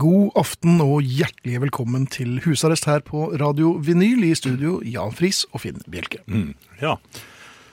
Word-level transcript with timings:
God 0.00 0.30
aften 0.38 0.78
og 0.84 1.02
hjertelig 1.04 1.60
velkommen 1.64 2.04
til 2.10 2.38
husarrest 2.44 2.86
her 2.88 3.02
på 3.04 3.26
Radio 3.40 3.72
Vinyl 3.84 4.22
i 4.28 4.34
studio 4.38 4.78
Jan 4.86 5.12
Friis 5.16 5.42
og 5.50 5.62
Finn 5.64 5.80
Bjelke. 5.90 6.20
Ja. 6.80 6.94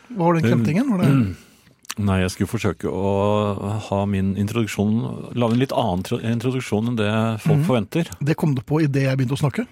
Hva 0.09 0.23
var 0.29 0.37
den 0.39 0.47
kremtingen? 0.47 0.89
Var 0.93 1.03
det? 1.03 1.11
Nei, 2.07 2.19
jeg 2.21 2.33
skulle 2.33 2.51
forsøke 2.51 2.91
å 2.93 3.77
ha 3.87 3.99
min 4.05 4.35
introduksjon 4.37 4.99
Lage 5.33 5.55
en 5.55 5.61
litt 5.63 5.73
annen 5.73 6.03
introduksjon 6.33 6.91
enn 6.91 6.99
det 6.99 7.09
folk 7.41 7.63
forventer. 7.65 8.11
Det 8.21 8.35
kom 8.37 8.53
du 8.57 8.61
på 8.65 8.83
idet 8.85 9.07
jeg 9.07 9.17
begynte 9.17 9.37
å 9.37 9.41
snakke? 9.41 9.65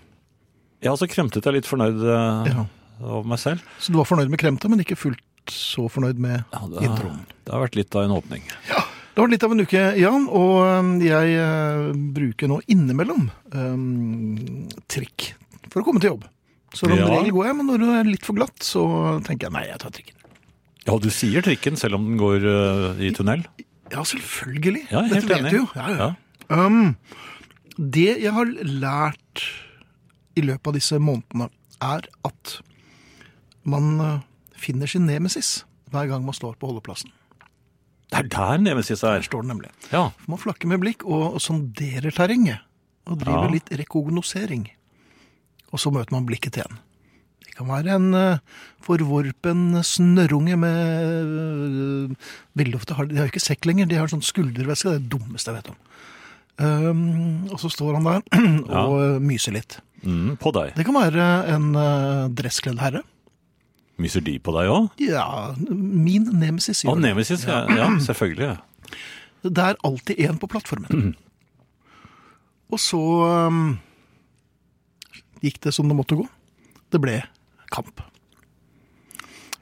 Ja, 0.85 0.95
så 0.97 1.05
kremtet 1.09 1.45
jeg 1.45 1.59
litt 1.59 1.69
fornøyd 1.69 2.01
eh, 2.01 2.49
Ja. 2.53 2.65
over 3.03 3.29
meg 3.35 3.41
selv. 3.41 3.61
Så 3.81 3.93
du 3.93 3.99
var 3.99 4.09
fornøyd 4.09 4.31
med 4.33 4.41
kremtet, 4.41 4.69
men 4.73 4.81
ikke 4.81 4.97
fullt 4.97 5.21
så 5.53 5.85
fornøyd 5.91 6.17
med 6.21 6.41
Ja, 6.53 6.63
det, 6.71 6.87
introen? 6.87 7.21
det 7.45 7.53
har 7.53 7.61
vært 7.67 7.77
litt 7.77 7.93
av 7.97 8.07
en 8.07 8.15
åpning. 8.17 8.45
Det 9.15 9.23
var 9.23 9.29
litt 9.31 9.43
av 9.47 9.53
en 9.55 9.63
uke, 9.63 9.81
Jan, 9.95 10.25
og 10.27 10.99
jeg 10.99 11.35
øh, 11.39 11.91
bruker 12.17 12.49
nå 12.51 12.57
innimellom 12.67 13.29
um, 13.55 14.65
trikk 14.91 15.29
for 15.71 15.79
å 15.79 15.85
komme 15.87 16.01
til 16.03 16.11
jobb. 16.11 16.25
Så 16.75 16.89
om 16.89 16.97
Ja. 16.99 17.07
regel 17.13 17.31
går 17.31 17.47
jeg, 17.47 17.55
men 17.55 17.69
når 17.71 17.79
det 17.85 17.91
er 17.95 18.09
litt 18.09 18.27
for 18.27 18.35
glatt, 18.35 18.59
så 18.59 18.83
tenker 19.23 19.47
jeg 19.47 19.55
nei, 19.55 19.63
jeg 19.69 19.79
tar 19.79 19.93
trikken. 19.95 20.17
Ja, 20.85 20.97
du 20.99 21.07
sier 21.15 21.45
trikken 21.47 21.79
selv 21.79 21.95
om 21.95 22.09
den 22.09 22.19
går 22.19 22.43
uh, 22.43 22.99
i 22.99 23.13
tunnel. 23.15 23.45
Ja, 23.93 24.03
selvfølgelig. 24.03 24.83
Ja, 24.91 25.05
helt 25.07 25.23
Dette 25.29 25.39
vet 25.45 25.53
du 25.53 25.61
jo. 25.61 25.65
Ja, 25.79 25.87
ja. 25.95 26.09
Um, 26.51 26.97
det 27.79 28.09
jeg 28.19 28.35
har 28.35 28.51
lært 28.67 29.45
i 30.35 30.43
løpet 30.43 30.67
av 30.73 30.75
disse 30.75 30.99
månedene, 30.99 31.47
er 31.79 32.03
at 32.27 32.57
man 33.63 33.93
uh, 34.03 34.19
finner 34.59 34.91
sin 34.91 35.07
nemesis 35.07 35.61
hver 35.95 36.11
gang 36.11 36.27
man 36.27 36.35
står 36.35 36.59
på 36.59 36.67
holdeplassen. 36.67 37.15
Det 38.15 38.25
er 38.25 38.31
der 38.35 38.57
Nemesis 38.63 39.01
Der 39.03 39.17
er. 39.19 39.21
står 39.25 39.41
den 39.43 39.51
nemlig. 39.55 39.69
Ja. 39.91 40.09
Man 40.27 40.39
flakker 40.41 40.67
med 40.71 40.79
blikk 40.83 41.03
og, 41.05 41.35
og 41.35 41.41
sonderer 41.43 42.11
terrenget. 42.15 42.59
Og 43.05 43.19
driver 43.21 43.45
Ja. 43.49 43.53
litt 43.57 43.69
rekognosering. 43.69 44.69
Og 45.71 45.79
så 45.79 45.91
møter 45.93 46.11
man 46.15 46.25
blikket 46.25 46.53
til 46.55 46.63
en. 46.65 46.77
Det 47.45 47.53
kan 47.57 47.67
være 47.67 47.95
en 47.95 48.13
uh, 48.15 48.37
forvorpen 48.83 49.81
snørrunge 49.83 50.57
med 50.59 52.09
uh, 52.09 52.15
Veldig 52.57 52.75
ofte 52.79 52.95
har 52.97 53.05
de, 53.07 53.15
har 53.19 53.27
jo 53.27 53.31
ikke 53.33 53.43
sekk 53.43 53.65
lenger, 53.69 53.87
de 53.87 53.95
har 53.99 54.07
sånn 54.11 54.23
skulderveske. 54.25 54.89
Det 54.89 54.95
er 54.95 55.03
det 55.03 55.11
dummeste 55.13 55.51
jeg 55.51 55.59
vet 55.61 55.69
om. 55.71 55.77
Um, 56.55 57.47
og 57.51 57.59
så 57.59 57.67
står 57.71 57.97
han 57.99 58.07
der 58.07 58.21
og 58.71 58.95
ja. 59.01 59.19
myser 59.19 59.55
litt. 59.57 59.77
Mm, 60.05 60.35
på 60.39 60.51
deg. 60.55 60.73
Det 60.77 60.85
kan 60.87 60.95
være 60.97 61.27
en 61.55 61.71
uh, 61.75 62.27
dresskledd 62.31 62.79
herre. 62.79 63.01
Myser 64.01 64.23
de 64.25 64.35
på 64.43 64.51
deg 64.57 64.71
òg? 64.71 64.89
Ja, 64.99 65.53
min 65.69 66.27
nemesis 66.35 66.83
Å. 66.83 66.97
Nemesis, 66.99 67.45
ja. 67.47 67.61
ja 67.71 67.87
selvfølgelig. 68.03 68.57
Det 69.45 69.61
er 69.61 69.77
alltid 69.85 70.19
en 70.25 70.39
på 70.41 70.49
plattformen. 70.51 71.13
Og 72.73 72.81
så 72.81 72.99
um, 73.47 73.77
gikk 75.43 75.61
det 75.63 75.73
som 75.75 75.87
det 75.87 75.95
måtte 75.97 76.17
gå. 76.17 76.25
Det 76.91 76.99
ble 77.01 77.19
kamp. 77.71 78.01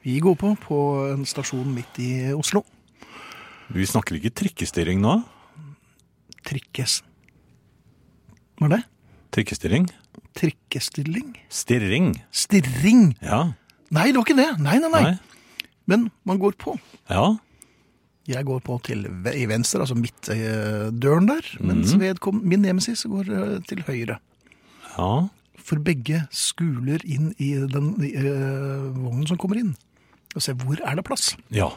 Vi 0.04 0.18
går 0.20 0.36
på 0.40 0.54
på 0.60 0.78
en 1.12 1.24
stasjon 1.28 1.70
midt 1.76 2.00
i 2.02 2.10
Oslo. 2.36 2.64
Vi 3.72 3.86
snakker 3.88 4.18
ikke 4.18 4.34
trikkestyring 4.42 5.00
nå? 5.04 5.18
Trikkes... 6.44 7.00
Hva 8.58 8.68
er 8.68 8.74
det? 8.76 8.82
Trikkestyring. 9.34 9.88
Trikkestilling? 10.36 11.32
Stirring. 11.48 12.12
Stirring? 12.34 13.14
Ja. 13.24 13.54
Nei, 13.94 14.08
det 14.10 14.18
var 14.18 14.26
ikke 14.26 14.36
det. 14.40 14.48
Nei, 14.64 14.76
nei, 14.82 14.90
nei. 14.92 15.02
Nei. 15.10 15.68
Men 15.90 16.06
man 16.26 16.38
går 16.40 16.56
på. 16.60 16.74
Ja. 17.12 17.26
Jeg 18.26 18.46
går 18.48 18.62
på 18.64 18.78
til 18.86 19.02
ve- 19.24 19.34
i 19.36 19.44
venstre, 19.50 19.82
altså 19.84 19.96
midtdøren 20.00 21.26
der, 21.28 21.48
mens 21.60 21.92
vedkom, 22.00 22.38
min 22.42 22.62
nemesis 22.64 23.02
går 23.10 23.28
eh, 23.28 23.58
til 23.68 23.82
høyre. 23.84 24.16
Ja. 24.96 25.10
For 25.64 25.80
begge 25.84 26.22
skuler 26.32 27.04
inn 27.04 27.34
i 27.40 27.52
den 27.68 27.92
eh, 28.08 28.88
vognen 28.96 29.28
som 29.28 29.36
kommer 29.40 29.60
inn. 29.60 29.74
Og 30.34 30.42
ser 30.42 30.56
hvor 30.64 30.80
er 30.80 30.96
det 30.98 31.04
plass. 31.06 31.34
Ja. 31.52 31.68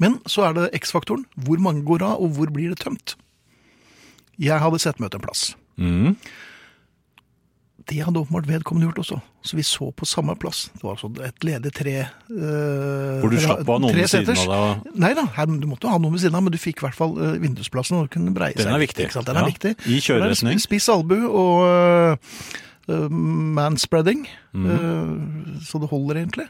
Men 0.00 0.16
så 0.26 0.48
er 0.48 0.56
det 0.56 0.70
X-faktoren. 0.80 1.26
Hvor 1.36 1.60
mange 1.62 1.84
går 1.86 2.02
av, 2.02 2.16
og 2.24 2.32
hvor 2.38 2.50
blir 2.52 2.72
det 2.72 2.80
tømt? 2.82 3.14
Jeg 4.40 4.56
hadde 4.64 4.80
sett 4.80 4.98
meg 4.98 5.12
ut 5.12 5.18
en 5.20 5.26
plass. 5.28 5.50
Mm. 5.76 6.16
Det 7.90 7.98
hadde 8.06 8.20
åpenbart 8.22 8.46
vedkommende 8.46 8.86
gjort 8.86 9.00
også. 9.02 9.16
Så 9.42 9.56
vi 9.58 9.64
så 9.66 9.88
på 9.90 10.06
samme 10.06 10.36
plass. 10.38 10.68
Det 10.76 10.84
var 10.84 10.94
altså 10.94 11.08
et 11.26 11.44
ledig 11.46 11.72
tre 11.74 11.94
eh, 12.04 13.16
Hvor 13.18 13.32
du 13.32 13.34
slapp 13.40 13.64
slapp 13.64 13.72
av 13.74 13.80
noen 13.82 13.96
ved 13.98 14.10
siden 14.12 14.38
av 14.44 14.62
deg. 14.84 14.92
Nei 15.02 15.10
da, 15.18 15.24
her, 15.34 15.50
du 15.50 15.66
måtte 15.66 15.88
jo 15.88 15.94
ha 15.96 15.98
noen 15.98 16.14
ved 16.14 16.22
siden 16.22 16.38
av, 16.38 16.44
men 16.46 16.54
du 16.54 16.58
fikk 16.62 16.82
i 16.82 16.86
hvert 16.86 16.98
fall 16.98 17.16
eh, 17.18 17.38
vindusplassen. 17.42 17.98
og 17.98 18.10
kunne 18.14 18.30
breie 18.36 18.54
Den 18.54 18.70
er 18.70 18.78
viktig. 18.82 19.08
ikke 19.08 19.18
sant? 19.18 19.26
Den 19.26 19.40
er 19.40 19.48
viktig. 19.48 19.74
I 19.90 19.98
kjøreretning. 20.06 20.60
Er 20.60 20.62
Spiss 20.62 20.86
albu 20.92 21.16
og 21.26 21.66
eh, 21.66 23.08
manspreading, 23.58 24.26
Mm. 24.50 24.64
Uh, 24.66 25.58
så 25.62 25.78
det 25.78 25.86
holder 25.92 26.18
egentlig. 26.18 26.48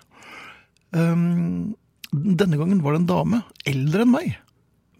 Um, 0.96 1.74
denne 2.12 2.56
gangen 2.56 2.80
var 2.80 2.94
det 2.94 3.02
en 3.02 3.08
dame, 3.10 3.42
eldre 3.68 4.06
enn 4.06 4.12
meg, 4.14 4.38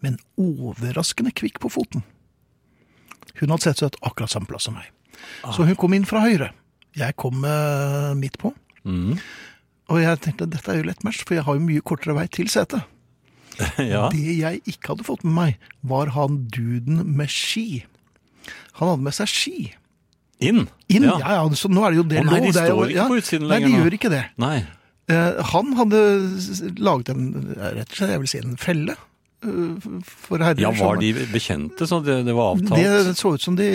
men 0.05 0.19
overraskende 0.37 1.33
kvikk 1.33 1.57
på 1.63 1.71
foten. 1.73 2.05
Hun 3.39 3.49
hadde 3.49 3.65
sett 3.65 3.81
seg 3.81 3.89
ut 3.89 3.97
akkurat 4.05 4.29
samme 4.29 4.45
plass 4.45 4.69
som 4.69 4.77
meg. 4.77 4.91
Så 5.55 5.65
hun 5.67 5.75
kom 5.79 5.93
inn 5.97 6.05
fra 6.05 6.21
høyre. 6.25 6.51
Jeg 6.97 7.15
kom 7.19 7.43
eh, 7.47 8.11
midt 8.19 8.37
på. 8.41 8.51
Mm. 8.85 9.15
Og 9.91 9.99
jeg 10.01 10.19
tenkte 10.23 10.47
dette 10.49 10.71
er 10.71 10.81
jo 10.81 10.87
lett 10.89 11.03
match, 11.03 11.23
for 11.27 11.35
jeg 11.37 11.43
har 11.47 11.55
jo 11.57 11.63
mye 11.65 11.81
kortere 11.83 12.15
vei 12.17 12.25
til 12.31 12.49
setet. 12.51 12.83
ja. 13.93 14.07
Det 14.13 14.35
jeg 14.39 14.61
ikke 14.65 14.93
hadde 14.93 15.05
fått 15.07 15.23
med 15.27 15.33
meg, 15.35 15.69
var 15.83 16.11
han 16.15 16.45
duden 16.53 17.03
med 17.17 17.29
ski. 17.31 17.83
Han 18.79 18.93
hadde 18.93 19.05
med 19.07 19.15
seg 19.17 19.27
ski. 19.31 19.55
Inn. 20.41 20.63
Inn, 20.89 21.03
ja, 21.05 21.17
Ja. 21.21 21.33
ja, 21.43 21.49
så 21.59 21.69
nå 21.69 21.83
er 21.85 21.93
det 21.93 21.99
jo 22.01 22.05
det 22.09 22.23
nei, 22.25 22.39
lov. 22.39 22.45
de 22.47 22.51
det 22.55 22.61
er 22.63 22.69
jo- 22.71 22.77
står 22.81 22.93
ikke 22.95 23.07
på 23.11 23.17
utsiden 23.21 23.47
lenger. 23.51 23.67
Nei, 23.67 23.71
de 23.71 23.77
nå. 23.77 23.83
gjør 23.83 23.97
ikke 23.99 24.09
det. 24.15 24.23
Nei. 24.41 24.55
Eh, 25.11 25.41
han 25.51 25.73
hadde 25.77 25.99
laget 26.79 27.09
en, 27.13 27.25
rett 27.59 27.89
og 27.91 27.95
slett, 27.97 28.13
jeg 28.15 28.19
vil 28.23 28.31
si 28.31 28.37
en 28.41 28.57
felle 28.57 28.95
for 29.41 30.37
herrer. 30.43 30.61
Ja, 30.61 30.69
var 30.77 30.99
de 31.01 31.11
bekjente, 31.31 31.87
så 31.89 31.97
det, 32.05 32.19
det 32.27 32.35
var 32.37 32.53
avtalt? 32.55 32.77
Det 32.77 33.15
så 33.17 33.31
ut 33.35 33.41
som 33.41 33.55
de 33.57 33.67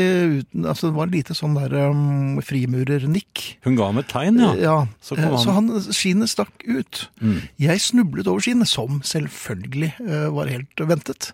altså 0.63 0.91
det 0.91 0.97
var 0.97 1.11
lite 1.11 1.35
sånn 1.35 1.57
der 1.59 1.75
um, 1.91 2.37
frimurernikk. 2.47 3.43
Hun 3.67 3.79
ga 3.79 3.89
ham 3.91 3.99
et 4.03 4.09
tegn, 4.13 4.39
ja. 4.43 4.53
Eh, 4.55 4.63
ja. 4.63 4.77
Så 5.03 5.19
kom 5.19 5.35
han- 5.35 5.43
så 5.43 5.57
han, 5.57 5.71
skinnet 5.91 6.31
stakk 6.31 6.67
ut. 6.69 7.09
Mm. 7.21 7.41
Jeg 7.67 7.83
snublet 7.83 8.31
over 8.31 8.41
skinnet, 8.47 8.71
som 8.71 9.01
selvfølgelig 9.03 9.93
uh, 10.07 10.29
var 10.37 10.53
helt 10.53 10.85
ventet. 10.87 11.33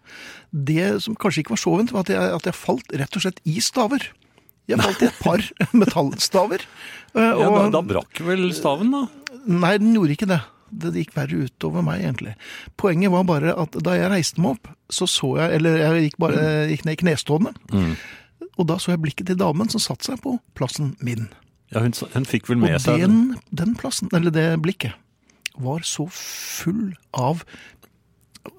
Det 0.52 1.02
som 1.04 1.14
kanskje 1.16 1.44
ikke 1.44 1.56
var 1.56 1.62
så 1.64 1.76
ventet, 1.76 1.92
var 1.96 2.06
at 2.08 2.14
jeg, 2.14 2.32
at 2.40 2.48
jeg 2.48 2.58
falt 2.58 2.96
rett 3.02 3.16
og 3.20 3.26
slett 3.26 3.40
i 3.44 3.58
staver. 3.60 4.08
Jeg 4.70 4.78
falt 4.80 5.02
i 5.02 5.08
et 5.10 5.20
par 5.20 5.44
metallstaver. 5.76 6.64
Uh, 7.12 7.20
ja 7.36 7.52
da, 7.52 7.68
da 7.76 7.84
brakk 7.84 8.24
vel 8.24 8.48
staven, 8.56 8.92
da? 8.94 9.06
Nei, 9.42 9.76
den 9.82 9.92
gjorde 9.96 10.14
ikke 10.16 10.28
det. 10.30 10.40
Det 10.72 10.94
gikk 10.96 11.14
verre 11.16 11.44
utover 11.46 11.84
meg, 11.84 12.00
egentlig. 12.02 12.34
Poenget 12.80 13.12
var 13.12 13.26
bare 13.28 13.52
at 13.60 13.76
da 13.84 13.96
jeg 13.98 14.10
reiste 14.12 14.42
meg 14.42 14.56
opp, 14.56 14.72
så 14.92 15.08
så 15.10 15.34
jeg 15.40 15.58
Eller 15.58 15.78
jeg 15.80 16.08
gikk, 16.08 16.18
bare, 16.22 16.42
gikk 16.70 16.86
ned 16.88 16.96
i 16.96 17.02
knestående. 17.04 17.52
Mm. 17.72 17.94
Og 18.60 18.68
da 18.68 18.78
så 18.80 18.94
jeg 18.94 19.02
blikket 19.04 19.30
til 19.30 19.38
damen 19.40 19.70
som 19.72 19.82
satte 19.82 20.08
seg 20.08 20.20
på 20.24 20.36
plassen 20.58 20.94
min. 21.04 21.28
Ja, 21.72 21.84
hun, 21.84 21.94
hun 22.14 22.28
fikk 22.28 22.50
vel 22.50 22.60
Og 22.60 22.66
med 22.66 22.82
seg 22.84 23.04
den, 23.04 23.36
den 23.50 23.76
plassen, 23.78 24.10
eller 24.12 24.34
det 24.34 24.48
blikket, 24.64 24.96
var 25.60 25.84
så 25.84 26.06
full 26.12 26.94
av 27.12 27.42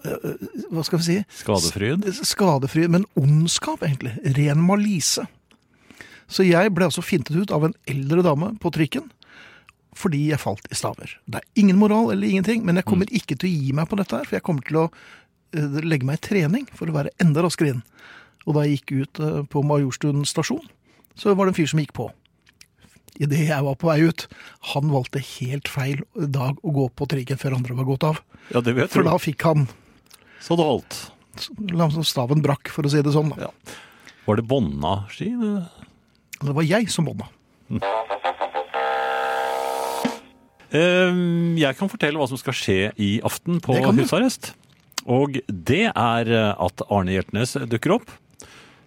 øh, 0.05 0.33
Hva 0.69 0.83
skal 0.85 1.01
vi 1.01 1.05
si? 1.07 1.19
skadefryd. 1.41 2.05
Skadefryd, 2.25 2.89
men 2.93 3.07
ondskap, 3.19 3.85
egentlig. 3.85 4.15
Ren 4.37 4.61
malise. 4.65 5.25
Så 6.29 6.45
jeg 6.47 6.73
ble 6.73 6.87
altså 6.87 7.03
fintet 7.05 7.37
ut 7.37 7.53
av 7.53 7.67
en 7.67 7.75
eldre 7.89 8.23
dame 8.25 8.53
på 8.61 8.71
trikken 8.73 9.09
fordi 9.99 10.29
jeg 10.31 10.41
falt 10.41 10.65
i 10.71 10.77
staver. 10.77 11.17
Det 11.29 11.41
er 11.41 11.61
ingen 11.61 11.77
moral 11.79 12.11
eller 12.13 12.27
ingenting, 12.27 12.63
men 12.65 12.79
jeg 12.79 12.87
kommer 12.89 13.09
ikke 13.13 13.37
til 13.37 13.49
å 13.49 13.53
gi 13.53 13.73
meg 13.77 13.89
på 13.91 13.99
dette 13.99 14.17
her, 14.17 14.25
for 14.29 14.37
jeg 14.39 14.45
kommer 14.47 14.65
til 14.67 14.79
å 14.83 14.87
eh, 15.53 15.79
legge 15.85 16.07
meg 16.07 16.19
i 16.19 16.25
trening 16.29 16.67
for 16.73 16.89
å 16.89 16.95
være 16.97 17.13
enda 17.23 17.43
raskere 17.45 17.75
inn. 17.75 17.83
Og 18.47 18.57
da 18.57 18.65
jeg 18.65 18.79
gikk 18.81 18.93
ut 19.03 19.21
eh, 19.23 19.39
på 19.53 19.63
Majorstuen 19.67 20.25
stasjon, 20.27 20.65
så 21.15 21.35
var 21.37 21.45
det 21.47 21.53
en 21.53 21.59
fyr 21.61 21.69
som 21.71 21.81
gikk 21.83 21.93
på. 21.97 22.09
Idet 23.21 23.43
jeg 23.45 23.61
var 23.61 23.75
på 23.77 23.91
vei 23.91 23.99
ut, 24.09 24.25
han 24.73 24.89
valgte 24.89 25.21
helt 25.21 25.69
feil 25.69 25.99
dag 26.17 26.57
å 26.65 26.71
gå 26.73 26.87
på 26.97 27.05
trikken 27.11 27.37
før 27.37 27.59
andre 27.59 27.75
var 27.77 27.85
gått 27.91 28.07
av. 28.09 28.21
Ja, 28.49 28.63
det 28.65 28.73
vet 28.73 28.89
For 28.91 29.05
du. 29.05 29.11
da 29.11 29.19
fikk 29.21 29.45
han 29.45 29.67
Så 30.41 30.57
det 30.59 30.65
holdt. 30.65 30.97
Staven 32.05 32.41
brakk, 32.41 32.69
for 32.73 32.85
å 32.85 32.89
si 32.91 33.01
det 33.05 33.13
sånn. 33.13 33.29
Da. 33.35 33.47
Ja. 33.47 33.77
Var 34.25 34.37
det 34.41 34.47
Bonna-ski? 34.49 35.29
Det 36.43 36.53
var 36.57 36.65
jeg 36.65 36.89
som 36.91 37.05
bånda. 37.07 37.29
Eh, 37.69 38.42
Jeg 40.73 41.77
kan 41.77 41.89
fortelle 41.91 42.17
hva 42.17 42.27
som 42.29 42.39
skal 42.39 42.55
skje 42.57 42.77
i 42.97 43.09
aften 43.25 43.59
på 43.63 43.75
husarrest. 43.93 44.53
Og 45.03 45.35
det 45.47 45.89
er 45.91 46.29
eh, 46.31 46.51
at 46.63 46.83
Arne 46.87 47.11
Hjertnes 47.11 47.57
dukker 47.67 47.97
opp 47.97 48.11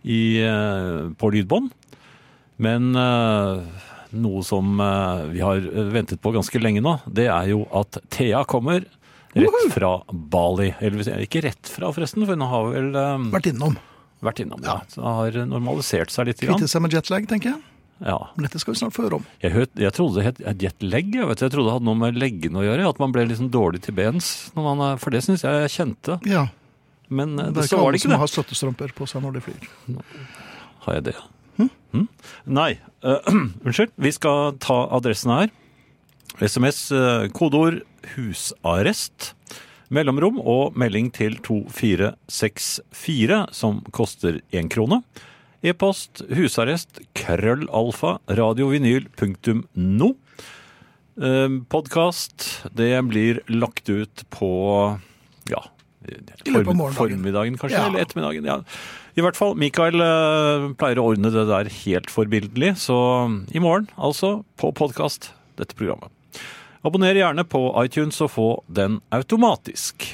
i, 0.07 0.39
eh, 0.41 1.11
på 1.21 1.31
lydbånd. 1.35 1.69
Men 2.65 2.89
eh, 2.97 3.83
noe 4.17 4.45
som 4.47 4.79
vi 5.35 5.43
har 5.45 5.61
ventet 5.93 6.23
på 6.25 6.33
ganske 6.33 6.63
lenge 6.63 6.81
nå, 6.81 6.97
det 7.05 7.27
er 7.29 7.51
jo 7.53 7.67
at 7.77 7.99
Thea 8.15 8.45
kommer 8.49 8.87
rett 9.37 9.75
fra 9.75 9.99
Bali. 10.09 10.71
Eller 10.81 11.21
ikke 11.27 11.45
rett 11.45 11.69
fra, 11.69 11.93
forresten, 11.93 12.25
for 12.25 12.33
hun 12.33 12.47
har 12.49 12.71
vel 12.73 12.91
Vært 13.35 13.51
innom. 13.53 13.77
vært 14.25 14.41
innom. 14.47 14.63
Ja. 14.65 14.79
Så 14.89 15.03
det 15.05 15.17
har 15.21 15.51
normalisert 15.53 16.15
seg 16.15 16.31
litt. 16.31 16.41
Kvittet 16.41 16.73
seg 16.73 16.81
med 16.87 16.97
jetlag, 16.97 17.29
tenker 17.29 17.53
jeg. 17.53 17.65
Ja. 18.05 18.17
Men 18.37 18.45
dette 18.45 18.59
skal 18.61 18.75
vi 18.75 18.79
snart 18.83 18.93
få 18.93 19.07
høre 19.07 19.17
om. 19.21 19.25
Jeg, 19.41 19.53
hørt, 19.55 19.71
jeg 19.81 19.93
trodde 19.97 20.19
det 20.21 20.25
het 20.27 20.41
jetlag. 20.67 21.07
Jeg, 21.15 21.29
vet, 21.31 21.41
jeg 21.47 21.51
trodde 21.55 21.69
det 21.71 21.77
hadde 21.79 21.87
noe 21.89 21.97
med 22.01 22.19
leggene 22.21 22.59
å 22.61 22.65
gjøre. 22.67 22.89
At 22.91 22.99
man 23.01 23.13
ble 23.15 23.25
liksom 23.31 23.49
dårlig 23.55 23.81
til 23.87 23.95
bens. 23.97 24.33
Er- 24.57 24.99
for 25.01 25.11
det 25.15 25.23
syns 25.25 25.45
jeg 25.47 25.63
jeg 25.65 25.71
kjente. 25.79 26.19
Ja, 26.29 26.45
Men 27.09 27.39
eh, 27.39 27.47
Det 27.47 27.55
det, 27.55 27.63
er 27.63 27.63
så 27.63 27.77
ikke 27.77 27.79
var 27.79 27.87
alle 27.87 27.93
det 27.93 27.97
ikke 28.01 28.09
som 28.09 28.11
det. 28.11 28.19
har 28.19 28.27
støttestrømper 28.35 28.93
på 28.99 29.07
seg 29.09 29.23
når 29.23 29.33
de 29.39 29.45
flyr. 29.47 29.63
Har 30.87 30.95
jeg 30.99 31.05
det? 31.09 31.15
Hm? 31.57 31.71
Nei. 32.45 32.73
uh, 33.07 33.23
unnskyld. 33.65 33.93
Vi 33.97 34.11
skal 34.13 34.59
ta 34.61 34.77
adressen 34.93 35.31
her. 35.33 35.49
SMS, 36.43 36.91
uh, 36.93 37.29
kodeord 37.33 37.81
'husarrest'. 38.13 39.33
Mellomrom 39.89 40.41
og 40.43 40.75
melding 40.77 41.13
til 41.15 41.39
2464, 41.47 43.47
som 43.55 43.81
koster 43.95 44.41
én 44.53 44.67
krone. 44.69 44.99
E-post 45.65 46.23
husarrest 46.37 47.01
krøllalfa 47.17 48.19
radiovinyl.no. 48.29 50.11
Eh, 51.17 51.49
Podkast, 51.73 52.47
det 52.77 52.93
blir 53.09 53.41
lagt 53.49 53.89
ut 53.89 54.25
på 54.31 54.51
ja 55.51 55.63
form- 56.47 56.93
Formiddagen, 56.95 57.57
kanskje? 57.59 57.79
Ja. 57.79 57.87
Eller 57.89 58.01
ettermiddagen. 58.05 58.45
ja. 58.45 58.61
I 59.17 59.23
hvert 59.25 59.37
fall, 59.39 59.55
Mikael 59.57 59.97
eh, 60.05 60.67
pleier 60.77 60.99
å 61.01 61.07
ordne 61.11 61.31
det 61.33 61.47
der 61.49 61.71
helt 61.73 62.11
forbilledlig, 62.13 62.75
så 62.77 62.99
i 63.51 63.59
morgen, 63.65 63.89
altså, 63.97 64.45
på 64.61 64.75
podkast, 64.77 65.31
dette 65.57 65.75
programmet. 65.75 66.13
Abonner 66.85 67.17
gjerne 67.17 67.43
på 67.49 67.63
iTunes 67.83 68.21
og 68.23 68.31
få 68.31 68.49
den 68.69 69.01
automatisk. 69.11 70.05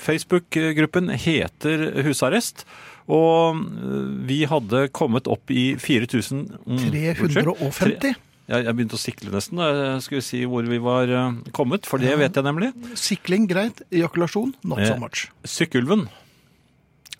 Facebook-gruppen 0.00 1.12
heter 1.12 2.02
Husarrest, 2.02 2.64
og 3.10 3.58
øh, 3.58 4.08
vi 4.28 4.42
hadde 4.48 4.84
kommet 4.94 5.26
opp 5.30 5.50
i 5.52 5.74
4000 5.80 6.44
mm, 6.66 6.82
350. 6.90 8.18
Jeg, 8.50 8.64
jeg 8.66 8.74
begynte 8.74 8.96
å 8.98 9.00
sikle 9.02 9.30
nesten 9.34 9.60
da 9.60 9.68
jeg 9.76 10.02
skulle 10.06 10.24
si 10.26 10.40
hvor 10.50 10.66
vi 10.66 10.78
var 10.82 11.10
øh, 11.14 11.36
kommet, 11.54 11.86
for 11.86 12.02
det 12.02 12.16
vet 12.18 12.34
jeg 12.38 12.46
nemlig. 12.46 12.72
Sikling, 12.98 13.46
greit. 13.50 13.82
Ejakulasjon, 13.94 14.54
not 14.66 14.82
so 14.86 14.94
Eh. 14.96 15.00
much. 15.02 15.28
Sykkylven. 15.46 16.08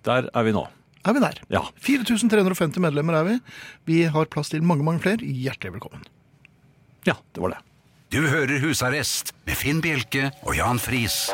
Der 0.06 0.30
er 0.34 0.46
vi 0.46 0.54
nå. 0.56 0.64
Er 1.06 1.14
vi 1.16 1.20
der? 1.22 1.38
Ja. 1.52 1.62
4350 1.80 2.80
medlemmer 2.82 3.14
er 3.20 3.24
vi. 3.28 3.36
Vi 3.88 4.02
har 4.12 4.26
plass 4.32 4.50
til 4.52 4.62
mange, 4.66 4.84
mange 4.84 5.00
flere. 5.04 5.22
Hjertelig 5.24 5.76
velkommen. 5.78 6.02
Ja, 7.08 7.14
det 7.34 7.40
var 7.40 7.54
det. 7.54 7.60
Du 8.10 8.18
hører 8.26 8.58
Husarrest 8.60 9.30
med 9.46 9.54
Finn 9.56 9.78
Bjelke 9.80 10.32
og 10.42 10.56
Jan 10.58 10.80
Friis. 10.82 11.28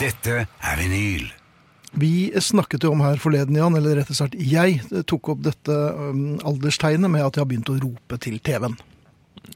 Dette 0.00 0.46
er 0.48 0.80
vinyl. 0.80 1.28
Vi 1.96 2.28
snakket 2.44 2.84
jo 2.84 2.92
om 2.92 3.00
her 3.04 3.16
forleden, 3.22 3.56
Jan, 3.56 3.76
eller 3.78 3.96
rett 4.00 4.10
og 4.12 4.18
slett 4.18 4.36
jeg 4.36 4.80
tok 5.08 5.30
opp 5.32 5.44
dette 5.46 5.72
um, 5.96 6.36
alderstegnet 6.44 7.10
med 7.12 7.24
at 7.24 7.36
jeg 7.38 7.44
har 7.44 7.50
begynt 7.50 7.72
å 7.72 7.78
rope 7.80 8.18
til 8.22 8.36
TV-en. 8.44 8.76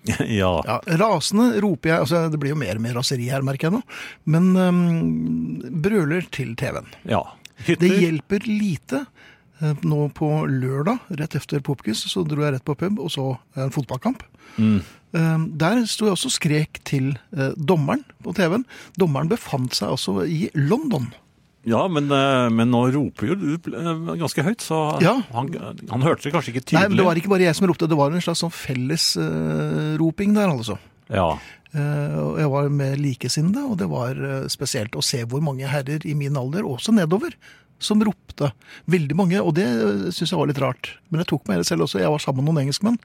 ja. 0.41 0.53
Ja, 0.65 0.79
rasende 1.01 1.61
roper 1.61 1.93
jeg, 1.93 2.05
altså 2.07 2.23
det 2.33 2.39
blir 2.41 2.55
jo 2.55 2.61
mer 2.63 2.79
og 2.79 2.85
mer 2.87 2.97
raseri 2.97 3.27
her, 3.29 3.45
merker 3.45 3.69
jeg 3.69 3.77
nå, 3.77 3.83
men 4.33 4.51
um, 4.57 5.81
brøler 5.85 6.25
til 6.33 6.57
TV-en. 6.61 6.89
ja. 7.11 7.25
Det 7.61 7.91
hjelper 7.93 8.47
lite. 8.49 9.03
Eh, 9.61 9.75
Nå 9.85 10.07
på 10.17 10.29
lørdag, 10.49 10.99
rett 11.21 11.35
efter 11.37 11.61
Popkus, 11.61 12.07
så 12.09 12.23
dro 12.25 12.41
jeg 12.41 12.55
rett 12.55 12.65
på 12.65 12.73
pub 12.81 13.01
og 13.05 13.11
så 13.13 13.27
en 13.61 13.73
fotballkamp. 13.75 14.23
Mm. 14.57 14.79
Eh, 15.13 15.43
Der 15.61 15.83
sto 15.85 16.09
jeg 16.09 16.17
også 16.17 16.31
og 16.31 16.37
skrek 16.39 16.81
til 16.89 17.11
eh, 17.37 17.53
dommeren 17.61 18.01
på 18.25 18.33
TV-en. 18.33 18.65
Dommeren 18.97 19.29
befant 19.29 19.77
seg 19.77 19.93
altså 19.93 20.23
i 20.25 20.47
London. 20.57 21.11
Ja, 21.69 21.83
men, 21.93 22.07
øh, 22.09 22.47
men 22.57 22.71
nå 22.73 22.87
roper 22.95 23.27
jo 23.29 23.35
du 23.37 23.51
øh, 23.77 24.15
ganske 24.17 24.43
høyt, 24.47 24.63
så 24.65 24.79
Ja. 25.05 25.19
han, 25.35 25.51
han 25.91 26.03
hørte 26.07 26.23
det 26.25 26.33
kanskje 26.33 26.55
ikke 26.55 26.63
tydelig. 26.65 26.79
Nei, 26.81 26.89
men 26.89 26.97
det 26.97 27.05
var 27.05 27.15
ikke 27.21 27.29
bare 27.35 27.45
jeg 27.45 27.57
som 27.59 27.69
ropte, 27.69 27.89
det 27.91 27.99
var 28.01 28.13
en 28.17 28.21
slags 28.25 28.41
sånn 28.41 28.55
fellesroping 28.55 30.35
der, 30.37 30.49
altså. 30.55 30.79
Ja. 31.13 31.31
Eh, 31.75 32.17
jeg 32.41 32.51
var 32.51 32.69
med 32.75 32.99
likesinnede, 32.99 33.63
og 33.71 33.77
det 33.79 33.89
var 33.91 34.17
eh, 34.19 34.47
spesielt 34.51 34.97
å 34.99 35.05
se 35.05 35.23
hvor 35.29 35.43
mange 35.45 35.69
herrer 35.71 36.03
i 36.09 36.15
min 36.19 36.37
alder, 36.41 36.65
også 36.67 36.95
nedover, 36.97 37.37
som 37.81 38.01
ropte. 38.05 38.51
Veldig 38.93 39.17
mange, 39.19 39.41
og 39.41 39.55
det 39.57 39.65
syns 40.15 40.31
jeg 40.33 40.39
var 40.39 40.49
litt 40.51 40.61
rart. 40.63 40.93
Men 41.11 41.23
jeg 41.23 41.31
tok 41.33 41.47
meg 41.49 41.59
i 41.59 41.63
det 41.63 41.69
selv 41.71 41.85
også, 41.87 42.01
jeg 42.03 42.13
var 42.13 42.23
sammen 42.23 42.45
med 42.45 42.53
noen 42.53 42.63
engelskmenn, 42.67 42.99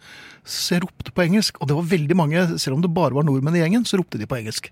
så 0.43 0.75
jeg 0.75 0.83
ropte 0.85 1.13
på 1.15 1.23
engelsk. 1.25 1.57
Og 1.63 1.69
det 1.71 1.77
var 1.77 1.87
veldig 1.95 2.17
mange, 2.19 2.43
selv 2.61 2.77
om 2.77 2.83
det 2.85 2.91
bare 2.95 3.15
var 3.17 3.25
nordmenn 3.27 3.55
i 3.57 3.61
gjengen, 3.63 3.87
så 3.87 3.99
ropte 4.01 4.19
de 4.21 4.27
på 4.29 4.37
engelsk. 4.39 4.69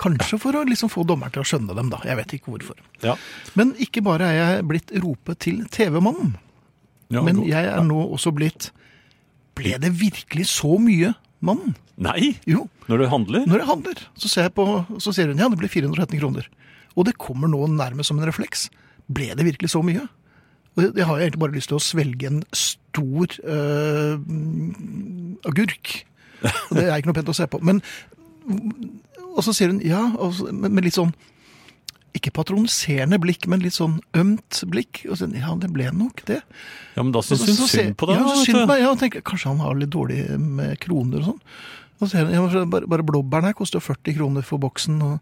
Kanskje 0.00 0.40
for 0.42 0.56
å 0.58 0.64
liksom 0.68 0.90
få 0.92 1.04
dommeren 1.08 1.32
til 1.34 1.44
å 1.44 1.48
skjønne 1.48 1.76
dem, 1.78 1.92
da. 1.92 2.00
Jeg 2.08 2.18
vet 2.22 2.36
ikke 2.38 2.52
hvorfor. 2.54 2.80
ja. 3.04 3.16
Men 3.58 3.74
ikke 3.82 4.02
bare 4.04 4.28
er 4.32 4.38
jeg 4.40 4.66
blitt 4.72 4.92
ropet 5.04 5.38
til 5.46 5.62
TV-mannen, 5.72 6.34
ja 7.12 7.20
men 7.20 7.42
jeg 7.44 7.66
er 7.68 7.82
nå 7.84 7.98
også 8.16 8.30
blitt 8.32 8.70
Ble 9.52 9.74
det 9.76 9.90
virkelig 10.00 10.46
så 10.48 10.78
mye 10.80 11.10
mannen? 11.44 11.74
Nei! 12.00 12.30
Jo, 12.48 12.62
Når 12.88 13.02
du 13.02 13.06
handler? 13.12 13.42
når 13.44 13.60
jeg 13.60 13.68
handler, 13.68 13.98
så 14.16 14.30
ser, 14.32 14.46
jeg 14.48 14.54
på, 14.56 14.64
så 14.96 15.12
ser 15.12 15.28
hun 15.28 15.42
ja, 15.42 15.50
det 15.52 15.58
blir 15.60 15.68
413 15.68 16.16
kroner. 16.22 16.46
Og 16.96 17.04
det 17.04 17.12
kommer 17.20 17.52
nå 17.52 17.60
nærmest 17.68 18.08
som 18.08 18.16
en 18.18 18.24
refleks. 18.24 18.70
Ble 19.08 19.32
det 19.34 19.44
virkelig 19.46 19.70
så 19.72 19.82
mye? 19.84 20.04
Og 20.76 20.82
det, 20.82 20.90
det 20.96 21.04
har 21.04 21.18
jeg 21.18 21.26
egentlig 21.30 21.40
bare 21.42 21.56
lyst 21.56 21.68
til 21.68 21.76
å 21.76 21.84
svelge 21.84 22.28
en 22.30 22.42
stor 22.56 23.34
øh, 23.44 24.14
agurk. 25.48 25.92
Og 26.42 26.78
det 26.78 26.86
er 26.88 26.96
ikke 26.98 27.10
noe 27.10 27.18
pent 27.18 27.28
å 27.32 27.36
se 27.36 27.46
på. 27.50 27.60
Men, 27.64 27.82
og 29.34 29.42
så 29.46 29.52
sier 29.56 29.72
hun 29.72 29.82
ja, 29.84 30.00
og 30.18 30.40
med, 30.52 30.80
litt 30.86 30.96
sånn 30.96 31.12
ikke 32.12 32.32
patroniserende 32.36 33.16
blikk, 33.22 33.46
men 33.48 33.62
litt 33.64 33.76
sånn 33.76 33.94
ømt 34.20 34.58
blikk. 34.68 35.04
Og 35.08 35.16
så, 35.20 35.28
ja, 35.32 35.52
det 35.60 35.70
ble 35.72 35.86
nok 35.96 36.24
det. 36.28 36.40
Ja, 36.96 37.04
men 37.04 37.12
da 37.14 37.22
Så- 37.24 37.38
syns 37.40 37.60
hun 37.62 37.70
synd 37.72 37.94
på 38.00 38.08
deg. 38.10 38.18
Ja, 38.20 38.26
så 38.34 38.44
synd 38.44 38.66
meg. 38.68 38.82
Ja, 38.84 38.90
tenker, 39.00 39.24
kanskje 39.24 39.48
han 39.52 39.62
har 39.64 39.76
litt 39.80 39.92
dårlig 39.94 40.26
med 40.40 40.76
kroner 40.82 41.22
og 41.22 41.30
sånn. 41.30 41.40
Og 42.00 42.08
så 42.08 42.10
sier 42.16 42.26
hun, 42.28 42.34
ja, 42.52 42.64
bare, 42.68 42.88
bare 42.90 43.06
blåbærene 43.06 43.52
her 43.52 43.56
koster 43.56 43.80
40 43.80 44.16
kroner 44.18 44.44
for 44.44 44.60
boksen. 44.60 44.98
Og, 45.06 45.20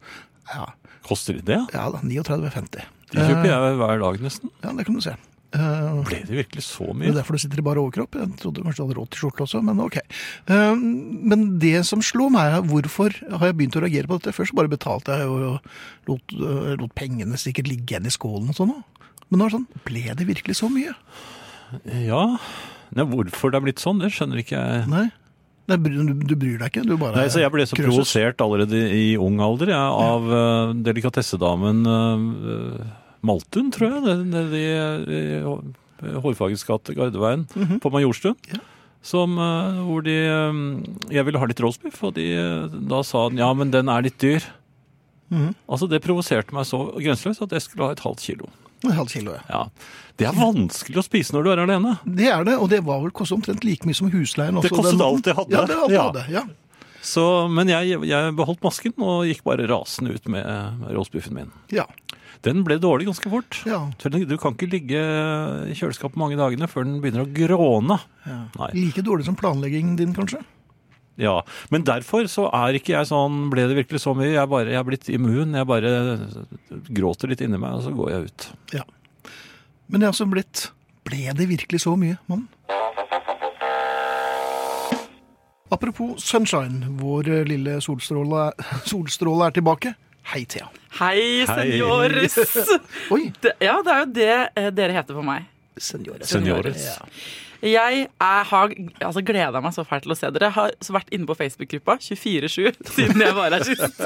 ja, 0.50 0.66
Koster 1.06 1.38
det 1.38 1.46
det? 1.48 1.60
ja 1.74 1.86
da, 1.94 2.00
39,50. 2.02 2.82
De 3.10 3.24
kjøper 3.24 3.50
Eh, 3.50 3.50
jeg 3.50 3.76
hver 3.80 4.00
dag 4.04 4.22
nesten. 4.22 4.50
Ja, 4.62 4.72
det 4.76 4.86
kan 4.86 4.96
du 4.96 5.02
se. 5.04 5.16
Uh, 5.50 6.04
Ble 6.06 6.20
det 6.22 6.36
virkelig 6.44 6.62
så 6.62 6.92
mye? 6.94 7.08
det 7.08 7.10
er 7.10 7.16
derfor 7.24 7.34
du 7.34 7.42
sitter 7.42 7.58
i 7.58 7.64
bare 7.66 7.82
overkropp. 7.82 8.14
Jeg 8.14 8.36
trodde 8.38 8.62
kanskje 8.62 8.84
du 8.84 8.84
hadde 8.86 8.98
råd 9.00 9.08
til 9.10 9.22
skjorte 9.24 9.42
også, 9.48 9.62
men 9.66 9.80
ok. 9.82 9.96
Uh, 10.46 10.76
Men 10.78 11.58
det 11.58 11.80
som 11.88 12.04
slo 12.06 12.28
meg, 12.30 12.54
er 12.54 12.62
hvorfor 12.70 13.16
har 13.34 13.48
jeg 13.50 13.56
begynt 13.58 13.78
å 13.80 13.82
reagere 13.82 14.06
på 14.06 14.20
dette? 14.20 14.36
Først 14.36 14.54
bare 14.54 14.70
betalte 14.70 15.16
jeg 15.18 15.26
og 15.26 15.58
lot, 16.06 16.36
uh, 16.38 16.76
lot 16.78 16.94
pengene 16.94 17.40
sikkert 17.40 17.66
ligge 17.66 17.96
igjen 17.96 18.06
i 18.06 18.14
skålen 18.14 18.52
og 18.54 18.60
sånn. 18.60 18.76
Men 19.30 19.42
nå 19.42 19.46
er 19.46 19.50
det 19.50 19.58
sånn, 19.58 19.82
ble 19.90 20.04
det 20.20 20.28
virkelig 20.30 20.60
så 20.60 20.70
mye? 20.70 20.94
Ja. 22.06 22.22
Nei, 22.94 23.06
hvorfor 23.10 23.50
det 23.50 23.58
er 23.58 23.66
blitt 23.66 23.82
sånn, 23.82 23.98
det 24.02 24.12
skjønner 24.14 24.42
ikke 24.42 24.58
jeg. 24.58 24.86
Nei. 24.90 25.08
Du, 25.68 25.76
du 26.26 26.34
bryr 26.34 26.58
deg 26.58 26.70
ikke? 26.72 26.82
Du 26.88 26.96
bare 26.98 27.14
Nei, 27.20 27.28
så 27.30 27.42
Jeg 27.42 27.52
ble 27.54 27.66
så 27.68 27.76
krøses. 27.78 27.90
provosert 27.92 28.42
allerede 28.42 28.80
i 28.96 29.16
ung 29.20 29.38
alder 29.44 29.70
ja, 29.70 29.82
av 29.92 30.26
uh, 30.26 30.72
delikatessedamen 30.74 31.84
uh, 31.86 32.80
Maltun, 33.22 33.68
tror 33.74 33.92
jeg. 33.92 34.02
Det, 34.06 34.16
det, 34.32 34.44
de, 34.50 34.64
i 36.10 36.16
Hårfagets 36.24 36.64
gate, 36.64 36.94
Gardeveien, 36.96 37.44
på 37.82 37.92
Majorstuen. 37.92 38.34
Ja. 38.50 38.62
Som, 39.04 39.36
uh, 39.38 39.78
hvor 39.86 40.02
de 40.04 40.16
Jeg 41.12 41.24
ville 41.28 41.40
ha 41.40 41.46
litt 41.48 41.60
roastbiff, 41.62 42.00
og 42.04 42.16
de, 42.18 42.26
da 42.90 43.02
sa 43.06 43.28
han 43.28 43.38
ja, 43.40 43.52
men 43.54 43.70
den 43.72 43.92
er 43.92 44.08
litt 44.08 44.18
dyr. 44.20 44.42
Mhm. 45.30 45.54
Altså, 45.70 45.86
Det 45.86 46.02
provoserte 46.02 46.56
meg 46.56 46.66
så 46.66 46.82
grenseløst 46.98 47.44
at 47.46 47.54
jeg 47.54 47.62
skulle 47.68 47.86
ha 47.86 47.94
et 47.94 48.02
halvt 48.02 48.24
kilo. 48.26 48.50
En 48.84 48.94
halv 48.96 49.10
kilo, 49.12 49.34
ja. 49.36 49.42
Ja, 49.50 49.62
Det 50.16 50.26
er 50.28 50.36
vanskelig 50.38 50.96
å 51.00 51.04
spise 51.04 51.34
når 51.36 51.44
du 51.44 51.50
er 51.52 51.60
alene. 51.66 51.98
Det 52.04 52.28
er 52.32 52.44
det, 52.48 52.54
og 52.60 52.70
det 52.72 52.80
var 52.86 53.00
vel 53.02 53.10
kostet 53.12 53.36
omtrent 53.38 53.64
like 53.64 53.84
mye 53.88 53.96
som 53.98 54.08
husleien 54.12 54.56
også. 54.56 54.68
Det 54.68 54.76
kostet 54.78 55.00
alt 55.04 55.26
jeg 55.30 55.36
hadde. 55.36 55.52
Ja, 55.56 55.64
det 55.68 55.76
alt 55.76 55.92
Ja. 55.92 56.02
hadde, 56.08 56.24
ja. 56.32 56.42
Så, 57.02 57.22
men 57.48 57.68
jeg, 57.72 57.96
jeg 58.04 58.34
beholdt 58.36 58.60
masken 58.62 58.92
og 59.00 59.22
gikk 59.24 59.42
bare 59.44 59.64
rasende 59.70 60.12
ut 60.16 60.26
med, 60.28 60.44
med 60.82 60.90
roastbiffen 60.96 61.32
min. 61.34 61.52
Ja, 61.72 61.86
Den 62.44 62.62
ble 62.64 62.76
dårlig 62.80 63.06
ganske 63.08 63.28
fort. 63.32 63.62
ja. 63.68 63.82
Du 64.00 64.36
kan 64.40 64.52
ikke 64.56 64.68
ligge 64.68 65.00
i 65.68 65.74
kjøleskapet 65.76 66.16
mange 66.20 66.36
dagene 66.40 66.68
før 66.68 66.84
den 66.84 67.00
begynner 67.00 67.24
å 67.24 67.32
gråne. 67.32 67.98
ja. 68.28 68.40
Like 68.76 69.00
dårlig 69.04 69.24
som 69.28 69.36
planleggingen 69.36 69.96
din, 69.96 70.12
kanskje? 70.16 70.40
Ja, 71.18 71.42
men 71.70 71.82
derfor 71.84 72.24
så 72.30 72.46
er 72.54 72.76
ikke 72.78 72.94
jeg 72.94 73.08
sånn 73.10 73.50
Ble 73.52 73.66
det 73.68 73.74
virkelig 73.76 74.00
så 74.00 74.14
mye? 74.16 74.30
Jeg, 74.32 74.48
bare, 74.48 74.70
jeg 74.72 74.78
er 74.80 74.86
blitt 74.88 75.08
immun. 75.12 75.52
Jeg 75.58 75.66
bare 75.68 75.90
gråter 76.96 77.28
litt 77.32 77.42
inni 77.44 77.58
meg, 77.60 77.74
og 77.80 77.82
så 77.84 77.92
går 77.92 78.10
jeg 78.14 78.30
ut. 78.30 78.46
Ja. 78.78 78.84
Men 79.90 80.00
det 80.00 80.06
er 80.06 80.12
altså 80.14 80.28
blitt 80.30 80.68
Ble 81.04 81.32
det 81.36 81.48
virkelig 81.50 81.82
så 81.84 81.96
mye, 81.98 82.16
mann? 82.30 82.46
Apropos 85.70 86.18
sunshine, 86.24 86.86
vår 86.98 87.28
lille 87.46 87.76
solstråle, 87.84 88.48
solstråle 88.90 89.46
er 89.50 89.54
tilbake. 89.54 89.92
Hei, 90.32 90.42
Thea. 90.50 90.66
Hei, 90.98 91.44
senores! 91.48 92.36
Oi, 93.14 93.28
Det, 93.42 93.52
ja, 93.62 93.76
det 93.86 93.92
er 93.94 94.00
jo 94.02 94.08
det 94.16 94.26
eh, 94.34 94.68
dere 94.74 94.96
heter 94.98 95.16
for 95.16 95.26
meg. 95.26 95.46
senores. 95.80 96.28
Senores. 96.32 96.82
Ja. 96.84 96.96
Jeg 97.60 98.06
er, 98.08 98.44
har 98.48 98.72
altså, 99.04 99.22
gleda 99.26 99.60
meg 99.60 99.74
så 99.76 99.84
fælt 99.84 100.06
til 100.06 100.14
å 100.14 100.16
se 100.18 100.30
dere. 100.32 100.48
Jeg 100.48 100.56
har 100.56 100.94
vært 100.96 101.12
inne 101.14 101.28
på 101.28 101.36
Facebook-gruppa 101.36 101.98
24-7 102.00 102.80
siden 102.96 103.24
jeg 103.24 103.36
var 103.36 103.52
her 103.56 103.64
sist. 103.68 104.00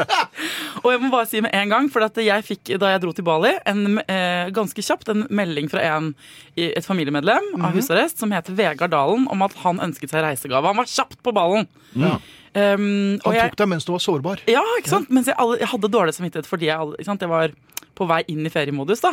Og 0.82 0.88
jeg 0.90 1.02
må 1.02 1.10
bare 1.12 1.28
si 1.30 1.42
med 1.44 1.54
en 1.54 1.74
gang, 1.74 1.90
for 1.92 2.06
at 2.06 2.18
jeg 2.18 2.46
fikk 2.46 2.74
da 2.82 2.94
jeg 2.94 3.04
dro 3.04 3.14
til 3.14 3.26
Bali, 3.26 3.54
en, 3.70 4.00
eh, 4.04 4.50
ganske 4.54 4.86
kjapt 4.86 5.12
en 5.14 5.26
melding 5.30 5.70
fra 5.72 5.84
en, 5.94 6.12
et 6.58 6.86
familiemedlem 6.86 7.52
av 7.60 7.76
husarrest 7.78 8.22
som 8.22 8.34
heter 8.34 8.56
Vegard 8.58 8.94
Dalen, 8.94 9.28
om 9.30 9.46
at 9.46 9.54
han 9.62 9.82
ønsket 9.86 10.14
seg 10.14 10.26
reisegave. 10.26 10.66
Han 10.74 10.82
var 10.82 10.90
kjapt 10.90 11.22
på 11.22 11.34
ballen. 11.36 11.70
Ja. 11.94 12.18
Um, 12.54 13.18
og 13.24 13.32
Han 13.32 13.34
jeg, 13.34 13.50
tok 13.50 13.58
deg 13.64 13.70
mens 13.72 13.86
du 13.86 13.90
var 13.90 14.02
sårbar. 14.02 14.42
ja, 14.46 14.60
ikke 14.78 14.92
sant? 14.92 15.08
Mens 15.10 15.26
jeg, 15.26 15.34
alle, 15.42 15.56
jeg 15.58 15.66
hadde 15.72 15.90
dårlig 15.90 16.12
samvittighet 16.14 16.46
fordi 16.46 16.68
jeg, 16.68 16.92
ikke 17.00 17.08
sant? 17.08 17.24
jeg 17.24 17.32
var 17.32 17.54
på 17.94 18.06
vei 18.10 18.22
inn 18.28 18.46
i 18.46 18.50
feriemodus. 18.50 19.00
da. 19.04 19.12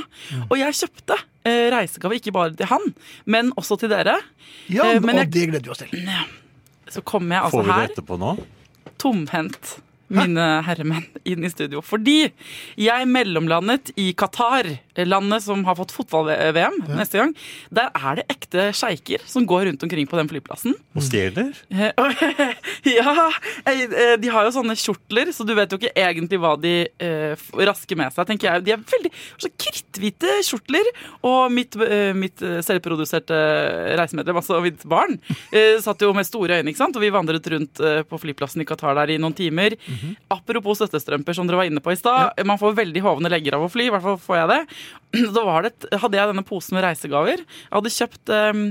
Og 0.50 0.58
jeg 0.58 0.74
kjøpte 0.74 1.18
eh, 1.46 1.70
reisegave 1.74 2.18
ikke 2.20 2.32
bare 2.36 2.54
til 2.56 2.66
han, 2.70 2.94
men 3.26 3.52
også 3.58 3.78
til 3.80 3.90
dere. 3.90 4.18
Ja, 4.70 4.84
Eh, 4.96 5.00
men 5.00 5.16
og 5.16 5.22
jeg- 5.26 5.32
det 5.32 5.50
gleder 5.50 5.64
vi 5.64 5.70
oss 5.70 5.78
til. 5.78 6.10
Så 6.92 7.02
kommer 7.04 7.36
jeg 7.38 7.44
altså 7.44 7.58
Får 7.58 7.64
vi 7.64 7.72
det 7.72 7.76
her 7.80 7.88
etterpå 7.96 8.18
nå? 8.20 8.34
tomhendt, 8.98 9.80
mine 10.12 10.48
herremenn, 10.68 11.08
inn 11.27 11.46
i 11.46 11.51
studio. 11.51 11.82
Fordi 11.86 12.32
jeg 12.80 13.10
mellomlandet 13.10 13.94
i 14.00 14.12
Qatar, 14.18 14.70
landet 15.08 15.44
som 15.46 15.63
har 15.65 15.77
fått 15.80 15.94
fotball-VM 15.96 16.82
neste 16.98 17.22
gang. 17.22 17.34
Der 17.74 17.91
er 17.96 18.20
det 18.20 18.25
ekte 18.32 18.68
sjeiker 18.75 19.24
som 19.30 19.46
går 19.50 19.70
rundt 19.70 19.84
omkring 19.86 20.10
på 20.10 20.20
den 20.20 20.30
flyplassen. 20.32 20.75
Og 20.98 21.06
stjeler? 21.06 21.53
Eh, 21.72 21.91
ja, 22.98 23.27
eh, 23.70 24.15
de 24.22 24.32
har 24.34 24.48
jo 24.48 24.53
sånne 24.58 24.75
kjortler, 24.80 25.32
så 25.36 25.46
du 25.48 25.53
vet 25.58 25.72
jo 25.72 25.80
ikke 25.80 25.94
egentlig 25.96 26.41
hva 26.41 26.53
de 26.60 26.75
eh, 27.01 27.48
rasker 27.72 28.00
med 28.00 28.13
seg, 28.15 28.27
tenker 28.30 28.50
jeg. 28.50 28.65
De 28.68 28.75
er 28.75 28.84
veldig 28.94 29.13
så 29.41 29.51
kritthvite 29.56 30.38
kjortler, 30.48 30.91
og 31.27 31.53
mitt, 31.56 31.77
eh, 31.88 32.12
mitt 32.18 32.44
eh, 32.46 32.60
selvproduserte 32.65 33.39
reisemedlem, 34.00 34.41
altså 34.41 34.60
mitt 34.63 34.84
barn, 34.89 35.18
eh, 35.51 35.77
satt 35.84 36.03
jo 36.03 36.12
med 36.15 36.27
store 36.27 36.60
øyne, 36.60 36.72
ikke 36.72 36.84
sant? 36.84 36.98
Og 36.98 37.06
vi 37.06 37.13
vandret 37.13 37.48
rundt 37.53 37.82
eh, 37.86 38.01
på 38.08 38.20
flyplassen 38.22 38.63
i 38.63 38.68
Qatar 38.68 38.98
der 39.00 39.15
i 39.15 39.20
noen 39.22 39.36
timer. 39.38 39.77
Apropos 40.34 40.79
støttestrømper, 40.81 41.36
som 41.38 41.48
dere 41.50 41.62
var 41.62 41.70
inne 41.72 41.84
på 41.84 41.93
i 41.93 42.00
stad. 42.00 42.38
Man 42.48 42.60
får 42.62 42.77
veldig 42.81 43.03
hovne 43.05 43.31
legger 43.31 43.58
av 43.58 43.65
å 43.67 43.72
fly, 43.72 43.89
i 43.89 43.93
hvert 43.93 44.05
fall 44.05 44.20
får 44.22 44.41
jeg 44.41 44.51
det. 44.53 44.62
Da 45.36 45.43
var 45.48 45.67
det, 45.67 45.75
hadde 46.01 46.17
jeg 46.22 46.31
denne 46.34 46.46
posen 46.48 46.77
med 46.77 46.86
reisegaver. 46.88 47.43
Jeg 47.43 47.75
hadde 47.75 47.93
kjøpt 47.98 48.31
um, 48.31 48.63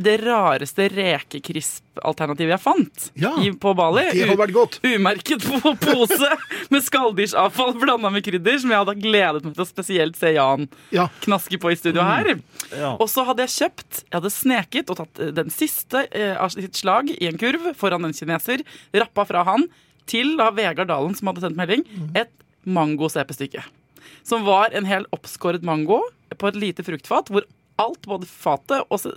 det 0.00 0.14
rareste 0.22 0.86
rekekrisp-alternativet 0.94 2.54
jeg 2.54 2.62
fant 2.62 3.04
Ja, 3.20 3.32
i, 3.42 3.50
på 3.52 3.74
Bali. 3.76 4.04
Det 4.12 4.24
hadde 4.24 4.38
vært 4.40 4.54
godt. 4.56 4.78
Umerket 4.86 5.44
på 5.62 5.74
pose 5.82 6.30
med 6.72 6.84
skalldyrsavfall 6.86 7.74
blanda 7.80 8.10
med 8.14 8.24
krydder, 8.26 8.58
som 8.62 8.72
jeg 8.72 8.80
hadde 8.82 8.96
gledet 9.02 9.44
meg 9.44 9.54
til 9.56 9.64
å 9.66 9.68
spesielt 9.68 10.18
se 10.18 10.32
Jan 10.36 10.66
Ja. 10.94 11.08
knaske 11.26 11.60
på 11.62 11.72
i 11.74 11.78
studio 11.78 12.04
her. 12.06 12.34
Ja. 12.72 12.94
Og 12.96 13.06
så 13.12 13.26
hadde 13.28 13.46
jeg 13.46 13.54
kjøpt, 13.58 14.02
jeg 14.08 14.16
hadde 14.18 14.34
sneket 14.34 14.90
og 14.94 15.00
tatt 15.02 15.22
eh, 15.22 15.32
den 15.36 15.52
siste 15.54 16.06
eh, 16.10 16.34
av 16.40 16.54
sitt 16.54 16.80
slag 16.80 17.12
i 17.14 17.28
en 17.30 17.38
kurv 17.40 17.70
foran 17.78 18.08
en 18.08 18.16
kineser, 18.16 18.64
rappa 18.96 19.26
fra 19.28 19.44
han 19.50 19.68
til 20.10 20.34
da 20.40 20.50
Vegard 20.54 20.90
Dalen, 20.90 21.14
som 21.16 21.30
hadde 21.30 21.44
sendt 21.44 21.58
melding, 21.58 21.84
et 22.16 22.32
mango-CP-stykke. 22.64 23.64
Som 24.24 24.44
var 24.48 24.74
en 24.76 24.88
hel 24.88 25.06
oppskåret 25.14 25.64
mango 25.64 26.00
på 26.34 26.48
et 26.50 26.58
lite 26.58 26.84
fruktfat, 26.86 27.30
hvor 27.32 27.46
alt, 27.80 28.06
både 28.06 28.28
fatet 28.28 28.84
og 28.92 29.08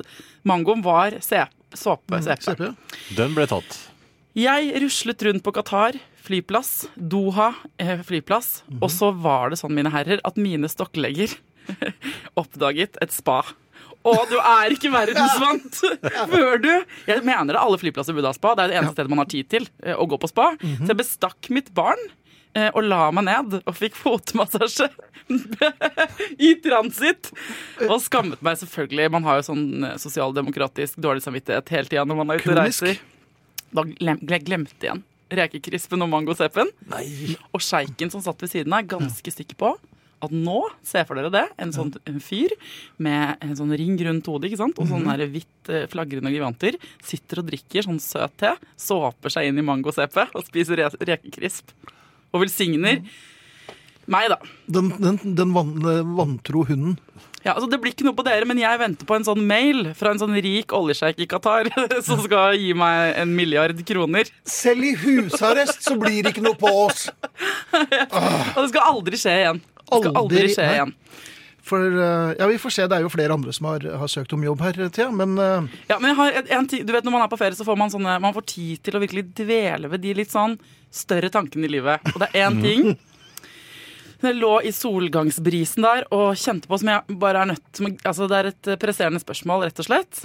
mangoen, 0.48 0.84
var 0.86 1.15
såpe. 1.22 2.22
CP. 2.24 2.44
CP. 2.48 2.63
Den 3.17 3.36
ble 3.38 3.48
tatt. 3.50 3.77
Jeg 4.38 4.70
ruslet 4.84 5.24
rundt 5.25 5.44
på 5.46 5.53
Qatar 5.56 5.98
flyplass, 6.27 6.88
Doha 6.96 7.53
eh, 7.79 8.01
flyplass, 8.06 8.62
og 8.82 8.91
så 8.91 9.12
var 9.15 9.51
det 9.53 9.62
sånn, 9.62 9.75
mine 9.77 9.91
herrer, 9.94 10.20
at 10.27 10.38
mine 10.39 10.70
stokklegger 10.70 11.32
oppdaget 12.41 13.00
et 13.03 13.15
spa. 13.15 13.41
Og 14.08 14.22
du 14.32 14.38
er 14.40 14.74
ikke 14.76 14.92
verdensvant 14.94 15.82
før 16.32 16.62
du 16.64 16.70
Jeg 17.10 17.24
mener 17.28 17.54
det, 17.54 17.60
alle 17.62 17.80
flyplasser 17.82 18.16
burde 18.16 18.32
ha 18.32 18.38
spa. 18.38 18.54
Det 18.58 18.64
er 18.68 18.72
det 18.74 18.78
eneste 18.82 18.96
stedet 18.98 19.12
man 19.14 19.22
har 19.24 19.30
tid 19.32 19.50
til 19.52 19.68
eh, 19.84 19.96
å 20.00 20.08
gå 20.10 20.20
på 20.22 20.30
spa. 20.32 20.52
Så 20.62 20.88
jeg 20.94 21.00
bestakk 21.02 21.50
mitt 21.54 21.74
barn 21.78 22.00
eh, 22.56 22.70
og 22.72 22.88
la 22.88 23.10
meg 23.16 23.28
ned 23.28 23.58
og 23.64 23.76
fikk 23.78 23.98
fotmassasje 24.00 24.88
i 26.48 26.54
transit. 26.64 27.32
Og 27.88 28.00
skammet 28.04 28.42
meg 28.46 28.58
selvfølgelig. 28.62 29.10
Man 29.18 29.28
har 29.28 29.42
jo 29.42 29.48
sånn 29.52 29.66
eh, 29.92 29.98
sosialdemokratisk 30.02 31.00
dårlig 31.04 31.26
samvittighet 31.26 31.74
hele 31.76 31.92
tida 31.92 32.06
når 32.08 32.22
man 32.24 32.34
er 32.36 32.42
ute 32.42 32.54
og 32.54 32.60
reiser. 32.62 33.00
Da 33.76 33.84
glem, 33.90 34.22
gle- 34.24 34.44
glemte 34.48 34.88
igjen 34.90 35.04
rekekrispen 35.28 36.00
og 36.06 36.08
mangosepen. 36.08 36.70
Og 37.52 37.60
sjeiken 37.60 38.08
som 38.14 38.22
satt 38.24 38.40
ved 38.40 38.48
siden 38.54 38.72
av, 38.78 38.86
ganske 38.88 39.34
sikker 39.36 39.58
på 39.60 39.74
at 40.24 40.33
nå, 40.33 40.57
se 40.86 41.03
for 41.07 41.19
dere 41.19 41.31
det, 41.33 41.45
en 41.62 41.74
sånn 41.75 41.93
en 42.09 42.19
fyr 42.24 42.53
med 43.03 43.43
en 43.43 43.55
sånn 43.59 43.74
ring 43.77 43.97
rundt 44.07 44.29
hodet 44.31 44.50
ikke 44.50 44.62
sant? 44.63 44.79
og 44.81 44.89
sånn 44.89 45.07
der 45.07 45.27
hvitt 45.29 45.71
eh, 45.71 45.86
flagrende 45.91 46.33
givanter, 46.33 46.79
sitter 47.05 47.43
og 47.43 47.50
drikker 47.51 47.86
sånn 47.86 48.01
søt 48.03 48.38
te, 48.41 48.55
såper 48.81 49.33
seg 49.33 49.50
inn 49.50 49.62
i 49.62 49.65
mangosepe 49.65 50.29
og 50.33 50.45
spiser 50.47 50.81
re 50.81 50.91
rekekrisp. 51.12 51.74
Og 52.33 52.43
velsigner 52.43 53.03
meg, 54.07 54.29
da. 54.31 54.38
Den, 54.71 54.89
den, 55.03 55.19
den 55.36 55.53
van, 55.55 55.74
vantro 56.15 56.63
hunden. 56.67 56.95
Ja, 57.43 57.53
altså 57.53 57.69
Det 57.71 57.79
blir 57.79 57.93
ikke 57.93 58.07
noe 58.07 58.17
på 58.17 58.25
dere, 58.27 58.47
men 58.47 58.59
jeg 58.59 58.79
venter 58.81 59.07
på 59.07 59.15
en 59.15 59.25
sånn 59.27 59.43
mail 59.47 59.91
fra 59.95 60.12
en 60.12 60.19
sånn 60.19 60.36
rik 60.43 60.74
oljesjeik 60.75 61.21
i 61.24 61.27
Qatar 61.29 61.69
som 62.07 62.19
skal 62.24 62.57
gi 62.59 62.74
meg 62.75 63.15
en 63.21 63.31
milliard 63.38 63.79
kroner. 63.88 64.27
Selv 64.47 64.88
i 64.88 64.93
husarrest 65.00 65.86
så 65.86 65.95
blir 66.00 66.24
det 66.25 66.33
ikke 66.33 66.43
noe 66.47 66.59
på 66.59 66.71
oss. 66.88 67.07
Og 68.55 68.62
det 68.63 68.69
skal 68.74 68.89
aldri 68.89 69.19
skje 69.21 69.36
igjen. 69.43 69.62
Det 69.88 70.00
skal 70.03 70.13
aldri 70.13 70.41
Aldri, 70.44 70.53
skje 70.53 70.70
igjen. 70.75 70.94
For 71.67 71.84
eh, 71.84 72.36
ja, 72.39 72.48
vi 72.48 72.60
får 72.62 72.74
se. 72.77 72.86
Det 72.88 72.98
er 72.98 73.03
jo 73.03 73.12
flere 73.12 73.36
andre 73.36 73.53
som 73.56 73.67
har, 73.70 73.84
har 74.01 74.12
søkt 74.12 74.34
om 74.36 74.46
jobb 74.46 74.62
her, 74.63 74.79
Thea. 74.94 75.10
Men 75.12 75.36
eh, 75.41 75.67
Ja, 75.89 76.00
men 76.03 76.15
har 76.15 76.39
en, 76.44 76.67
du 76.67 76.94
vet 76.94 77.03
Når 77.08 77.15
man 77.15 77.25
er 77.25 77.32
på 77.32 77.39
ferie, 77.39 77.58
så 77.58 77.67
får 77.67 77.79
man, 77.79 77.91
sånne, 77.91 78.17
man 78.24 78.36
får 78.36 78.48
tid 78.53 78.82
til 78.88 78.98
å 78.98 79.03
virkelig 79.03 79.27
dvele 79.36 79.91
ved 79.91 80.03
de 80.06 80.15
litt 80.22 80.32
sånn 80.34 80.58
større 80.94 81.32
tankene 81.34 81.67
i 81.67 81.74
livet. 81.77 82.08
Og 82.13 82.24
det 82.24 82.32
er 82.32 82.48
én 82.48 82.62
ting 82.67 82.94
Jeg 84.24 84.38
lå 84.39 84.53
i 84.65 84.72
solgangsbrisen 84.74 85.84
der 85.86 86.08
og 86.15 86.39
kjente 86.39 86.70
på 86.72 86.79
som 86.82 86.89
jeg 86.94 87.20
bare 87.22 87.44
er 87.44 87.51
nødt 87.51 87.65
til 87.75 87.91
altså 88.01 88.29
Det 88.32 88.39
er 88.39 88.51
et 88.53 88.72
presserende 88.82 89.22
spørsmål, 89.22 89.67
rett 89.67 89.84
og 89.84 89.89
slett. 89.89 90.24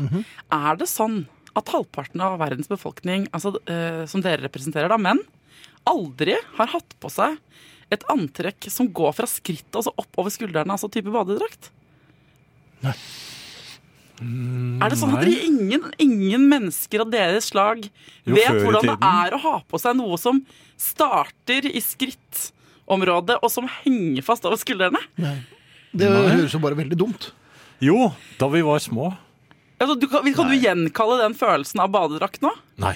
Er 0.48 0.78
det 0.80 0.88
sånn 0.88 1.24
at 1.58 1.68
halvparten 1.68 2.22
av 2.24 2.38
verdens 2.40 2.70
befolkning, 2.70 3.26
altså, 3.36 3.50
eh, 3.68 4.06
som 4.08 4.22
dere 4.24 4.46
representerer, 4.46 4.88
da, 4.88 4.96
menn, 4.96 5.20
aldri 5.84 6.38
har 6.56 6.70
hatt 6.72 6.94
på 7.02 7.10
seg 7.12 7.36
et 7.96 8.06
antrekk 8.12 8.68
som 8.72 8.88
går 8.92 9.14
fra 9.16 9.28
skrittet 9.30 9.78
altså 9.78 9.92
oppover 10.00 10.32
skuldrene, 10.34 10.74
altså 10.74 10.90
type 10.92 11.12
badedrakt? 11.12 11.70
Nei. 12.82 12.94
Er 14.22 14.92
det 14.92 14.98
sånn 15.00 15.14
at 15.16 15.26
ingen, 15.26 15.88
ingen 16.02 16.44
mennesker 16.50 17.02
av 17.02 17.10
deres 17.10 17.48
slag 17.50 17.88
Jo, 17.88 18.36
vet 18.36 18.60
hvordan 18.60 18.92
det 18.92 18.96
er 19.08 19.34
å 19.34 19.40
ha 19.42 19.54
på 19.66 19.80
seg 19.82 19.96
noe 19.98 20.18
som 20.20 20.38
starter 20.78 21.66
i 21.66 21.82
skrittområdet, 21.82 23.40
og 23.42 23.50
som 23.50 23.66
henger 23.80 24.22
fast 24.26 24.46
over 24.46 24.60
skuldrene? 24.60 25.00
det 25.92 26.10
høres 26.10 26.54
jo 26.54 26.62
bare 26.62 26.78
veldig 26.78 26.98
dumt. 26.98 27.32
Jo, 27.82 28.12
da 28.38 28.46
vi 28.52 28.62
var 28.62 28.78
små. 28.82 29.10
Altså, 29.82 29.96
du, 29.98 30.06
kan 30.06 30.26
kan 30.36 30.52
du 30.52 30.54
gjenkalle 30.54 31.18
den 31.24 31.34
følelsen 31.34 31.82
av 31.82 31.90
badedrakt 31.90 32.44
nå? 32.44 32.52
Nei. 32.82 32.94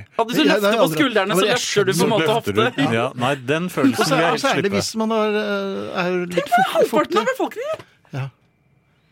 At 0.00 0.28
hvis 0.28 0.38
du 0.38 0.46
løfter 0.46 0.68
er 0.68 0.78
på 0.80 0.86
skuldrene, 0.92 1.36
så 1.36 1.46
løfter 1.48 1.88
du 1.88 1.92
på 1.92 2.06
en 2.06 2.12
måte 2.12 2.28
hofte. 2.30 2.68
Ja, 2.94 3.08
nei, 3.18 3.32
den 3.48 3.68
følelsen 3.72 4.08
vil 4.08 4.24
jeg 4.24 4.40
slippe 4.42 4.64
det 4.66 4.72
hvis 4.76 4.88
man 5.00 5.12
er, 5.16 5.36
eh, 5.42 6.00
er 6.02 6.16
litt 6.32 6.56
Halvparten 6.72 7.20
av 7.20 7.28
befolkningen! 7.32 7.84
Ja. 8.12 8.24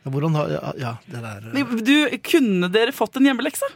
Ja, 0.01 0.11
Hvordan 0.15 0.39
har 0.39 0.51
Ja, 0.55 0.73
ja 0.81 0.95
det 1.05 1.21
der 1.21 1.47
eh, 1.53 1.77
Du, 1.85 1.95
kunne 2.25 2.73
dere 2.73 2.97
fått 2.97 3.21
en 3.21 3.29
hjemmelekse? 3.29 3.69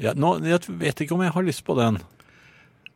Ja, 0.00 0.14
nå, 0.16 0.38
jeg 0.48 0.64
vet 0.80 1.04
ikke 1.04 1.14
om 1.14 1.22
jeg 1.22 1.34
har 1.36 1.46
lyst 1.46 1.64
på 1.66 1.76
den. 1.78 2.00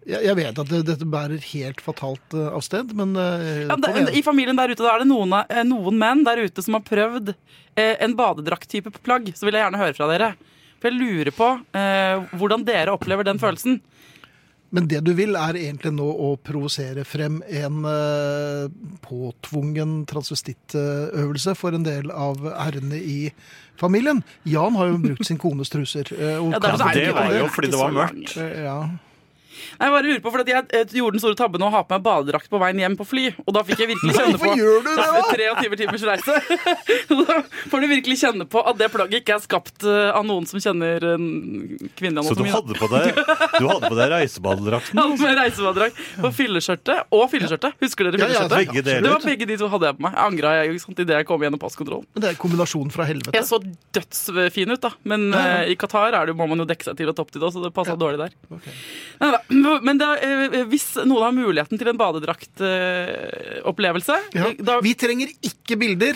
jeg, 0.09 0.25
jeg 0.25 0.35
vet 0.41 0.59
at 0.65 0.73
det, 0.73 0.83
dette 0.89 1.07
bærer 1.07 1.45
helt 1.53 1.83
fatalt 1.85 2.35
eh, 2.35 2.49
av 2.49 2.65
sted, 2.65 2.95
men 2.97 3.15
Ja, 3.15 3.77
det. 3.77 4.09
I 4.17 4.25
familien 4.25 4.57
der 4.59 4.73
ute 4.73 4.87
da 4.87 4.97
er 4.97 5.05
det 5.05 5.11
noen, 5.13 5.37
noen 5.69 6.01
menn 6.01 6.25
der 6.27 6.41
ute 6.41 6.65
som 6.65 6.79
har 6.81 6.87
prøvd 6.87 7.35
en 7.79 8.15
badedrakttype 8.19 8.91
plagg. 9.07 9.29
Så 9.39 9.47
vil 9.47 9.55
jeg 9.55 9.63
gjerne 9.63 9.79
høre 9.79 9.95
fra 9.95 10.09
dere. 10.11 10.33
For 10.79 10.91
jeg 10.93 10.99
lurer 11.01 11.33
på 11.35 11.47
eh, 11.75 12.27
hvordan 12.39 12.65
dere 12.69 12.95
opplever 12.95 13.27
den 13.27 13.41
følelsen. 13.43 13.81
Men 14.71 14.85
det 14.91 15.01
du 15.07 15.15
vil, 15.17 15.33
er 15.39 15.57
egentlig 15.57 15.95
nå 15.97 16.05
å 16.07 16.35
provosere 16.45 17.01
frem 17.09 17.39
en 17.49 17.79
eh, 17.89 18.67
påtvungen 19.07 20.03
transvestittøvelse 20.11 21.55
for 21.57 21.77
en 21.77 21.87
del 21.87 22.13
av 22.13 22.45
herrene 22.53 23.01
i 23.01 23.31
familien. 23.81 24.21
Jan 24.45 24.77
har 24.77 24.91
jo 24.93 25.01
brukt 25.07 25.25
sin 25.27 25.41
kones 25.41 25.73
truser. 25.73 26.13
eh, 26.13 26.37
og 26.37 26.53
Ja, 26.53 26.61
det 26.61 26.75
er 26.75 27.01
det 27.01 27.15
var 27.17 27.33
jo 27.39 27.49
fordi 27.55 27.73
det 27.73 27.81
var 27.81 27.97
mørkt. 27.97 28.37
Ja. 28.37 28.79
Nei, 29.79 29.89
Jeg 29.89 29.95
bare 29.95 30.07
lurer 30.09 30.23
på, 30.25 30.33
for 30.35 30.43
at 30.45 30.51
jeg 30.53 30.65
eh, 30.75 30.95
gjorde 30.99 31.17
den 31.19 31.23
store 31.23 31.39
tabben 31.39 31.65
å 31.67 31.71
ha 31.73 31.83
på 31.85 31.95
meg 31.97 32.05
badedrakt 32.07 32.49
på 32.53 32.61
veien 32.63 32.81
hjem 32.83 32.97
på 32.99 33.07
fly. 33.09 33.25
Og 33.47 33.55
da 33.57 33.63
fikk 33.67 33.83
jeg 33.85 33.91
virkelig 33.93 34.15
kjenne 34.19 34.39
på 34.43 34.53
gjør 34.59 34.83
du 34.85 34.89
det, 34.89 34.97
da? 34.99 35.23
23 35.59 35.79
timers 35.83 36.05
reise. 36.09 36.39
da 37.29 37.39
får 37.73 37.85
du 37.85 37.87
virkelig 37.95 38.19
kjenne 38.23 38.47
på 38.51 38.63
at 38.65 38.79
det 38.81 38.91
plagget 38.95 39.23
ikke 39.23 39.37
er 39.39 39.45
skapt 39.45 39.87
eh, 39.89 40.11
av 40.15 40.27
noen 40.29 40.47
som 40.49 40.61
kjenner 40.63 41.03
kvinnelig 41.99 42.27
Så 42.29 42.37
du 42.39 42.45
hadde 42.49 42.77
på 42.79 42.89
deg, 42.93 43.19
du 43.59 43.67
hadde 43.69 43.91
på 43.91 43.99
deg 43.99 44.13
reisebadedrakten? 44.15 44.99
Hadde 45.03 45.19
med 45.23 45.39
reisebadedrakt 45.39 45.99
på 46.23 46.31
fylleskjørtet 46.39 47.13
og 47.15 47.25
fylleskjørtet. 47.33 47.77
Husker 47.83 48.09
dere 48.09 48.19
Ja, 48.21 48.29
ja, 48.29 48.43
fylleskjørtet? 48.45 48.59
begge 48.59 48.83
deler. 48.87 49.05
Det 49.07 49.13
var 49.15 49.25
begge 49.27 49.49
de 49.49 49.57
to 49.61 49.69
hadde 49.73 49.89
jeg 49.91 49.97
på 49.99 50.05
meg. 50.07 50.15
Jeg 50.19 50.25
angra 50.33 50.53
jeg 50.59 50.81
sant, 50.83 51.03
idet 51.05 51.17
jeg 51.21 51.27
kom 51.29 51.45
gjennom 51.45 51.61
passkontrollen. 51.63 52.07
Men 52.15 52.25
det 52.25 52.31
er 52.33 52.39
kombinasjonen 52.41 52.93
fra 52.95 53.07
helvete. 53.09 53.35
Jeg 53.37 53.47
så 53.49 53.59
dødsfin 53.99 54.75
ut, 54.75 54.81
da. 54.85 54.91
Men 55.09 55.29
Ja, 55.33 55.43
ja. 55.45 55.57
eh, 55.65 55.73
i 55.73 55.77
Qatar 55.81 56.15
er 56.19 56.31
det, 56.31 56.37
må 56.39 56.47
man 56.51 56.61
jo 56.63 56.67
dekke 56.69 56.87
seg 56.89 56.99
til 56.99 57.11
og 57.13 57.17
topp 57.19 57.33
til, 57.35 57.45
så 57.49 57.63
det 57.65 57.73
passa 57.77 57.95
Ja. 57.95 58.01
dårlig 58.01 58.19
der. 58.25 58.35
Ok. 58.55 58.69
Neida. 59.21 59.41
Men 59.51 59.99
da, 60.01 60.11
eh, 60.21 60.65
hvis 60.69 60.91
noen 61.09 61.23
har 61.25 61.33
muligheten 61.33 61.79
til 61.81 61.89
en 61.89 61.97
badedraktopplevelse 61.99 64.17
Ja. 64.35 64.51
da 64.61 64.81
Vi 64.85 64.93
trenger 64.95 65.29
ikke 65.43 65.77
bilder. 65.81 66.15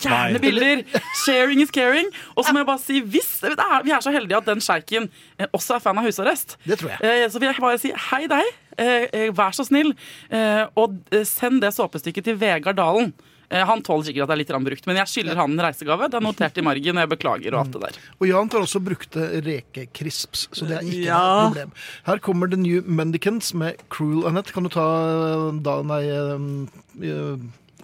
Gjerne 0.00 0.38
bilder! 0.40 0.82
Sharing 1.24 1.60
is 1.62 1.70
caring. 1.72 2.06
Og 2.36 2.44
så 2.44 2.52
må 2.52 2.58
jeg 2.60 2.66
bare 2.68 2.78
si, 2.82 2.98
hvis 3.00 3.30
det 3.40 3.54
er, 3.58 3.82
vi 3.84 3.90
er 3.96 4.00
så 4.04 4.10
heldige 4.12 4.36
at 4.36 4.44
den 4.48 4.60
sjeiken 4.60 5.06
eh, 5.38 5.46
også 5.56 5.74
er 5.76 5.80
fan 5.84 5.98
av 5.98 6.04
husarrest, 6.04 6.56
Det 6.66 6.78
tror 6.80 6.90
jeg. 6.92 6.98
eh, 7.02 7.28
så 7.32 7.38
vil 7.40 7.48
jeg 7.52 7.56
bare 7.60 7.78
si 7.80 7.92
hei 8.10 8.26
deg, 8.28 8.44
eh, 8.78 9.06
eh, 9.12 9.30
vær 9.32 9.50
så 9.56 9.64
snill, 9.64 9.94
eh, 10.30 10.66
og 10.76 10.96
eh, 11.12 11.24
send 11.24 11.60
det 11.64 11.72
såpestykket 11.76 12.24
til 12.24 12.36
Vegard 12.40 12.76
Dalen. 12.76 13.12
Eh, 13.50 13.64
Han 13.66 13.82
tåler 13.82 14.04
sikkert 14.08 14.24
at 14.24 14.28
det 14.28 14.34
er 14.36 14.42
litt 14.42 14.66
brukt, 14.70 14.86
men 14.86 14.96
jeg 14.96 15.06
skylder 15.12 15.36
han 15.36 15.52
en 15.52 15.64
reisegave. 15.66 16.08
Det 16.10 16.18
er 16.20 16.24
notert 16.24 16.58
i 16.58 16.62
margen, 16.62 16.96
og 16.96 17.04
jeg 17.04 17.12
beklager 17.18 17.54
og 17.54 17.60
alt 17.64 17.72
det 17.72 17.82
der. 17.82 17.98
Og 18.20 18.26
Jan 18.28 18.48
tar 18.48 18.60
også 18.64 18.80
brukte 18.84 19.28
rekekrisps, 19.44 20.48
så 20.52 20.66
det 20.68 20.78
er 20.78 20.82
ikke 20.88 21.04
Ja. 21.04 21.18
noe 21.20 21.50
problem. 21.52 21.72
Her 22.06 22.18
kommer 22.18 22.50
The 22.50 22.56
New 22.56 22.82
Mendicants 22.86 23.52
med 23.54 23.76
Cruel 23.90 24.26
Annette. 24.26 24.52
Kan 24.52 24.62
du 24.64 24.68
ta 24.70 24.84
eh, 24.84 25.60
da, 25.60 25.82
nei, 25.82 26.02
eh, 26.08 27.36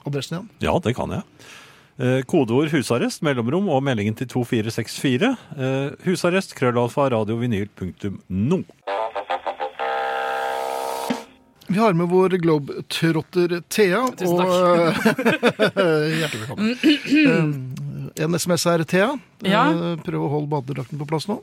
adressen 0.06 0.38
igjen? 0.38 0.48
Ja, 0.60 0.78
det 0.78 0.94
kan 0.96 1.10
jeg. 1.10 1.22
Eh, 2.00 2.22
Kodeord 2.24 2.70
husarrest, 2.72 3.20
mellomrom 3.20 3.68
og 3.68 3.82
meldingen 3.84 4.14
til 4.16 4.26
2464. 4.26 5.36
Eh, 5.58 5.90
husarrest, 6.06 6.54
krøllalfa, 6.56 7.10
radiovinyl.no. 7.12 8.62
Vi 11.70 11.78
har 11.78 11.92
med 11.92 12.08
vår 12.08 12.28
globetrotter 12.28 13.62
Thea. 13.68 14.00
Tusen 14.18 14.40
og, 14.40 14.86
eh, 14.86 14.94
Hjertelig 16.18 16.40
velkommen. 16.40 16.76
Eh, 16.82 17.44
En 18.24 18.34
SMS 18.38 18.64
her, 18.66 18.82
Thea. 18.84 19.12
Ja. 19.46 19.62
Eh, 19.72 19.96
Prøv 20.04 20.24
å 20.26 20.30
holde 20.34 20.50
badedrakten 20.52 21.00
på 21.00 21.06
plass 21.08 21.28
nå. 21.30 21.38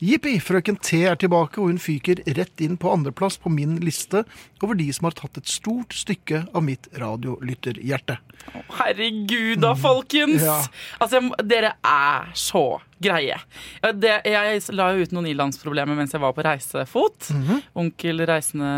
Jippi, 0.00 0.36
frøken 0.40 0.78
T 0.80 1.02
er 1.08 1.18
tilbake, 1.20 1.60
og 1.60 1.72
hun 1.72 1.80
fyker 1.82 2.22
rett 2.36 2.62
inn 2.64 2.78
på 2.80 2.92
andreplass 2.92 3.36
på 3.42 3.52
min 3.52 3.76
liste 3.84 4.24
over 4.64 4.78
de 4.78 4.86
som 4.96 5.08
har 5.10 5.16
tatt 5.18 5.36
et 5.42 5.50
stort 5.50 5.92
stykke 5.92 6.46
av 6.56 6.64
mitt 6.64 6.88
radiolytterhjerte. 6.96 8.16
Herregud 8.78 9.60
da, 9.64 9.74
folkens! 9.78 10.42
Ja. 10.44 10.56
Altså, 11.02 11.20
dere 11.44 11.74
er 11.84 12.30
så 12.38 12.64
greie. 13.04 13.36
Det, 14.00 14.14
jeg 14.24 14.60
la 14.78 14.86
jo 14.96 15.04
ut 15.04 15.12
noen 15.12 15.28
ilandsproblemer 15.32 15.96
mens 15.98 16.14
jeg 16.14 16.22
var 16.22 16.32
på 16.36 16.44
reisefot. 16.46 17.28
Onkel 17.76 18.22
reisende 18.28 18.70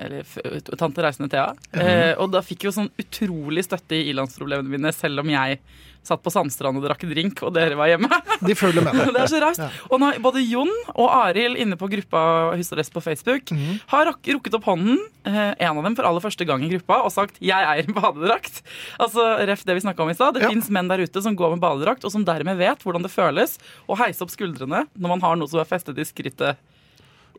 Eller 0.00 0.74
tante 0.80 1.04
reisende 1.04 1.30
Thea. 1.30 1.52
eh, 1.78 2.14
og 2.18 2.32
da 2.34 2.42
fikk 2.42 2.64
jeg 2.64 2.72
jo 2.72 2.76
sånn 2.80 2.90
utrolig 2.98 3.62
støtte 3.68 3.98
i 4.00 4.08
ilandsproblemene 4.10 4.72
mine, 4.74 4.90
selv 4.96 5.22
om 5.22 5.30
jeg 5.30 5.60
satt 6.02 6.22
på 6.24 6.32
Sandstrand 6.32 6.78
og 6.80 6.86
drakk 6.86 7.02
drink, 7.10 7.42
og 7.44 7.52
dere 7.52 7.76
var 7.76 7.90
hjemme. 7.92 7.99
De 8.48 8.54
følger 8.56 8.82
med 8.84 8.94
det 9.12 9.20
er 9.20 9.30
så 9.30 9.40
raust. 9.42 9.60
Og 9.90 10.00
nå, 10.00 10.10
både 10.24 10.40
Jon 10.46 10.70
og 10.94 11.08
Arild 11.12 11.58
inne 11.60 11.76
på 11.80 11.88
gruppa 11.92 12.22
Husarrest 12.56 12.92
på 12.94 13.02
Facebook 13.04 13.52
har 13.92 14.06
rak- 14.10 14.30
rukket 14.34 14.54
opp 14.56 14.64
hånden, 14.70 14.96
eh, 15.28 15.52
en 15.58 15.76
av 15.78 15.84
dem 15.84 15.96
for 15.98 16.08
aller 16.08 16.20
første 16.24 16.46
gang 16.48 16.64
i 16.64 16.70
gruppa, 16.72 17.00
og 17.04 17.12
sagt 17.12 17.36
'jeg 17.40 17.60
eier 17.66 17.84
en 17.88 17.94
badedrakt'. 17.94 18.62
Altså, 18.98 19.44
Ref 19.46 19.64
det 19.64 19.74
vi 19.74 19.80
snakka 19.86 20.00
om 20.02 20.10
i 20.10 20.14
stad. 20.14 20.34
Det 20.34 20.42
Ja. 20.42 20.48
fins 20.48 20.70
menn 20.70 20.88
der 20.88 20.98
ute 21.04 21.22
som 21.22 21.36
går 21.36 21.50
med 21.56 21.60
badedrakt, 21.60 22.04
og 22.04 22.12
som 22.12 22.24
dermed 22.24 22.56
vet 22.56 22.78
hvordan 22.82 23.02
det 23.02 23.10
føles 23.10 23.58
å 23.88 23.96
heise 23.98 24.22
opp 24.22 24.30
skuldrene 24.30 24.86
når 24.98 25.08
man 25.08 25.20
har 25.20 25.36
noe 25.36 25.48
som 25.48 25.60
er 25.60 25.64
festet 25.64 25.98
i 25.98 26.04
skrittet. 26.04 26.56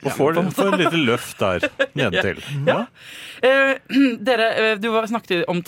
Og 0.04 0.12
får, 0.12 0.34
får 0.52 0.74
et 0.74 0.80
lite 0.80 0.98
løft 1.06 1.38
der 1.38 1.70
nedentil. 1.96 2.42
Ja. 2.68 2.88
Eh, 3.44 3.78
dere, 4.24 4.48
eh, 4.58 4.76
du 4.76 4.90
var- 4.92 5.06
snakket 5.06 5.46
om 5.48 5.62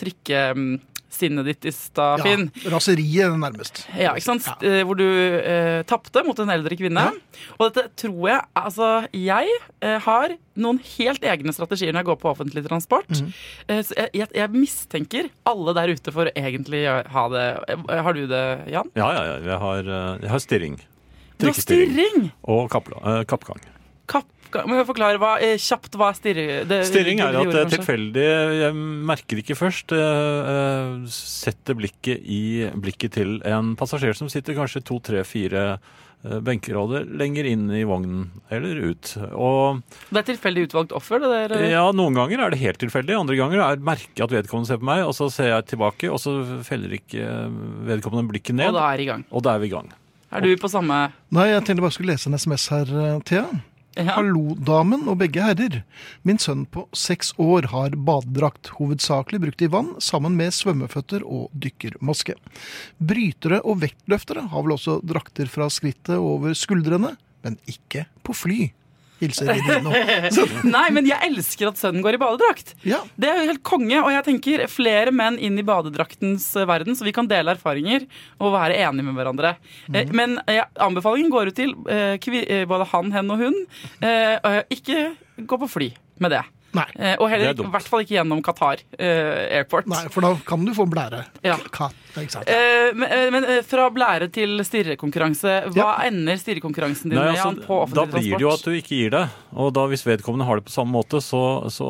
trikkesinnet 1.13 1.45
ditt 1.45 1.65
i 1.65 1.71
stad, 1.71 2.19
Ja, 2.19 2.23
Finn. 2.23 2.51
raseriet 2.71 3.37
nærmest. 3.37 3.83
Ja, 3.97 4.13
ikke 4.15 4.25
sant? 4.25 4.47
Ja. 4.61 4.83
Hvor 4.85 4.97
du 4.97 5.05
eh, 5.05 5.83
tapte 5.85 6.23
mot 6.25 6.37
en 6.39 6.49
eldre 6.49 6.75
kvinne. 6.75 7.11
Og 7.59 7.69
dette 7.71 7.89
tror 7.95 8.29
jeg 8.29 8.41
Altså, 8.55 9.07
jeg 9.13 9.47
eh, 9.81 9.99
har 9.99 10.35
noen 10.55 10.79
helt 10.97 11.23
egne 11.23 11.53
strategier 11.53 11.91
når 11.93 12.03
jeg 12.03 12.05
går 12.11 12.19
på 12.21 12.29
offentlig 12.31 12.63
transport. 12.67 13.09
Eh, 13.67 13.81
så 13.83 13.95
jeg, 13.97 14.09
jeg, 14.13 14.27
jeg 14.35 14.49
mistenker 14.53 15.29
alle 15.49 15.73
der 15.73 15.93
ute 15.93 16.13
for 16.13 16.29
å 16.29 16.33
egentlig 16.35 16.85
ha 16.87 17.25
det 17.33 17.45
eh, 17.69 18.01
Har 18.03 18.13
du 18.13 18.25
det, 18.27 18.43
Jan? 18.71 18.89
Ja, 18.95 19.11
ja, 19.13 19.23
ja. 19.31 19.37
Jeg 19.53 19.59
har, 19.65 19.83
eh, 19.83 20.23
jeg 20.23 20.33
har 20.33 20.43
stirring. 20.43 20.79
Trikkestirring. 21.41 22.31
Og 22.47 22.69
eh, 22.69 23.23
kappgang. 23.27 23.63
Kapp, 24.07 24.27
må 24.67 24.77
jeg 24.79 24.87
forklare 24.87 25.17
hva, 25.21 25.31
eh, 25.41 25.55
kjapt 25.57 25.97
hva 25.99 26.09
er 26.11 26.17
stirring? 26.19 26.51
Det- 26.69 26.85
Stirring 26.87 27.19
er 27.19 27.35
at 27.41 27.49
det 27.51 27.61
er 27.65 27.71
tilfeldig. 27.77 28.27
Jeg 28.61 28.73
merker 29.09 29.41
ikke 29.41 29.57
først. 29.57 29.91
eh, 29.91 30.53
eh, 30.53 31.07
Setter 31.07 31.73
blikket 31.75 32.21
i 32.25 32.69
blikket 32.75 33.11
til 33.17 33.41
en 33.43 33.75
passasjer 33.75 34.15
som 34.15 34.29
sitter 34.29 34.53
kanskje 34.53 34.83
to, 34.83 34.99
tre, 34.99 35.23
fire 35.23 35.79
benkeråder 36.23 37.03
lenger 37.19 37.43
inn 37.51 37.65
i 37.75 37.81
vognen 37.83 38.29
eller 38.49 38.77
ut. 38.93 39.09
Og 39.35 39.81
Det 40.09 40.21
er 40.21 40.27
tilfeldig 40.33 40.69
utvalgt 40.69 40.93
offer? 40.95 41.19
Det 41.19 41.49
der, 41.51 41.65
ja, 41.69 41.83
noen 41.91 42.15
ganger 42.15 42.45
er 42.45 42.49
det 42.53 42.59
helt 42.61 42.79
tilfeldig, 42.79 43.17
andre 43.19 43.35
ganger 43.35 43.59
er 43.59 43.75
merker 43.83 44.15
jeg 44.15 44.23
at 44.29 44.35
vedkommende 44.37 44.67
ser 44.71 44.77
på 44.79 44.87
meg, 44.87 45.03
og 45.03 45.11
så 45.17 45.27
ser 45.29 45.49
jeg 45.51 45.65
tilbake, 45.73 46.07
og 46.09 46.21
så 46.23 46.63
feller 46.63 46.95
ikke 46.95 47.27
vedkommende 47.89 48.31
blikket 48.31 48.55
ned, 48.55 48.67
Og 48.71 48.73
da 48.79 48.85
er 48.93 49.03
i 49.03 49.05
gang. 49.11 49.25
og 49.31 49.43
da 49.43 49.55
er 49.55 49.59
vi 49.59 49.67
i 49.67 49.73
gang. 49.75 49.91
Er 50.31 50.41
du 50.41 50.55
på 50.55 50.69
samme 50.71 51.11
Nei, 51.29 51.47
jeg 51.51 51.65
tenkte 51.65 51.81
bare 51.83 51.91
skulle 51.91 52.13
lese 52.15 52.27
en 52.31 52.33
SMS 52.39 52.69
her, 52.69 53.19
Thea. 53.25 53.45
Ja. 53.95 54.15
Hallo, 54.17 54.55
damen 54.57 55.07
og 55.11 55.19
begge 55.21 55.43
herrer. 55.43 55.81
Min 56.27 56.39
sønn 56.41 56.65
på 56.69 56.85
seks 56.97 57.33
år 57.41 57.69
har 57.73 57.95
badedrakt, 57.95 58.73
hovedsakelig 58.79 59.41
brukt 59.45 59.63
i 59.65 59.69
vann, 59.71 59.93
sammen 60.03 60.37
med 60.39 60.53
svømmeføtter 60.55 61.25
og 61.25 61.49
dykkermaske. 61.53 62.35
Brytere 62.97 63.61
og 63.61 63.81
vektløftere 63.83 64.47
har 64.51 64.65
vel 64.65 64.75
også 64.77 64.99
drakter 65.05 65.51
fra 65.51 65.69
skrittet 65.73 66.17
over 66.17 66.57
skuldrene, 66.57 67.15
men 67.45 67.59
ikke 67.69 68.07
på 68.25 68.35
fly. 68.37 68.61
Hilser 69.23 69.49
Ridino. 69.53 69.93
Nei, 70.75 70.85
men 70.95 71.07
jeg 71.09 71.19
elsker 71.31 71.71
at 71.71 71.79
sønnen 71.81 72.03
går 72.05 72.17
i 72.17 72.21
badedrakt. 72.21 72.73
Ja, 72.87 72.99
Det 73.15 73.29
er 73.31 73.39
jo 73.41 73.49
helt 73.53 73.63
konge, 73.65 73.97
og 74.03 74.11
jeg 74.13 74.25
tenker 74.29 74.65
flere 74.71 75.13
menn 75.15 75.39
inn 75.41 75.57
i 75.59 75.65
badedraktens 75.67 76.49
eh, 76.59 76.67
verden, 76.69 76.95
så 76.99 77.07
vi 77.07 77.15
kan 77.15 77.29
dele 77.31 77.55
erfaringer 77.57 78.05
og 78.39 78.53
være 78.57 78.77
enige 78.83 79.07
med 79.09 79.17
hverandre. 79.17 79.55
Eh, 79.93 80.11
Men 80.13 80.37
eh, 80.47 80.61
anbefalingen 80.83 81.31
går 81.33 81.51
ut 81.53 81.57
til 81.59 81.73
eh, 81.89 82.65
både 82.69 82.89
han, 82.93 83.11
hen 83.15 83.31
og 83.33 83.41
hun. 83.43 83.61
Ikke 84.73 85.13
gå 85.49 85.57
på 85.63 85.69
fly 85.71 85.89
med 86.21 86.31
det. 86.35 86.43
Nei. 86.73 86.85
Eh, 86.95 87.15
Og 87.19 87.27
Det 87.29 87.31
heller 87.33 87.49
er 87.49 87.53
dumt. 87.59 87.67
i 87.69 87.71
hvert 87.77 87.87
fall 87.91 88.01
ikke 88.05 88.15
gjennom 88.17 88.41
Qatar 88.45 88.81
eh, 88.99 89.59
airport. 89.59 89.87
nei, 89.87 90.07
for 90.09 90.21
da 90.25 90.33
kan 90.45 90.63
du 90.65 90.71
få 90.73 90.85
blære. 90.89 91.25
Ja. 91.45 91.57
Katt. 91.71 91.95
Eh, 92.15 92.93
Men, 92.93 93.03
eh, 93.09 93.29
men 93.33 93.43
eh, 93.45 93.61
fra 93.65 93.87
blære 93.89 94.27
til 94.31 94.59
stirrekonkurranse, 94.61 95.71
hva 95.73 96.03
ender 96.05 96.37
stirrekonkurransen 96.37 97.09
din 97.09 97.17
Nei, 97.17 97.31
med, 97.31 97.39
Jan, 97.39 97.57
altså, 97.67 97.93
da 97.97 98.05
blir 98.05 98.35
det 98.37 98.41
jo 98.45 98.51
at 98.53 98.61
du 98.67 98.71
ikke 98.77 98.97
gir 98.99 99.09
deg. 99.15 99.29
Og 99.57 99.71
da 99.73 99.87
hvis 99.89 100.05
vedkommende 100.05 100.45
har 100.45 100.59
det 100.61 100.65
på 100.67 100.75
samme 100.75 100.93
måte, 100.93 101.21
så, 101.25 101.41
så 101.73 101.87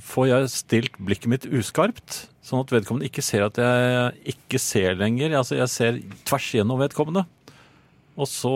får 0.00 0.28
jeg 0.30 0.48
stilt 0.52 0.98
blikket 0.98 1.28
mitt 1.32 1.46
uskarpt. 1.48 2.26
Sånn 2.48 2.62
at 2.64 2.70
vedkommende 2.72 3.08
ikke 3.10 3.24
ser 3.24 3.44
at 3.44 3.58
jeg 3.60 4.36
ikke 4.36 4.60
ser 4.62 4.94
lenger. 4.96 5.34
Altså 5.36 5.58
jeg 5.58 5.68
ser 5.72 5.98
tvers 6.28 6.48
gjennom 6.56 6.80
vedkommende. 6.80 7.26
Og 8.18 8.26
så 8.26 8.50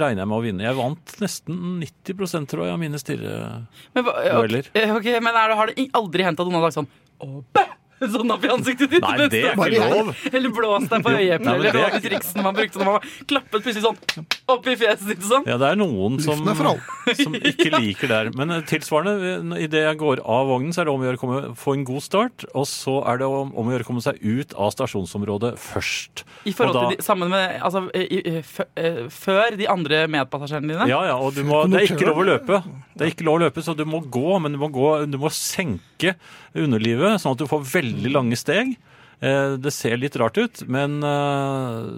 regner 0.00 0.24
jeg 0.24 0.30
med 0.32 0.36
å 0.40 0.42
vinne. 0.42 0.64
Jeg 0.66 0.74
vant 0.78 1.12
nesten 1.22 1.58
90 1.80 2.48
tror 2.50 2.64
jeg 2.66 2.74
av 2.74 2.80
mine 2.82 2.98
stirredueller. 2.98 3.66
Men, 3.94 4.04
hva- 4.08 4.96
ok, 4.98 5.08
men 5.22 5.38
er 5.38 5.52
det, 5.52 5.58
har 5.60 5.70
det 5.70 5.86
aldri 6.00 6.26
hendt 6.26 6.40
at 6.42 6.48
noen 6.50 6.58
har 6.58 6.70
sagt 6.74 6.80
sånn 6.82 6.90
«Å, 7.22 7.44
bæ!» 7.54 7.62
Sånn 8.14 8.30
opp 8.34 8.44
i 8.44 8.50
ansiktet 8.52 8.92
ditt? 8.92 9.04
Nei, 9.04 9.28
det 9.30 9.40
er 9.44 9.54
ikke 9.56 9.88
lov! 9.90 10.12
Eller 10.30 10.54
blåst 10.54 10.92
deg 10.92 11.04
på 11.04 11.14
øyeeplet, 11.14 11.50
eller 11.54 11.70
det 11.74 11.82
var 11.82 11.94
de 11.96 12.02
triksene 12.04 12.44
man 12.44 12.56
brukte 12.56 12.80
når 12.80 12.90
man 12.90 13.08
klappet 13.30 13.64
plutselig 13.64 13.84
sånn. 13.84 14.26
opp 14.54 14.68
i 14.68 14.76
fjeset 14.78 15.10
ditt 15.12 15.24
sånn. 15.26 15.46
Ja, 15.48 15.56
det 15.60 15.70
er 15.72 15.80
noen 15.80 16.18
som, 16.22 16.42
er 16.50 16.60
som 17.22 17.36
ikke 17.38 17.70
liker 17.78 18.10
det 18.10 18.18
her. 18.18 18.30
Men 18.38 18.54
eh, 18.54 18.64
tilsvarende, 18.68 19.58
idet 19.64 19.84
jeg 19.86 20.00
går 20.02 20.22
av 20.24 20.48
vognen, 20.50 20.74
så 20.74 20.82
er 20.82 20.88
det 20.88 20.94
om 20.94 21.04
å 21.04 21.08
gjøre 21.08 21.20
å 21.20 21.22
komme, 21.22 21.40
få 21.60 21.76
en 21.78 21.86
god 21.88 22.04
start. 22.04 22.46
Og 22.52 22.68
så 22.70 22.98
er 23.10 23.22
det 23.22 23.28
om, 23.30 23.52
om 23.56 23.70
å 23.70 23.74
gjøre 23.74 23.86
å 23.86 23.90
komme 23.90 24.04
seg 24.04 24.20
ut 24.22 24.54
av 24.58 24.74
stasjonsområdet 24.76 25.54
først. 25.60 26.24
I 26.44 26.54
forhold 26.56 26.78
da- 26.78 26.86
til 26.88 26.98
de, 26.98 27.06
sammen 27.06 27.30
med 27.32 27.60
Altså 27.64 27.84
i, 27.96 28.04
i, 28.18 28.38
f, 28.42 28.58
eh, 28.76 29.04
før 29.12 29.56
de 29.58 29.68
andre 29.70 30.04
medpassasjerene 30.10 30.72
dine. 30.74 30.88
Ja, 30.90 31.00
ja, 31.08 31.16
og 31.16 31.36
du 31.36 31.44
må, 31.46 31.62
det 31.70 31.80
er 31.80 31.92
ikke 31.94 32.08
lov 32.10 32.20
å 32.24 32.26
løpe. 32.28 32.60
Det 32.94 33.06
er 33.06 33.12
ikke 33.14 33.26
lov 33.26 33.38
å 33.38 33.44
løpe, 33.46 33.62
så 33.64 33.74
du 33.76 33.84
må 33.88 34.02
gå, 34.12 34.38
men 34.42 34.54
du 34.54 34.60
må, 34.60 34.68
gå, 34.74 34.88
du 35.10 35.18
må 35.20 35.30
senke 35.34 36.14
underlivet, 36.54 37.18
sånn 37.22 37.34
at 37.34 37.40
du 37.42 37.48
får 37.50 37.64
veldig 37.72 37.93
lange 38.12 38.36
steg. 38.40 38.76
Eh, 39.20 39.56
Det 39.56 39.72
ser 39.72 39.96
litt 39.96 40.16
rart 40.20 40.36
ut, 40.38 40.62
men 40.68 41.02
eh, 41.02 41.90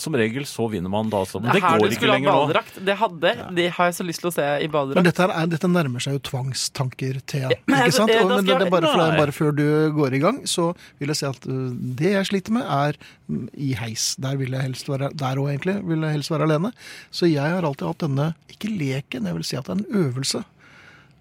som 0.00 0.14
regel 0.16 0.46
så 0.48 0.64
vinner 0.72 0.88
man 0.88 1.10
da. 1.12 1.20
Så. 1.28 1.40
Men 1.42 1.52
Det 1.52 1.60
det 1.60 1.68
går 1.68 1.92
ikke 1.96 2.08
lenger 2.08 2.32
nå. 2.32 2.36
badedrakt. 2.46 2.78
Det 2.86 2.94
hadde, 2.96 3.32
det 3.58 3.66
har 3.76 3.90
jeg 3.90 3.96
så 3.98 4.06
lyst 4.08 4.22
til 4.24 4.30
å 4.30 4.32
se 4.34 4.46
i 4.64 4.68
Men 4.72 5.04
dette, 5.04 5.26
er, 5.28 5.46
dette 5.52 5.68
nærmer 5.68 6.00
seg 6.00 6.16
jo 6.16 6.22
tvangstanker, 6.30 7.20
Thea. 7.28 7.50
men 7.66 7.82
ikke 7.84 7.96
sant? 7.98 8.10
eh, 8.14 8.22
Og, 8.24 8.30
men 8.32 8.46
det, 8.48 8.56
det 8.62 8.66
er 8.66 8.72
bare, 8.72 8.88
for, 8.94 9.18
bare 9.20 9.32
før 9.36 9.52
du 9.58 9.66
går 9.98 10.14
i 10.16 10.22
gang, 10.22 10.40
så 10.48 10.70
vil 10.98 11.12
jeg 11.12 11.20
si 11.20 11.26
at 11.28 11.44
uh, 11.46 11.68
det 12.00 12.14
jeg 12.14 12.30
sliter 12.30 12.56
med, 12.56 12.64
er 12.64 12.96
mm, 13.28 13.44
i 13.68 13.74
heis. 13.82 14.14
Der 14.22 14.36
vil 14.40 14.56
jeg 14.56 14.62
helst 14.70 14.88
være 14.88 15.12
der 15.12 15.36
òg, 15.42 15.50
egentlig. 15.52 15.76
Vil 15.84 16.08
jeg 16.08 16.16
helst 16.16 16.32
være 16.32 16.48
alene. 16.48 16.72
Så 17.12 17.28
jeg 17.28 17.44
har 17.44 17.62
alltid 17.68 17.86
hatt 17.92 18.06
denne, 18.06 18.30
ikke 18.48 18.72
leken, 18.72 19.28
jeg 19.28 19.34
vil 19.38 19.44
si 19.44 19.60
at 19.60 19.68
det 19.68 19.76
er 19.76 19.82
en 19.84 20.06
øvelse. 20.06 20.44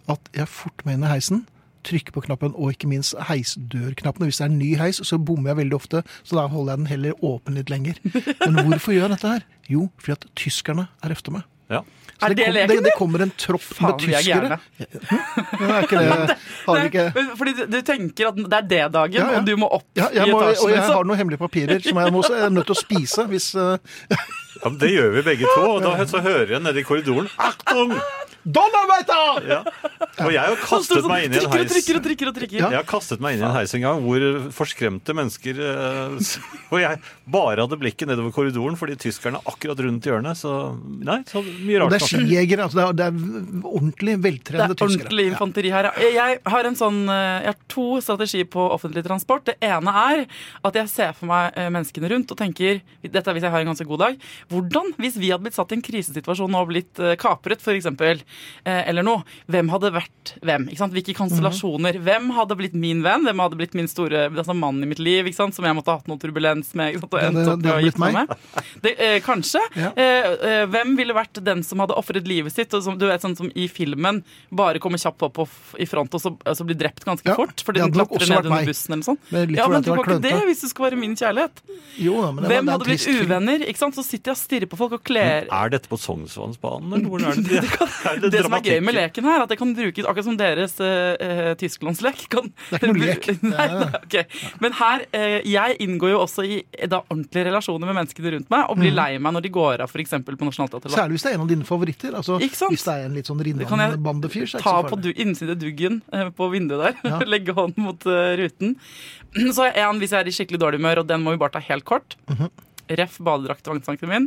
At 0.10 0.32
jeg 0.34 0.48
fort 0.50 0.86
med 0.88 0.96
inn 0.98 1.04
i 1.06 1.12
heisen, 1.12 1.44
trykker 1.88 2.16
på 2.16 2.24
knappen, 2.28 2.54
og 2.56 2.74
ikke 2.74 2.90
minst 2.92 3.16
heisdørknappene. 3.30 4.30
Hvis 4.30 4.42
det 4.42 4.48
er 4.48 4.52
en 4.54 4.60
ny 4.62 4.74
heis, 4.80 5.02
så 5.08 5.20
bommer 5.22 5.54
jeg 5.54 5.62
veldig 5.64 5.78
ofte, 5.80 6.04
så 6.24 6.38
da 6.40 6.48
holder 6.52 6.74
jeg 6.76 6.84
den 6.84 6.92
heller 6.92 7.26
åpen 7.26 7.58
litt 7.60 7.72
lenger. 7.74 8.00
Men 8.46 8.62
hvorfor 8.68 8.96
gjør 8.96 9.08
jeg 9.08 9.16
dette 9.18 9.34
her? 9.38 9.48
Jo, 9.72 9.88
fordi 10.02 10.18
at 10.20 10.30
tyskerne 10.40 10.88
er 11.04 11.16
efter 11.16 11.38
meg. 11.38 11.48
Ja. 11.72 11.82
Så 12.22 12.28
Er 12.28 12.34
det 12.36 12.44
kom, 12.46 12.54
leken, 12.54 12.70
det, 12.70 12.84
det 12.86 12.92
kommer 13.00 13.22
en 13.24 13.32
tropp 13.40 13.64
Faen, 13.64 13.96
med 13.98 14.12
er 14.14 14.22
tyskere. 14.22 14.58
Ja, 14.78 15.70
er 15.78 15.86
ikke 15.88 16.02
det, 16.02 16.36
har 16.68 16.84
ikke 16.86 17.06
Fordi 17.40 17.54
du, 17.58 17.62
du 17.72 17.78
tenker 17.88 18.28
at 18.30 18.38
det 18.38 18.58
er 18.60 18.68
det 18.70 18.82
dagen, 18.94 19.16
Ja, 19.18 19.32
ja. 19.32 19.40
og 19.40 19.48
du 19.48 19.56
må 19.58 19.70
opp 19.74 19.88
ja, 19.98 20.12
jeg 20.14 20.28
i 20.28 20.36
må, 20.36 20.42
etasjen. 20.44 20.62
og 20.68 20.70
jeg 20.70 20.78
liksom. 20.78 20.94
har 21.00 21.10
noen 21.10 21.22
hemmelige 21.22 21.42
papirer 21.42 21.82
som 21.88 22.02
jeg 22.04 22.14
må 22.14 22.22
jeg 22.28 22.44
er 22.46 22.54
nødt 22.54 22.70
til 22.70 22.78
å 22.78 22.82
spise 22.84 23.26
hvis 23.32 23.48
uh, 23.58 23.74
Ja, 24.12 24.68
men 24.68 24.78
det 24.84 24.92
gjør 24.94 25.16
vi 25.16 25.24
begge 25.32 25.50
to, 25.56 25.64
og 25.72 25.82
da 25.88 25.96
så 26.12 26.22
hører 26.22 26.54
jeg 26.60 26.62
nede 26.68 26.84
i 26.84 26.86
korridoren 26.86 27.32
Achtung! 27.42 27.96
Donnerweiter! 28.46 29.46
Ja. 29.52 29.60
Og 30.26 30.32
jeg 30.34 30.42
har 30.42 30.58
kastet 30.64 31.02
sånn, 31.04 31.10
meg 31.12 31.28
inn 31.28 31.36
i 31.36 31.40
en 31.42 31.52
heis. 31.54 31.70
trykker 31.72 31.98
og 32.00 32.06
trykker. 32.06 32.30
og 32.32 32.38
trykker. 32.38 32.58
Jeg 32.64 32.78
har 32.78 32.88
kastet 32.90 33.22
meg 33.24 33.36
inn 33.38 33.44
i 33.44 33.46
en 33.48 33.54
heis 33.56 33.74
en 33.78 33.84
gang 33.84 34.02
hvor 34.02 34.24
forskremte 34.56 35.14
mennesker 35.18 35.60
eh, 35.62 36.16
Og 36.72 36.80
jeg 36.82 37.00
bare 37.32 37.64
hadde 37.64 37.78
blikket 37.80 38.10
nedover 38.10 38.34
korridoren 38.36 38.78
fordi 38.80 38.98
tyskerne 39.02 39.40
er 39.42 39.52
akkurat 39.52 39.80
rundt 39.86 40.08
hjørnet. 40.10 40.40
Så 40.42 40.54
nei, 40.82 41.20
så 41.30 41.44
mye 41.46 41.78
Og 41.80 41.86
rart. 41.86 41.94
det 41.96 42.00
er 42.02 42.08
skijegere. 42.10 42.66
Altså 42.66 42.80
det, 42.80 42.86
er, 42.88 42.98
det 42.98 43.08
er 43.08 43.70
ordentlig 43.72 44.18
Det 44.22 44.34
er 44.34 44.74
tyskere. 44.74 44.88
ordentlig 44.90 45.28
infanteri 45.32 45.74
her. 45.76 45.92
Jeg 46.02 46.40
har, 46.56 46.72
en 46.72 46.80
sånn, 46.80 47.02
eh, 47.10 47.46
jeg 47.46 47.54
har 47.54 47.60
to 47.76 47.88
strategier 48.02 48.50
på 48.52 48.66
offentlig 48.74 49.06
transport. 49.06 49.46
Det 49.52 49.58
ene 49.70 49.96
er 50.06 50.26
at 50.66 50.82
jeg 50.82 50.92
ser 50.92 51.14
for 51.18 51.30
meg 51.32 51.54
eh, 51.56 51.70
menneskene 51.74 52.10
rundt 52.16 52.34
og 52.34 52.42
tenker 52.42 52.82
Dette 53.06 53.28
er 53.28 53.36
hvis 53.38 53.46
jeg 53.46 53.54
har 53.54 53.64
en 53.64 53.72
ganske 53.74 53.86
god 53.88 54.02
dag. 54.08 54.20
Hvordan, 54.52 54.94
hvis 55.02 55.18
vi 55.22 55.30
hadde 55.32 55.46
blitt 55.46 55.58
satt 55.58 55.72
i 55.74 55.78
en 55.78 55.86
krisesituasjon 55.86 56.58
og 56.58 56.70
blitt 56.74 57.00
kapret, 57.22 57.62
f.eks., 57.62 57.90
eller 58.66 59.04
noe, 59.04 59.24
hvem 59.52 59.70
hadde 59.74 59.92
vært 59.96 60.34
hvem? 60.46 60.68
Ikke 60.70 60.78
sant? 60.78 60.94
Hvilke 60.94 61.16
konstellasjoner? 61.18 61.98
Hvem 62.04 62.30
hadde 62.36 62.56
blitt 62.60 62.74
min 62.78 63.02
venn? 63.06 63.24
Hvem 63.26 63.40
hadde 63.44 63.58
blitt 63.60 63.74
min 63.78 63.88
store 63.88 64.28
altså 64.30 64.54
mannen 64.58 64.84
i 64.84 64.90
mitt 64.92 65.00
liv, 65.00 65.26
ikke 65.30 65.36
sant? 65.40 65.56
som 65.56 65.66
jeg 65.66 65.76
måtte 65.78 65.92
ha 65.92 65.98
hatt 66.00 66.08
noe 66.12 66.18
turbulens 66.22 66.74
med? 66.78 66.94
Ikke 66.96 67.02
sant? 67.02 67.14
Og 67.14 67.20
det- 67.20 67.28
endt 67.32 67.48
opp 67.48 67.62
det 67.62 67.66
med 67.66 67.72
å 67.72 67.76
hadde 67.76 67.86
gifte 67.86 68.00
meg 68.00 68.14
med? 68.14 68.28
Det, 68.82 68.94
eh, 69.00 69.20
kanskje. 69.26 69.62
Ja. 69.76 69.92
Eh, 69.96 70.30
eh, 70.52 70.66
hvem 70.68 70.96
ville 70.98 71.14
vært 71.14 71.44
den 71.44 71.64
som 71.64 71.80
hadde 71.80 71.96
ofret 71.98 72.28
livet 72.28 72.54
sitt, 72.54 72.74
og 72.74 72.84
som 72.84 72.98
du 72.98 73.08
vet, 73.08 73.22
sånn 73.22 73.36
som 73.38 73.52
i 73.56 73.68
filmen 73.68 74.24
bare 74.52 74.80
kommer 74.80 74.98
kjapt 75.02 75.22
opp 75.24 75.40
f- 75.46 75.76
i 75.80 75.86
front 75.86 76.14
og 76.14 76.22
så, 76.22 76.32
og 76.46 76.56
så 76.58 76.66
blir 76.66 76.78
drept 76.78 77.04
ganske 77.06 77.26
Ja, 77.26 77.36
fort 77.36 77.62
fordi 77.66 77.80
det 77.82 77.92
den 77.92 77.94
klatrer 77.98 78.30
ned 78.30 78.46
under 78.46 78.66
bussen 78.66 78.94
eller 78.94 79.04
sånn? 79.04 79.18
Ja, 79.32 79.68
men 79.68 79.82
du 79.82 79.90
det 79.92 79.98
kan 79.98 79.98
var 79.98 80.06
ikke 80.06 80.22
det 80.22 80.44
hvis 80.48 80.62
det 80.62 80.70
skal 80.70 80.86
være 80.92 80.98
min 81.00 81.16
kjærlighet. 81.16 81.62
Jo, 81.98 82.32
men 82.32 82.36
det 82.36 82.44
var- 82.44 82.50
Hvem 82.52 82.66
det 82.66 82.72
hadde 82.72 82.86
blitt 82.86 83.08
uvenner? 83.26 83.60
ikke 83.68 83.78
sant? 83.78 83.96
Så 83.96 84.04
sitter 84.06 84.32
jeg 84.32 84.38
og 84.38 84.42
stirrer 84.42 84.70
på 84.70 84.78
folk 84.78 84.92
og 84.94 85.04
kler 85.04 85.48
Er 85.52 85.70
dette 85.70 85.88
på 85.90 85.98
Sognsvannsbanen, 86.00 86.94
eller 86.94 87.10
hvor 87.10 87.22
er 87.22 87.36
det? 87.36 87.62
det, 87.62 88.06
er 88.06 88.21
det, 88.22 88.30
det 88.36 88.42
som 88.46 88.54
er 88.58 88.62
gøy 88.66 88.80
med 88.86 88.96
leken 88.96 89.26
her, 89.28 89.42
at 89.44 89.50
det 89.52 89.58
kan 89.60 89.74
brukes 89.78 90.06
akkurat 90.08 90.26
som 90.28 90.38
deres 90.40 90.76
uh, 90.80 91.54
Tysklandslek. 91.60 92.24
Kan, 92.32 92.52
Det 92.70 92.80
er 92.80 92.86
ikke 92.86 92.92
noe 92.94 93.08
lek. 93.08 93.28
Nei, 93.52 93.68
nei, 93.74 93.88
okay. 94.04 94.24
Men 94.64 94.76
her, 94.80 95.06
uh, 95.16 95.38
jeg 95.50 95.78
inngår 95.86 96.14
jo 96.14 96.20
også 96.24 96.46
i 96.46 96.60
da, 96.88 97.02
ordentlige 97.10 97.48
relasjoner 97.50 97.90
med 97.92 97.98
menneskene 98.02 98.34
rundt 98.38 98.50
meg, 98.54 98.66
og 98.70 98.78
Mhm. 98.78 98.84
blir 98.86 98.96
lei 98.98 99.10
meg 99.20 99.34
når 99.36 99.46
de 99.48 99.52
går 99.58 99.82
av 99.86 99.90
f.eks. 99.92 100.14
på 100.26 100.48
Nationaltheatret. 100.48 100.94
Særlig 100.96 101.18
hvis 101.18 101.26
det 101.28 101.32
er 101.32 101.38
en 101.40 101.46
av 101.46 101.52
dine 101.52 101.68
favoritter. 101.68 102.16
Altså, 102.22 102.40
Ikke 102.42 102.56
sant? 102.62 102.72
Hvis 102.76 102.86
det 102.88 102.94
er 102.98 103.06
en 103.10 103.16
litt 103.20 103.28
sånn 103.30 103.42
rinnende 103.44 103.68
Rinnan-bandefyr, 103.70 104.46
så 104.48 104.58
er 104.58 104.62
det 104.62 104.66
Ta 104.66 104.76
ikke 104.78 104.84
så 104.86 104.90
på 104.90 104.96
farlig. 104.96 105.16
du, 105.16 105.22
innside 105.26 105.58
duggen 105.62 106.02
uh, 106.14 106.30
på 106.36 106.50
vinduet 106.54 106.82
der. 106.86 107.12
Ja. 107.12 107.20
Legge 107.36 107.54
hånden 107.58 107.84
mot 107.90 108.06
ruten. 108.06 108.76
Så 109.56 109.64
er 109.70 109.86
en 109.88 110.00
hvis 110.02 110.12
jeg 110.12 110.20
er 110.26 110.28
i 110.28 110.34
skikkelig 110.36 110.60
dårlig 110.60 110.80
humør, 110.82 111.00
og 111.04 111.08
den 111.08 111.22
må 111.24 111.32
vi 111.32 111.40
bare 111.40 111.54
ta 111.56 111.62
helt 111.64 111.86
kort. 111.88 112.18
Mhm. 112.28 112.50
Ref 113.00 113.14
badedrakt 113.24 113.64
tvangstanken 113.64 114.10
min. 114.12 114.26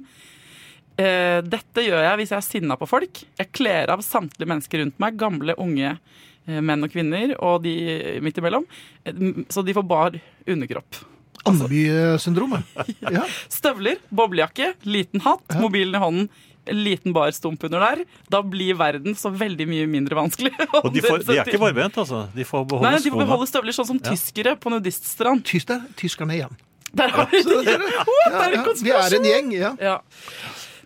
Eh, 0.94 1.40
dette 1.42 1.82
gjør 1.82 2.04
jeg 2.04 2.18
hvis 2.20 2.32
jeg 2.34 2.38
er 2.38 2.46
sinna 2.46 2.76
på 2.78 2.86
folk. 2.86 3.24
Jeg 3.40 3.50
kler 3.56 3.90
av 3.94 4.04
samtlige 4.06 4.50
mennesker 4.50 4.84
rundt 4.84 5.00
meg. 5.02 5.16
Gamle, 5.18 5.56
unge 5.58 5.96
eh, 5.96 6.60
menn 6.62 6.86
og 6.86 6.92
kvinner, 6.94 7.34
og 7.42 7.64
de 7.66 7.74
midt 8.22 8.38
imellom. 8.38 8.66
Eh, 9.04 9.42
Så 9.50 9.64
de 9.66 9.74
får 9.74 9.88
bar 9.90 10.20
underkropp. 10.46 11.02
Andeby-syndromet. 11.44 12.64
Ja. 13.14 13.26
Støvler, 13.52 13.98
boblejakke, 14.14 14.72
liten 14.88 15.22
hatt, 15.26 15.44
mobilen 15.60 15.98
i 15.98 16.02
hånden. 16.02 16.28
En 16.64 16.78
liten 16.80 17.12
barstump 17.12 17.60
under 17.66 17.82
der. 17.82 18.04
Da 18.32 18.38
blir 18.40 18.78
verden 18.80 19.12
så 19.18 19.28
veldig 19.28 19.66
mye 19.68 19.88
mindre 19.90 20.16
vanskelig. 20.16 20.54
Og 20.80 20.88
de, 20.94 21.02
får, 21.04 21.26
de 21.26 21.36
er 21.36 21.50
ikke 21.50 21.60
barbent, 21.60 21.98
altså. 22.00 22.22
De 22.32 22.46
får 22.48 22.64
beholde 22.70 22.88
Nei, 22.94 23.02
de 23.04 23.12
får 23.12 23.26
beholde 23.26 23.48
støvler 23.50 23.76
sånn 23.76 23.90
som 23.90 24.00
tyskere 24.00 24.54
på 24.56 24.72
nudiststrand. 24.72 25.44
Tysk 25.44 25.74
tyskerne 26.00 26.38
igjen. 26.38 26.54
Der 26.94 27.10
har 27.12 27.28
vi 27.28 27.42
det! 27.66 27.74
Ja, 27.74 28.40
er 28.46 28.54
ja, 28.54 28.64
vi 28.80 28.94
er 28.94 29.16
en 29.18 29.28
gjeng, 29.28 29.52
ja. 29.58 29.72
Ja. 29.82 29.96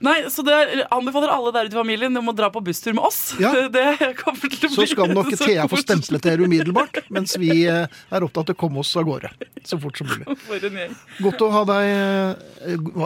Nei, 0.05 0.17
så 0.31 0.45
det 0.47 0.55
er- 0.55 0.85
anbefaler 0.95 1.33
alle 1.35 1.53
der 1.55 1.69
ute 1.69 1.77
i 1.77 1.81
familien 1.81 2.21
om 2.21 2.31
å 2.31 2.35
dra 2.37 2.51
på 2.55 2.63
busstur 2.65 2.95
med 2.95 3.05
oss. 3.09 3.21
Ja. 3.41 3.53
Det 3.79 3.87
kommer 4.19 4.53
til 4.53 4.69
å 4.69 4.71
Så 4.75 4.87
skal 4.91 5.07
nok 5.13 5.31
Thea 5.37 5.67
få 5.71 5.77
stemplet 5.81 6.25
dere 6.25 6.47
umiddelbart, 6.47 6.97
mens 7.15 7.35
vi 7.41 7.51
eh, 7.67 7.87
er 7.87 8.27
opptatt 8.27 8.53
av 8.53 8.57
å 8.57 8.59
komme 8.59 8.83
oss 8.85 8.95
av 8.99 9.05
gårde 9.09 9.31
så 9.69 9.77
fort 9.81 9.99
som 9.99 10.07
mulig. 10.09 10.25
For 10.47 10.57
en 10.69 10.77
gjeng. 10.81 10.95
Godt 11.25 11.41
å 11.45 11.47
ha 11.53 11.63
deg 11.69 11.85
eh, 11.93 12.31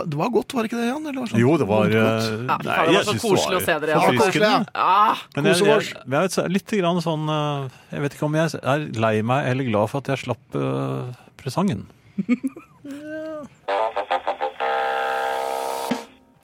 Det 0.07 0.17
var 0.21 0.29
godt, 0.35 0.51
var 0.55 0.61
det 0.65 0.69
ikke 0.71 0.81
det, 0.81 0.89
Jan? 0.91 1.07
Eller 1.07 1.19
var 1.19 1.25
det 1.27 1.33
sånn? 1.35 1.43
Jo, 1.43 1.51
det 1.61 1.69
var 1.71 1.85
eh, 1.87 1.91
godt? 1.97 2.07
Ja, 2.33 2.37
Nei, 2.69 2.77
det 2.87 2.95
var 2.97 3.05
så 3.09 3.17
koselig 3.19 3.57
å 3.59 3.61
se 3.65 3.75
dere, 3.85 3.93
Ja, 3.97 4.01
koselig, 4.21 4.47
ja. 4.47 4.51
Ah, 4.75 5.17
Men 5.37 5.45
jeg, 5.51 5.57
jeg, 5.67 5.81
jeg, 6.15 6.23
er 6.45 6.49
litt 6.53 6.71
grann 6.83 7.01
sånn 7.05 7.25
eh, 7.33 7.61
Jeg 7.97 8.01
vet 8.07 8.13
ikke 8.19 8.29
om 8.29 8.37
jeg 8.39 8.47
er 8.63 8.79
lei 9.07 9.17
meg 9.27 9.41
eller 9.53 9.65
glad 9.71 9.87
for 9.93 9.99
at 10.03 10.09
jeg 10.13 10.19
slapp 10.27 10.47
uh, 10.59 10.65
presangen. 11.41 11.81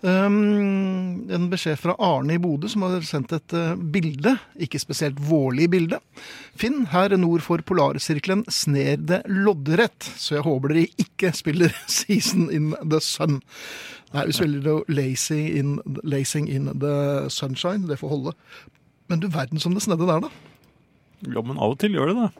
Um, 0.01 1.27
en 1.27 1.49
beskjed 1.51 1.75
fra 1.81 1.97
Arne 1.99 2.37
i 2.37 2.39
Bodø, 2.39 2.69
som 2.71 2.85
har 2.87 3.03
sendt 3.07 3.33
et 3.35 3.55
uh, 3.57 3.75
bilde. 3.75 4.37
Ikke 4.63 4.79
spesielt 4.79 5.19
vårlig 5.27 5.67
bilde. 5.73 5.99
Finn, 6.59 6.85
her 6.93 7.17
nord 7.19 7.43
for 7.43 7.63
polarsirkelen 7.67 8.45
sner 8.53 9.01
det 9.03 9.25
loddrett, 9.27 10.07
så 10.15 10.37
jeg 10.37 10.47
håper 10.47 10.75
dere 10.75 11.03
ikke 11.03 11.33
spiller 11.35 11.75
Season 11.99 12.47
in 12.55 12.75
the 12.85 13.03
Sun. 13.03 13.41
Nei, 14.15 14.29
vi 14.31 14.39
spiller 14.39 14.71
jo 14.71 14.77
lazy 14.89 15.41
in, 15.59 15.81
Lacing 16.07 16.47
in 16.49 16.71
the 16.79 17.27
Sunshine. 17.33 17.89
Det 17.91 17.99
får 18.01 18.15
holde. 18.15 18.37
Men 19.11 19.21
du 19.21 19.27
verden 19.33 19.61
som 19.61 19.75
det 19.75 19.83
snedde 19.85 20.07
der, 20.07 20.29
da. 20.29 20.31
Ja, 21.27 21.43
men 21.43 21.59
av 21.59 21.75
og 21.75 21.81
til 21.83 21.97
gjør 21.97 22.13
det 22.13 22.21
det. 22.23 22.31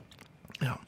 Ja. 0.63 0.79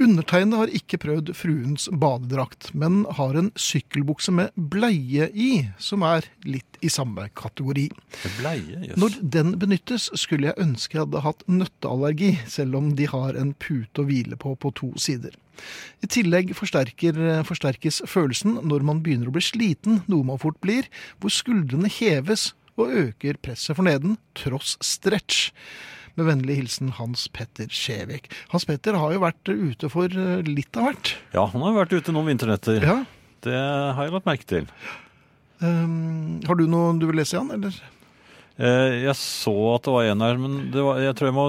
Undertegnede 0.00 0.58
har 0.58 0.72
ikke 0.72 0.98
prøvd 1.02 1.32
fruens 1.36 1.88
badedrakt, 1.92 2.70
men 2.74 3.02
har 3.18 3.36
en 3.38 3.50
sykkelbukse 3.60 4.32
med 4.34 4.54
bleie 4.56 5.28
i, 5.34 5.50
som 5.82 6.04
er 6.06 6.26
litt 6.48 6.78
i 6.82 6.90
samme 6.90 7.28
kategori. 7.38 7.88
Bleie, 8.38 8.80
yes. 8.88 8.96
Når 8.98 9.18
den 9.36 9.54
benyttes, 9.60 10.08
skulle 10.18 10.50
jeg 10.50 10.58
ønske 10.62 10.96
jeg 10.96 11.04
hadde 11.04 11.22
hatt 11.26 11.44
nøtteallergi, 11.46 12.32
selv 12.50 12.80
om 12.80 12.90
de 12.98 13.06
har 13.12 13.38
en 13.38 13.52
pute 13.54 14.02
å 14.02 14.08
hvile 14.08 14.38
på 14.40 14.56
på 14.58 14.72
to 14.80 14.90
sider. 15.00 15.36
I 16.02 16.08
tillegg 16.10 16.54
forsterkes 16.56 18.02
følelsen 18.08 18.58
når 18.66 18.84
man 18.88 19.04
begynner 19.04 19.30
å 19.30 19.36
bli 19.36 19.44
sliten, 19.44 20.02
noe 20.10 20.26
man 20.26 20.40
fort 20.42 20.58
blir, 20.64 20.88
hvor 21.20 21.32
skuldrene 21.34 21.90
heves 21.92 22.50
og 22.80 22.92
øker 23.04 23.38
presset 23.44 23.76
for 23.76 23.86
neden, 23.86 24.16
tross 24.38 24.78
stretch. 24.84 25.50
Med 26.18 26.28
vennlig 26.28 26.58
hilsen 26.58 26.90
Hans 26.98 27.24
Petter 27.32 27.70
Skjevik. 27.72 28.26
Hans 28.52 28.66
Petter 28.68 28.98
har 29.00 29.14
jo 29.14 29.22
vært 29.22 29.48
ute 29.48 29.88
for 29.92 30.12
eh, 30.12 30.42
litt 30.44 30.76
av 30.76 30.90
hvert. 30.90 31.14
Ja, 31.32 31.46
han 31.48 31.64
har 31.64 31.78
vært 31.78 31.94
ute 31.96 32.12
noen 32.12 32.28
vinternetter. 32.28 32.84
Ja. 32.84 32.98
Det 33.42 33.56
har 33.56 34.04
jeg 34.06 34.12
lagt 34.14 34.28
merke 34.28 34.46
til. 34.46 34.68
Um, 35.62 36.40
har 36.46 36.58
du 36.58 36.66
noe 36.70 36.92
du 37.00 37.06
vil 37.08 37.20
lese, 37.22 37.38
Jan? 37.38 37.50
Eller? 37.54 37.74
Eh, 38.58 38.98
Jeg 39.06 39.14
så 39.16 39.54
at 39.76 39.86
det 39.86 39.94
var 39.94 40.10
en 40.10 40.24
her, 40.26 40.38
men 40.42 40.58
det 40.74 40.84
var, 40.84 41.00
jeg 41.00 41.16
tror 41.16 41.30
jeg 41.30 41.36
må 41.38 41.46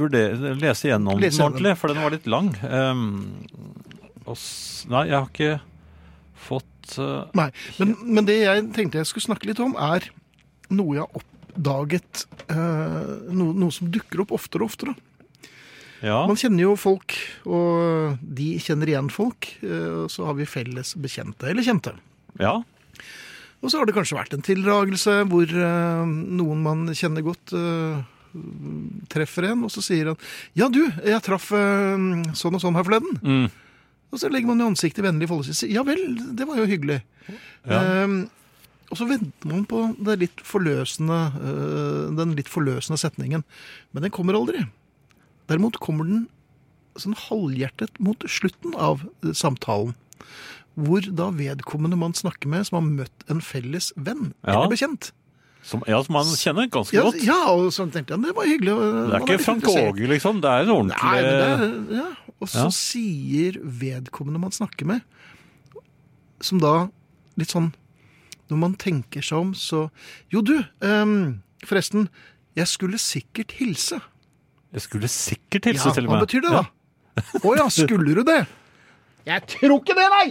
vurdere, 0.00 0.54
lese 0.58 0.90
gjennom 0.90 1.20
Lese 1.22 1.38
den 1.38 1.46
ordentlig, 1.46 1.76
for 1.78 1.92
den 1.92 2.02
var 2.02 2.14
litt 2.16 2.26
lang. 2.30 2.50
Um, 2.66 3.06
og, 4.26 4.40
nei, 4.90 5.04
jeg 5.12 5.16
har 5.20 5.30
ikke 5.30 5.52
fått 6.46 6.96
uh, 6.98 7.28
Nei, 7.38 7.48
men, 7.78 7.94
men 8.18 8.26
det 8.26 8.40
jeg 8.40 8.66
tenkte 8.74 9.00
jeg 9.00 9.10
skulle 9.12 9.28
snakke 9.28 9.48
litt 9.52 9.62
om, 9.62 9.76
er 9.78 10.10
noe 10.74 10.98
jeg 10.98 11.04
har 11.06 11.14
oppdaget 11.56 12.26
eh, 12.52 13.32
noe, 13.32 13.54
noe 13.56 13.72
som 13.72 13.88
dukker 13.90 14.20
opp 14.24 14.32
oftere 14.36 14.62
og 14.64 14.70
oftere. 14.70 14.94
Ja. 16.04 16.26
Man 16.28 16.36
kjenner 16.36 16.66
jo 16.66 16.74
folk, 16.76 17.14
og 17.48 18.18
de 18.20 18.50
kjenner 18.60 18.90
igjen 18.92 19.08
folk. 19.10 19.48
eh, 19.64 20.04
Og 20.04 20.10
så 20.12 20.26
har 20.28 20.34
vi 20.36 20.44
felles 20.46 20.94
bekjente 21.00 21.48
eller 21.50 21.62
kjente. 21.66 21.96
ja. 22.38 22.62
Og 23.64 23.70
så 23.72 23.78
har 23.80 23.86
det 23.88 23.94
kanskje 23.96 24.18
vært 24.18 24.34
en 24.36 24.42
tildragelse 24.44 25.12
hvor 25.32 25.48
eh, 25.48 26.04
noen 26.06 26.60
man 26.62 26.84
kjenner 26.94 27.24
godt, 27.24 27.54
eh, 27.56 28.02
treffer 29.10 29.48
en, 29.48 29.64
og 29.64 29.70
så 29.72 29.80
sier 29.82 30.10
han 30.12 30.16
'Ja, 30.54 30.68
du, 30.68 30.84
jeg 31.02 31.22
traff 31.24 31.50
eh, 31.56 31.96
sånn 32.36 32.54
og 32.54 32.60
sånn 32.60 32.76
her 32.76 32.84
forleden'. 32.84 33.16
Mm. 33.24 33.50
Og 34.12 34.20
så 34.20 34.28
legger 34.30 34.46
man 34.52 34.60
i 34.60 34.68
ansiktet 34.68 35.02
vennlig 35.02 35.26
forhold 35.26 35.48
og 35.48 35.56
sier 35.56 35.72
'Ja 35.72 35.82
vel, 35.82 36.36
det 36.36 36.46
var 36.46 36.56
jo 36.60 36.66
hyggelig'. 36.68 37.00
Ja. 37.66 37.80
Eh, 38.86 38.92
og 38.92 38.98
så 39.00 39.08
venter 39.10 39.50
man 39.50 39.66
på 39.66 39.82
det 40.06 40.18
litt 40.22 40.40
eh, 40.40 42.16
den 42.16 42.36
litt 42.38 42.48
forløsende 42.48 42.98
setningen. 42.98 43.44
Men 43.92 44.02
den 44.06 44.10
kommer 44.14 44.34
aldri. 44.38 44.66
Derimot 45.48 45.78
kommer 45.78 46.04
den 46.04 46.26
sånn 46.96 47.14
halvhjertet 47.14 47.98
mot 48.00 48.18
slutten 48.26 48.74
av 48.74 49.02
eh, 49.24 49.32
samtalen. 49.32 49.94
Hvor 50.76 51.00
da 51.16 51.30
vedkommende 51.32 51.96
man 51.96 52.12
snakker 52.12 52.48
med, 52.48 52.66
som 52.68 52.80
har 52.80 52.88
møtt 53.04 53.24
en 53.32 53.40
felles 53.40 53.92
venn 53.96 54.34
Ja. 54.44 54.58
eller 54.60 54.68
bekjent. 54.74 55.12
Som, 55.66 55.82
ja, 55.88 55.98
som 56.04 56.12
man 56.14 56.26
kjenner 56.26 56.68
ganske 56.70 56.94
Ja, 56.94 57.02
godt. 57.08 57.22
ja, 57.26 57.38
og 57.50 57.72
så 57.74 57.88
tenkte 57.90 58.14
jeg 58.14 58.22
det 58.22 58.34
var 58.36 58.44
hyggelig. 58.46 58.74
Det 58.76 59.14
er 59.16 59.24
ikke 59.24 59.42
Frank 59.42 59.64
Åge, 59.66 60.06
liksom. 60.12 60.40
Det 60.40 60.46
er 60.52 60.62
en 60.62 60.70
ordentlig 60.70 61.00
Nei, 61.02 61.22
men 61.22 61.32
det 61.32 61.48
er, 61.48 61.96
ja. 61.96 62.04
Og 62.38 62.48
så 62.52 62.66
Ja. 62.66 62.68
sier 62.70 63.58
vedkommende 63.64 64.38
man 64.38 64.52
snakker 64.52 64.86
med, 64.86 65.00
som 66.40 66.58
da 66.60 66.88
litt 67.36 67.48
sånn 67.50 67.72
Når 68.50 68.60
man 68.62 68.74
tenker 68.78 69.24
seg 69.24 69.38
om, 69.38 69.52
så 69.54 69.88
Jo, 70.32 70.40
du, 70.40 70.56
um, 70.80 71.42
forresten. 71.66 72.08
Jeg 72.56 72.70
skulle 72.70 72.98
sikkert 72.98 73.52
hilse. 73.58 74.00
Jeg 74.72 74.84
skulle 74.86 75.08
sikkert 75.12 75.68
hilse 75.68 75.88
ja, 75.90 75.94
til 75.94 76.06
og 76.08 76.14
Hva 76.14 76.24
betyr 76.24 76.44
det, 76.46 76.52
da? 76.54 76.64
Å 77.42 77.54
ja, 77.56 77.68
skulle 77.72 78.14
du 78.16 78.22
det? 78.26 78.42
Jeg 79.26 79.42
tror 79.56 79.80
ikke 79.80 79.96
det, 79.96 80.10
nei! 80.12 80.26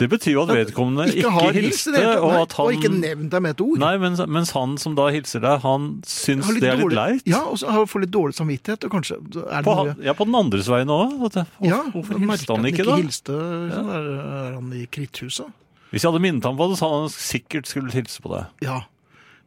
Det 0.00 0.08
betyr 0.10 0.32
jo 0.34 0.42
at 0.42 0.50
vedkommende 0.56 1.04
ikke, 1.12 1.28
Ikke 1.30 1.50
hilste, 1.54 1.92
det 1.94 2.00
hele 2.02 2.20
og 2.24 2.32
at 2.40 2.54
han 2.56 2.66
og 2.66 2.72
ikke 2.74 2.90
nevnt 2.90 3.30
deg 3.30 3.42
med 3.44 3.54
et 3.54 3.60
ord. 3.62 3.78
Nei, 3.82 3.92
mens, 4.02 4.22
mens 4.26 4.50
han 4.56 4.74
som 4.80 4.96
da 4.98 5.06
hilser 5.14 5.44
deg, 5.44 5.60
han 5.62 5.88
syns 6.08 6.48
det 6.56 6.70
er 6.72 6.80
litt 6.80 6.96
leit. 6.96 7.28
Ja, 7.28 7.44
og 7.52 7.60
så 7.60 7.70
har- 7.70 7.86
får 7.86 8.06
litt 8.06 8.14
dårlig 8.14 8.34
samvittighet, 8.34 8.88
og 8.88 8.96
kanskje 8.96 9.18
er 9.20 9.60
det 9.60 9.64
På, 9.68 9.76
noe 9.78 9.94
ja, 10.02 10.14
på 10.18 10.26
den 10.26 10.34
andres 10.40 10.70
vegne 10.72 10.96
òg. 10.96 11.14
Hvorfor 11.22 11.46
ja, 11.68 11.82
hilste 11.92 12.56
han 12.56 12.70
ikke, 12.72 12.86
da? 12.88 12.96
hilste, 12.98 13.36
sånn, 13.76 13.92
er, 13.98 14.08
er 14.32 14.54
han 14.56 14.72
i 14.74 14.86
kritthuset? 14.90 15.52
Hvis 15.92 16.02
jeg 16.02 16.08
hadde 16.10 16.22
minnet 16.24 16.46
ham 16.48 16.56
på 16.56 16.66
det, 16.70 16.78
så 16.80 16.88
hadde 16.88 17.02
han 17.04 17.12
sikkert 17.14 17.68
skulle 17.68 17.92
hilse 17.92 18.22
på 18.24 18.32
deg. 18.32 18.46
Ja. 18.64 18.80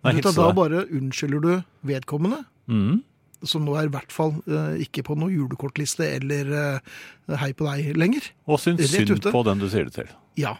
Men 0.05 0.19
hilse 0.19 0.35
da 0.37 0.47
deg. 0.51 0.55
bare 0.59 0.83
unnskylder 0.93 1.41
du 1.41 1.63
vedkommende, 1.89 2.43
Mm. 2.69 3.03
som 3.43 3.65
nå 3.65 3.75
er 3.77 3.85
i 3.89 3.91
hvert 3.93 4.11
fall 4.13 4.31
eh, 4.47 4.77
ikke 4.85 5.03
på 5.05 5.15
noen 5.17 5.33
julekortliste 5.33 6.05
eller 6.15 6.51
eh, 6.53 7.35
hei 7.41 7.51
på 7.53 7.65
deg 7.67 7.95
lenger. 7.97 8.29
Og 8.47 8.59
syns 8.61 8.79
Rett 8.85 9.07
synd 9.09 9.17
ute. 9.19 9.31
på 9.33 9.43
den 9.45 9.59
du 9.59 9.67
sier 9.69 9.85
det 9.89 9.93
til. 9.97 10.09
Ja. 10.37 10.55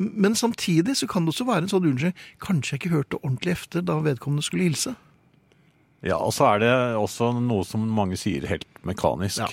M- 0.00 0.12
Men 0.16 0.34
samtidig 0.34 0.96
så 0.96 1.08
kan 1.08 1.24
det 1.24 1.34
også 1.34 1.46
være 1.48 1.62
en 1.64 1.68
sånn 1.72 1.88
unnskyld. 1.90 2.14
Kanskje 2.40 2.72
jeg 2.76 2.80
ikke 2.80 2.94
hørte 2.96 3.20
ordentlig 3.24 3.52
efter 3.56 3.82
da 3.84 3.98
vedkommende 4.00 4.44
skulle 4.44 4.68
hilse. 4.68 4.94
Ja, 6.02 6.16
og 6.16 6.32
så 6.32 6.46
er 6.54 6.58
det 6.62 6.70
også 6.96 7.32
noe 7.40 7.64
som 7.68 7.82
mange 7.92 8.16
sier 8.16 8.46
helt 8.48 8.64
mekanisk. 8.88 9.40
Ja. 9.40 9.48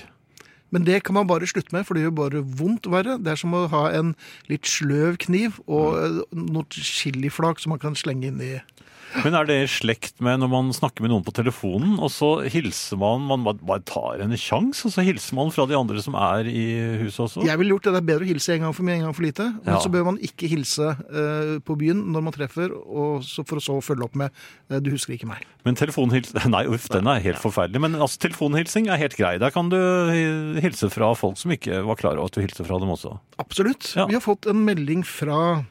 Men 0.70 0.86
det 0.88 1.04
kan 1.08 1.16
man 1.16 1.28
bare 1.30 1.48
slutte 1.48 1.76
med, 1.76 1.86
for 1.88 1.96
det 1.96 2.04
gjør 2.04 2.16
bare 2.18 2.44
vondt 2.60 2.90
verre. 2.92 3.18
Det 3.24 3.32
er 3.32 3.40
som 3.40 3.56
å 3.56 3.68
ha 3.72 3.86
en 3.96 4.14
litt 4.52 4.68
sløv 4.68 5.20
kniv 5.24 5.62
og 5.66 6.00
eh, 6.02 6.20
noe 6.36 6.68
chiliflak 6.72 7.62
som 7.64 7.76
man 7.76 7.84
kan 7.84 7.96
slenge 7.96 8.32
inn 8.32 8.44
i 8.44 8.58
Men 9.24 9.34
er 9.40 9.46
det 9.48 9.56
i 9.64 9.68
slekt 9.72 10.20
med 10.24 10.42
når 10.42 10.50
man 10.52 10.72
snakker 10.76 11.02
med 11.06 11.12
noen 11.14 11.24
på 11.26 11.32
telefonen, 11.36 11.96
og 12.04 12.10
så 12.12 12.30
hilser 12.52 13.00
man 13.00 13.24
Man 13.28 13.44
bare- 13.46 13.80
tar 13.88 14.20
en 14.22 14.32
sjanse, 14.36 14.86
og 14.86 14.92
så 14.94 15.04
hilser 15.06 15.34
man 15.38 15.50
fra 15.52 15.66
de 15.66 15.78
andre 15.78 16.02
som 16.04 16.14
er 16.16 16.50
i 16.52 16.66
huset 17.04 17.24
også? 17.26 17.46
Jeg 17.48 17.58
ville 17.58 17.72
gjort 17.76 17.84
det. 17.88 17.94
Det 17.94 18.02
er 18.04 18.08
bedre 18.12 18.26
å 18.26 18.32
hilse 18.32 18.54
en 18.56 18.62
gang 18.68 18.74
for 18.76 18.84
mye, 18.84 18.96
en 19.00 19.06
gang 19.08 19.14
for 19.16 19.24
lite. 19.24 19.46
Men 19.64 19.74
Ja. 19.74 19.80
så 19.80 19.90
bør 19.94 20.06
man 20.06 20.18
ikke 20.20 20.50
hilse 20.52 20.90
uh, 20.92 21.60
på 21.64 21.78
byen 21.80 22.04
når 22.12 22.24
man 22.28 22.34
treffer, 22.34 22.72
og 22.74 23.24
så 23.24 23.46
for 23.48 23.58
å 23.58 23.64
så 23.64 23.78
følge 23.82 24.04
opp 24.04 24.16
med 24.16 24.30
uh, 24.72 24.80
'du 24.80 24.92
husker 24.92 25.14
ikke 25.16 25.28
meg'. 25.32 25.44
Men 25.64 25.76
telefonhilsing 25.76 26.50
Nei, 26.56 26.66
uff, 26.68 26.88
den 26.90 27.08
er 27.08 27.20
helt 27.24 27.40
forferdelig. 27.40 27.80
Men 27.82 27.96
altså, 27.96 28.18
telefonhilsing 28.20 28.88
er 28.90 28.98
helt 28.98 29.16
grei. 29.16 29.38
Der 29.40 29.52
kan 29.52 29.70
du 29.70 29.78
hilse 30.62 30.90
fra 30.92 31.14
folk 31.16 31.38
som 31.38 31.52
ikke 31.52 31.84
var 31.86 31.96
klar 31.96 32.18
over 32.18 32.26
at 32.28 32.36
du 32.38 32.42
hilste 32.42 32.66
fra 32.68 32.80
dem 32.80 32.90
også. 32.90 33.18
Absolutt. 33.40 33.94
Ja. 33.96 34.06
Vi 34.08 34.14
har 34.18 34.22
fått 34.24 34.48
en 34.48 34.66
melding 34.66 35.04
fra 35.06 35.66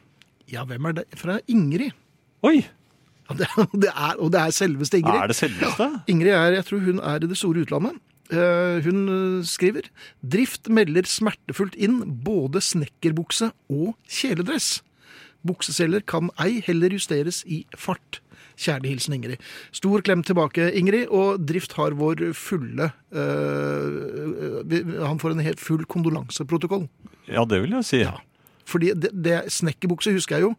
Ja, 0.47 0.63
hvem 0.63 0.85
er 0.87 0.93
det? 1.01 1.05
Fra 1.19 1.39
Ingrid. 1.51 1.91
Oi! 2.43 2.65
Ja, 3.27 3.35
Det, 3.39 3.47
det 3.83 3.91
er, 3.93 4.13
og 4.17 4.31
det 4.33 4.41
er 4.41 4.55
selveste 4.55 4.99
Ingrid. 5.01 5.21
Er 5.21 5.31
det 5.31 5.35
selveste? 5.39 5.87
Ja, 5.91 6.03
Ingrid 6.07 6.33
er, 6.33 6.59
jeg 6.59 6.65
tror 6.65 6.85
hun 6.85 6.99
er 6.99 7.23
i 7.23 7.27
det 7.27 7.37
store 7.37 7.65
utlandet. 7.65 7.97
Uh, 8.27 8.83
hun 8.83 9.05
eh, 9.07 9.43
skriver 9.47 9.85
Drift 10.19 10.67
melder 10.67 11.07
smertefullt 11.07 11.77
inn 11.79 12.01
både 12.25 12.59
snekkerbukse 12.59 13.53
og 13.71 13.93
kjeledress. 14.11 14.81
Bukseseler 15.47 16.03
kan 16.03 16.27
ei 16.43 16.59
heller 16.65 16.91
justeres 16.91 17.45
i 17.47 17.61
fart. 17.77 18.19
Kjærlig 18.57 18.95
hilsen 18.95 19.15
Ingrid. 19.15 19.43
Stor 19.71 20.01
klem 20.03 20.25
tilbake, 20.25 20.71
Ingrid, 20.75 21.07
og 21.13 21.43
Drift 21.47 21.77
har 21.77 21.95
vår 21.95 22.33
fulle 22.35 22.89
uh, 23.13 24.65
Han 25.05 25.21
får 25.21 25.35
en 25.35 25.45
helt 25.45 25.61
full 25.61 25.85
kondolanseprotokoll. 25.85 26.87
Ja, 27.29 27.45
det 27.45 27.61
vil 27.63 27.77
jeg 27.77 27.87
si. 27.87 28.01
Ja. 28.01 28.17
Fordi 28.67 28.91
det, 28.97 29.13
det 29.13 29.45
snekkerbukse 29.53 30.11
husker 30.15 30.35
jeg 30.39 30.49
jo. 30.49 30.55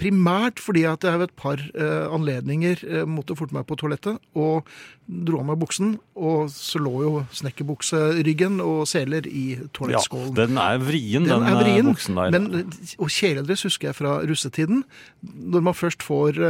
Primært 0.00 0.60
fordi 0.62 0.86
at 0.88 1.04
jeg 1.04 1.20
ved 1.20 1.28
et 1.28 1.36
par 1.36 1.60
eh, 1.60 2.06
anledninger 2.08 2.80
eh, 2.88 3.02
måtte 3.08 3.36
forte 3.36 3.52
meg 3.52 3.66
på 3.68 3.76
toalettet 3.80 4.16
og 4.38 4.68
dro 5.04 5.42
av 5.42 5.48
meg 5.50 5.58
buksen, 5.60 5.92
og 6.16 6.48
så 6.54 6.80
lå 6.80 6.92
jo 7.04 7.12
snekkerbukseryggen 7.36 8.62
og 8.64 8.86
seler 8.88 9.26
i 9.28 9.44
Ja, 9.90 10.00
den 10.38 10.56
er 10.62 10.80
vrien, 10.80 11.26
den, 11.26 11.28
Den 11.28 11.46
er 11.50 11.52
eh, 11.52 11.60
vrien, 11.64 11.90
buksen 11.90 12.16
der. 12.16 12.32
men, 12.32 12.72
og 12.96 13.12
kjeledress 13.12 13.66
husker 13.68 13.90
jeg 13.90 13.98
fra 13.98 14.16
russetiden. 14.24 14.84
Når 15.20 15.68
man 15.68 15.76
først 15.76 16.02
får 16.06 16.40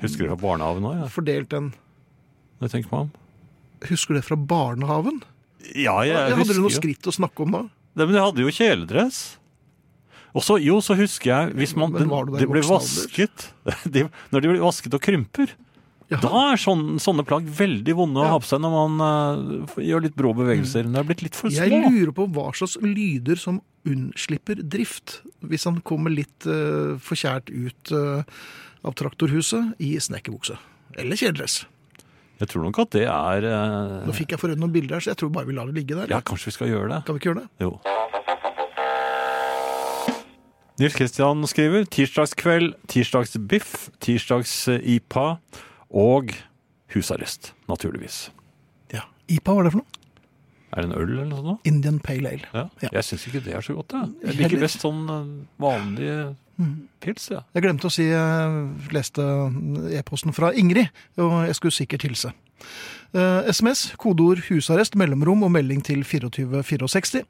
Husker 0.00 0.24
du 0.24 0.32
fra 0.32 0.40
barnehagen 0.46 0.88
òg? 0.88 0.98
Ja. 1.02 1.08
fordelt 1.12 1.50
den 1.52 1.72
Det 2.62 2.72
tenker 2.72 2.92
man 2.94 3.08
om. 3.08 3.14
Husker 3.90 4.14
du 4.14 4.20
det 4.22 4.26
fra 4.28 4.38
barnehagen? 4.40 5.20
Ja, 5.74 5.98
jeg, 6.06 6.16
Hadde 6.16 6.38
husker 6.38 6.56
du 6.60 6.64
noe 6.64 6.72
skritt 6.72 7.08
å 7.10 7.12
snakke 7.12 7.44
om 7.44 7.52
da? 7.52 7.66
Nei, 7.96 8.04
men 8.06 8.16
jeg 8.16 8.24
hadde 8.24 8.44
jo 8.44 8.52
kjeledress. 8.52 9.18
Og 10.36 10.44
så, 10.44 10.58
jo, 10.60 10.80
så 10.84 10.96
husker 10.98 11.30
jeg 11.32 11.54
hvis 11.56 11.72
man, 11.78 11.94
du 11.94 12.02
det 12.36 12.48
ble 12.50 12.60
vasket 12.66 13.46
de, 13.94 14.04
Når 14.34 14.44
de 14.44 14.50
blir 14.52 14.60
vasket 14.60 14.96
og 14.96 15.00
krymper, 15.00 15.54
ja. 16.12 16.18
da 16.20 16.32
er 16.52 16.60
sånne, 16.60 16.98
sånne 17.02 17.24
plagg 17.26 17.48
veldig 17.48 17.94
vonde 17.96 18.20
å 18.20 18.26
Ja. 18.26 18.34
ha 18.34 18.42
på 18.42 18.50
seg 18.50 18.60
når 18.62 18.74
man 18.74 19.00
uh, 19.00 19.78
gjør 19.80 20.04
litt 20.04 20.18
brå 20.18 20.34
bevegelser. 20.36 20.86
Det 20.92 21.00
er 21.00 21.08
blitt 21.08 21.24
litt 21.24 21.38
for 21.38 21.48
små. 21.48 21.64
Jeg 21.64 21.88
lurer 21.88 22.12
på 22.14 22.28
hva 22.36 22.50
slags 22.54 22.76
lyder 22.84 23.40
som 23.40 23.62
unnslipper 23.86 24.60
drift, 24.66 25.20
hvis 25.46 25.64
han 25.68 25.80
kommer 25.86 26.12
litt 26.12 26.46
uh, 26.50 26.98
forkjært 27.02 27.50
ut 27.54 27.94
uh, 27.96 28.20
av 28.86 28.94
traktorhuset 28.98 29.80
i 29.82 29.96
snekkerbukse. 30.02 30.58
Eller 31.00 31.18
kjeledress. 31.18 31.64
Jeg 32.36 32.50
tror 32.52 32.66
nok 32.66 32.78
at 32.82 32.92
det 32.92 33.06
er 33.08 33.46
eh, 33.48 33.92
Nå 34.04 34.12
fikk 34.12 34.34
jeg 34.34 34.40
for 34.42 34.52
noen 34.52 34.72
bilder 34.74 34.98
her, 34.98 35.04
så 35.04 35.14
jeg 35.14 35.20
tror 35.22 35.30
bare 35.32 35.48
vi 35.48 35.54
lar 35.56 35.70
det 35.70 35.76
ligge 35.78 35.96
der. 35.96 36.10
Ja, 36.12 36.20
kanskje 36.20 36.50
vi 36.50 36.56
skal 36.58 36.68
gjøre 36.68 36.90
det. 36.92 36.98
Kan 37.08 37.16
vi 37.16 37.22
ikke 37.22 37.30
gjøre 37.30 37.46
det? 37.46 37.64
Jo. 37.64 37.70
Nils 40.76 40.92
Kristian 40.92 41.40
skriver 41.48 41.86
tirsdagskveld, 41.88 42.74
tirsdagsbiff, 42.92 43.88
tirsdags-IPA 44.04 45.26
og 45.96 46.34
husarrest, 46.92 47.54
naturligvis. 47.70 48.26
Ja. 48.92 49.06
IPA, 49.32 49.54
hva 49.54 49.62
er 49.62 49.68
det 49.68 49.72
for 49.72 49.80
noe? 49.80 50.02
Er 50.76 50.82
det 50.84 50.90
en 50.90 50.96
øl 50.98 51.12
eller 51.14 51.28
noe 51.30 51.44
sånt? 51.46 51.68
Indian 51.70 52.00
Pale 52.04 52.34
Ale. 52.34 52.50
Ja. 52.52 52.66
Ja. 52.84 52.90
Jeg 52.98 53.08
syns 53.08 53.24
ikke 53.30 53.40
det 53.46 53.54
er 53.56 53.64
så 53.64 53.78
godt. 53.78 53.94
Jeg, 53.96 54.12
jeg 54.26 54.36
liker 54.42 54.60
best 54.66 54.84
sånn 54.84 55.06
eh, 55.08 55.30
vanlig 55.64 56.10
pils. 57.00 57.30
Ja. 57.32 57.40
Jeg 57.56 57.64
glemte 57.64 57.88
å 57.88 57.92
si 57.96 58.10
jeg 58.10 58.92
leste 58.92 59.24
e-posten 59.96 60.36
fra 60.36 60.52
Ingrid, 60.56 60.92
og 61.20 61.38
jeg 61.48 61.56
skulle 61.56 61.76
sikkert 61.78 62.04
hilse. 62.04 62.34
Eh, 63.14 63.52
SMS, 63.52 63.94
kodeord 63.96 64.38
'husarrest', 64.38 64.96
mellomrom 64.96 65.42
og 65.42 65.52
melding 65.52 65.84
til 65.84 66.04
2464. 66.04 67.22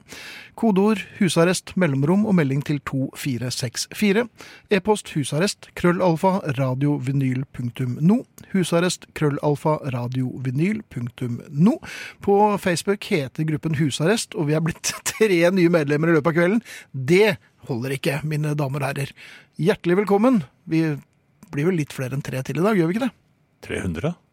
Kodeord 0.56 0.98
'husarrest', 1.18 1.72
mellomrom 1.76 2.26
og 2.26 2.34
melding 2.34 2.64
til 2.64 2.80
2464. 2.80 4.28
E-post 4.70 5.12
'husarrest', 5.12 5.68
krøllalfa, 5.74 6.40
radiovinyl.no. 6.58 8.24
Husarrest, 8.52 9.06
krøllalfa, 9.14 9.76
radiovinyl.no. 9.92 11.78
På 12.22 12.56
Facebook 12.56 13.04
heter 13.04 13.44
gruppen 13.44 13.74
Husarrest, 13.74 14.34
og 14.34 14.46
vi 14.46 14.52
er 14.52 14.60
blitt 14.60 14.92
tre 15.12 15.50
nye 15.50 15.68
medlemmer 15.68 16.08
i 16.08 16.12
løpet 16.12 16.26
av 16.26 16.32
kvelden. 16.34 16.62
Det 16.92 17.36
holder 17.68 17.90
ikke, 17.90 18.20
mine 18.24 18.54
damer 18.54 18.80
og 18.80 18.86
herrer. 18.86 19.12
Hjertelig 19.58 19.96
velkommen. 19.96 20.42
Vi 20.64 20.96
blir 21.52 21.66
vel 21.66 21.76
litt 21.76 21.92
flere 21.92 22.16
enn 22.16 22.22
tre 22.22 22.42
til 22.42 22.58
i 22.58 22.64
dag, 22.64 22.76
gjør 22.76 22.86
vi 22.86 22.96
ikke 22.96 23.06
det? 23.06 23.14
300? 23.66 24.25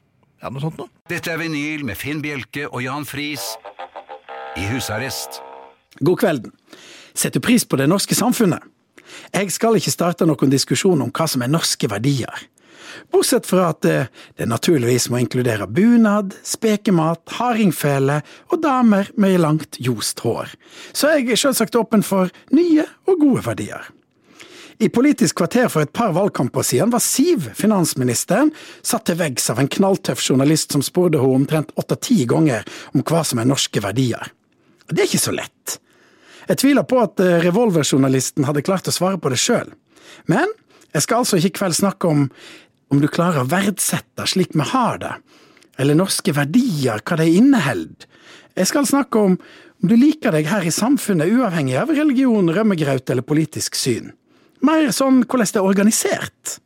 Ja, 0.43 0.49
noe 0.51 0.59
sånt 0.59 0.75
noe. 0.75 0.91
Dette 1.07 1.31
er 1.31 1.39
vinyl 1.39 1.85
med 1.87 1.95
Finn 1.95 2.19
Bjelke 2.19 2.65
og 2.67 2.81
Jan 2.83 3.05
Friis 3.07 3.53
i 4.59 4.65
husarrest. 4.67 5.39
God 6.03 6.19
kvelden. 6.19 6.51
Setter 7.15 7.39
pris 7.39 7.63
på 7.63 7.79
det 7.79 7.87
norske 7.87 8.17
samfunnet. 8.17 8.59
Jeg 9.31 9.53
skal 9.55 9.77
ikke 9.79 9.93
starte 9.93 10.27
noen 10.27 10.51
diskusjon 10.51 10.99
om 11.05 11.13
hva 11.15 11.29
som 11.31 11.45
er 11.45 11.53
norske 11.53 11.87
verdier. 11.87 12.43
Bortsett 13.13 13.47
fra 13.47 13.69
at 13.71 13.87
eh, 13.87 14.11
det 14.35 14.49
naturligvis 14.51 15.07
må 15.13 15.21
inkludere 15.23 15.69
bunad, 15.71 16.35
spekemat, 16.43 17.23
hardingfele 17.39 18.19
og 18.51 18.59
damer 18.65 19.07
med 19.15 19.39
langt 19.39 19.79
ljost 19.79 20.19
hår. 20.27 20.51
Så 20.91 21.15
jeg 21.15 21.31
er 21.31 21.39
selvsagt 21.39 21.79
åpen 21.79 22.03
for 22.03 22.33
nye 22.51 22.83
og 23.07 23.23
gode 23.23 23.47
verdier. 23.47 23.87
I 24.83 24.89
Politisk 24.89 25.37
kvarter 25.39 25.69
for 25.71 25.85
et 25.85 25.93
par 25.95 26.11
valgkamper 26.11 26.65
siden 26.67 26.89
var 26.91 26.99
Siv, 26.99 27.45
finansministeren, 27.55 28.49
satt 28.83 29.05
til 29.07 29.15
veggs 29.15 29.45
av 29.53 29.61
en 29.61 29.69
knalltøff 29.71 30.19
journalist 30.19 30.73
som 30.75 30.81
spurte 30.83 31.21
henne 31.21 31.37
omtrent 31.37 31.69
åtte-ti 31.79 32.25
ganger 32.27 32.65
om 32.91 32.99
hva 33.07 33.21
som 33.23 33.39
er 33.39 33.47
norske 33.47 33.79
verdier. 33.79 34.33
Det 34.89 35.05
er 35.05 35.07
ikke 35.07 35.21
så 35.23 35.31
lett. 35.37 35.77
Jeg 36.49 36.59
tviler 36.59 36.83
på 36.83 36.97
at 36.99 37.21
eh, 37.23 37.39
revolverjournalisten 37.45 38.43
hadde 38.43 38.65
klart 38.67 38.89
å 38.91 38.93
svare 38.95 39.21
på 39.23 39.31
det 39.31 39.39
sjøl. 39.39 39.69
Men 40.27 40.51
jeg 40.91 41.05
skal 41.05 41.23
altså 41.23 41.39
ikke 41.39 41.53
i 41.53 41.55
kveld 41.61 41.77
snakke 41.77 42.09
om 42.11 42.25
om 42.91 42.99
du 42.99 43.07
klarer 43.07 43.45
å 43.45 43.49
verdsette 43.53 44.25
slik 44.27 44.51
vi 44.51 44.65
har 44.73 44.99
det, 44.99 45.13
eller 45.79 45.95
norske 45.95 46.33
verdier, 46.35 46.99
hva 47.07 47.19
de 47.21 47.29
inneholder. 47.37 48.09
Jeg 48.59 48.67
skal 48.69 48.89
snakke 48.89 49.23
om 49.29 49.39
om 49.39 49.87
du 49.89 49.95
liker 49.95 50.35
deg 50.35 50.51
her 50.51 50.67
i 50.67 50.75
samfunnet 50.75 51.31
uavhengig 51.31 51.79
av 51.79 51.95
religion, 51.95 52.51
rømmegraut 52.51 53.07
eller 53.15 53.25
politisk 53.25 53.79
syn. 53.79 54.11
Mer 54.63 54.91
sånn 54.95 55.23
hvordan 55.25 55.49
det 55.49 55.59
er 55.59 55.67
organisert. 55.67 56.57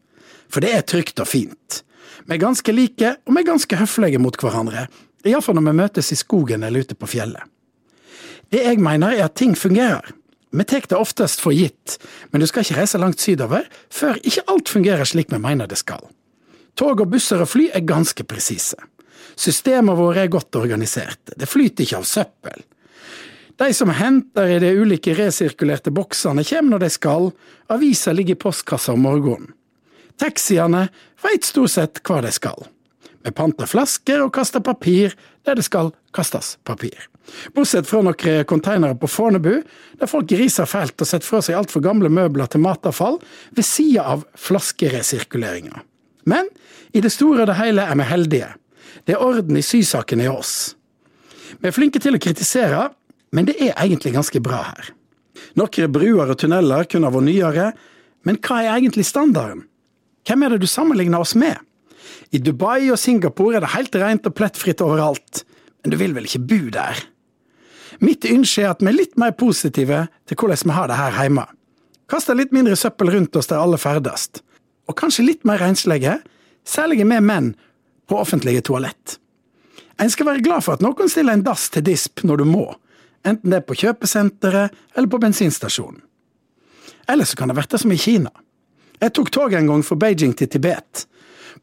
For 0.48 0.64
det 0.64 0.74
er 0.74 0.86
trygt 0.88 1.20
og 1.20 1.30
fint. 1.30 1.82
Vi 2.28 2.36
er 2.36 2.42
ganske 2.42 2.74
like, 2.74 3.16
og 3.26 3.34
vi 3.34 3.42
er 3.42 3.48
ganske 3.48 3.80
høflige 3.80 4.22
mot 4.22 4.38
hverandre. 4.38 4.88
Iallfall 5.28 5.58
når 5.58 5.66
vi 5.68 5.78
møtes 5.82 6.12
i 6.14 6.20
skogen 6.20 6.64
eller 6.64 6.86
ute 6.86 6.96
på 6.96 7.10
fjellet. 7.10 7.44
Det 8.52 8.64
jeg 8.64 8.80
mener 8.80 9.16
er 9.16 9.26
at 9.26 9.36
ting 9.36 9.56
fungerer. 9.60 10.14
Vi 10.56 10.64
tar 10.64 10.86
det 10.88 10.96
oftest 10.96 11.42
for 11.44 11.52
gitt, 11.52 11.98
men 12.32 12.40
du 12.40 12.48
skal 12.48 12.64
ikke 12.64 12.78
reise 12.80 13.00
langt 13.02 13.20
sydover 13.20 13.66
før 13.92 14.16
ikke 14.24 14.46
alt 14.48 14.72
fungerer 14.72 15.10
slik 15.10 15.34
vi 15.34 15.42
mener 15.44 15.68
det 15.68 15.80
skal. 15.82 16.06
Tog 16.78 17.02
og 17.04 17.12
busser 17.12 17.42
og 17.44 17.50
fly 17.52 17.68
er 17.76 17.84
ganske 17.88 18.24
presise. 18.24 18.78
Systemene 19.38 19.98
våre 19.98 20.24
er 20.24 20.32
godt 20.32 20.56
organiserte. 20.56 21.36
Det 21.36 21.50
flyter 21.50 21.84
ikke 21.84 22.00
av 22.00 22.08
søppel. 22.08 22.64
De 23.58 23.74
som 23.74 23.90
henter 23.90 24.52
i 24.54 24.60
de 24.62 24.72
ulike 24.78 25.16
resirkulerte 25.18 25.92
boksene, 25.92 26.46
kommer 26.46 26.76
når 26.76 26.84
de 26.86 26.90
skal, 26.94 27.32
avisa 27.74 28.14
ligger 28.14 28.38
i 28.38 28.42
postkassa 28.42 28.94
om 28.94 29.06
morgenen. 29.08 29.54
Taxiene 30.18 30.88
veit 31.22 31.46
stort 31.46 31.74
sett 31.74 32.02
hva 32.06 32.22
de 32.26 32.32
skal. 32.34 32.68
Vi 33.26 33.34
panter 33.36 33.70
flasker 33.70 34.22
og 34.24 34.34
kaster 34.34 34.64
papir 34.66 35.14
der 35.46 35.58
det 35.58 35.66
skal 35.66 35.92
kastes 36.16 36.56
papir. 36.66 36.96
Bortsett 37.54 37.90
fra 37.90 38.00
noen 38.06 38.46
konteinere 38.48 38.96
på 38.98 39.10
Fornebu, 39.12 39.60
der 40.00 40.10
folk 40.10 40.30
griser 40.32 40.70
fælt 40.70 41.02
og 41.02 41.10
setter 41.10 41.28
fra 41.28 41.42
seg 41.44 41.58
altfor 41.60 41.84
gamle 41.84 42.10
møbler 42.14 42.48
til 42.50 42.64
matavfall, 42.64 43.20
ved 43.52 43.68
sida 43.68 44.06
av 44.14 44.24
flaskeresirkuleringa. 44.40 45.82
Men 46.28 46.48
i 46.96 47.04
det 47.04 47.12
store 47.14 47.44
og 47.44 47.52
det 47.52 47.60
hele 47.60 47.84
er 47.84 48.00
vi 48.00 48.08
heldige. 48.08 48.54
Det 49.06 49.16
er 49.16 49.24
orden 49.24 49.60
i 49.60 49.66
sysakene 49.66 50.28
i 50.28 50.32
oss. 50.32 50.76
Vi 51.60 51.68
er 51.70 51.76
flinke 51.76 52.00
til 52.04 52.16
å 52.16 52.22
kritisere, 52.22 52.88
men 53.36 53.48
det 53.50 53.58
er 53.60 53.76
egentlig 53.76 54.14
ganske 54.16 54.42
bra 54.44 54.62
her. 54.70 54.92
Noen 55.58 55.92
bruer 55.94 56.32
og 56.32 56.40
tunneler 56.42 56.88
kunne 56.90 57.10
ha 57.10 57.14
vært 57.14 57.28
nyere, 57.28 57.68
men 58.28 58.40
hva 58.44 58.62
er 58.64 58.76
egentlig 58.78 59.08
standarden? 59.08 59.66
Hvem 60.28 60.44
er 60.44 60.54
det 60.54 60.64
du 60.64 60.70
sammenligner 60.70 61.24
oss 61.24 61.36
med? 61.40 61.60
I 62.36 62.42
Dubai 62.44 62.90
og 62.92 63.00
Singapore 63.00 63.58
er 63.58 63.64
det 63.64 63.76
helt 63.76 63.96
rent 63.96 64.28
og 64.28 64.36
plettfritt 64.36 64.84
overalt, 64.84 65.44
men 65.82 65.94
du 65.94 66.00
vil 66.00 66.16
vel 66.16 66.28
ikke 66.28 66.44
bo 66.50 66.60
der? 66.74 67.00
Mitt 68.04 68.26
ønske 68.30 68.64
er 68.64 68.74
at 68.74 68.84
vi 68.84 68.92
er 68.92 68.98
litt 68.98 69.16
mer 69.18 69.34
positive 69.38 70.04
til 70.28 70.38
hvordan 70.38 70.68
vi 70.70 70.76
har 70.76 70.90
det 70.92 70.98
her 71.00 71.16
hjemme. 71.22 71.46
Kaster 72.08 72.38
litt 72.38 72.54
mindre 72.56 72.76
søppel 72.80 73.12
rundt 73.12 73.36
oss 73.36 73.50
der 73.50 73.62
alle 73.62 73.80
ferdes. 73.82 74.30
Og 74.88 74.96
kanskje 75.00 75.26
litt 75.26 75.48
mer 75.48 75.60
renslige, 75.60 76.20
særlig 76.68 77.04
med 77.08 77.26
menn, 77.26 77.56
på 78.08 78.20
offentlige 78.20 78.64
toalett. 78.64 79.18
En 80.00 80.12
skal 80.14 80.30
være 80.30 80.44
glad 80.46 80.64
for 80.64 80.78
at 80.78 80.84
noen 80.86 81.10
stiller 81.12 81.36
en 81.36 81.44
dass 81.44 81.68
til 81.74 81.84
disp 81.84 82.22
når 82.24 82.44
du 82.44 82.46
må, 82.48 82.68
enten 83.28 83.52
det 83.52 83.62
er 83.62 83.68
på 83.68 83.78
kjøpesenteret 83.78 84.76
eller 84.96 85.12
på 85.12 85.20
bensinstasjonen. 85.22 86.02
Eller 87.08 87.28
så 87.28 87.38
kan 87.40 87.52
det 87.52 87.58
være 87.58 87.80
som 87.80 87.92
i 87.92 88.00
Kina. 88.00 88.32
Jeg 89.00 89.14
tok 89.14 89.30
toget 89.32 89.62
en 89.62 89.70
gang 89.72 89.84
fra 89.86 89.96
Beijing 90.00 90.34
til 90.36 90.50
Tibet. 90.52 91.06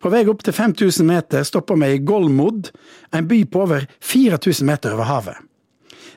På 0.00 0.10
vei 0.12 0.24
opp 0.28 0.42
til 0.44 0.54
5000 0.54 1.06
meter 1.06 1.44
stoppa 1.46 1.76
vi 1.78 1.94
i 1.96 2.02
Golmod, 2.02 2.70
en 3.14 3.28
by 3.28 3.42
på 3.50 3.64
over 3.66 3.86
4000 4.02 4.66
meter 4.66 4.94
over 4.94 5.08
havet. 5.08 5.36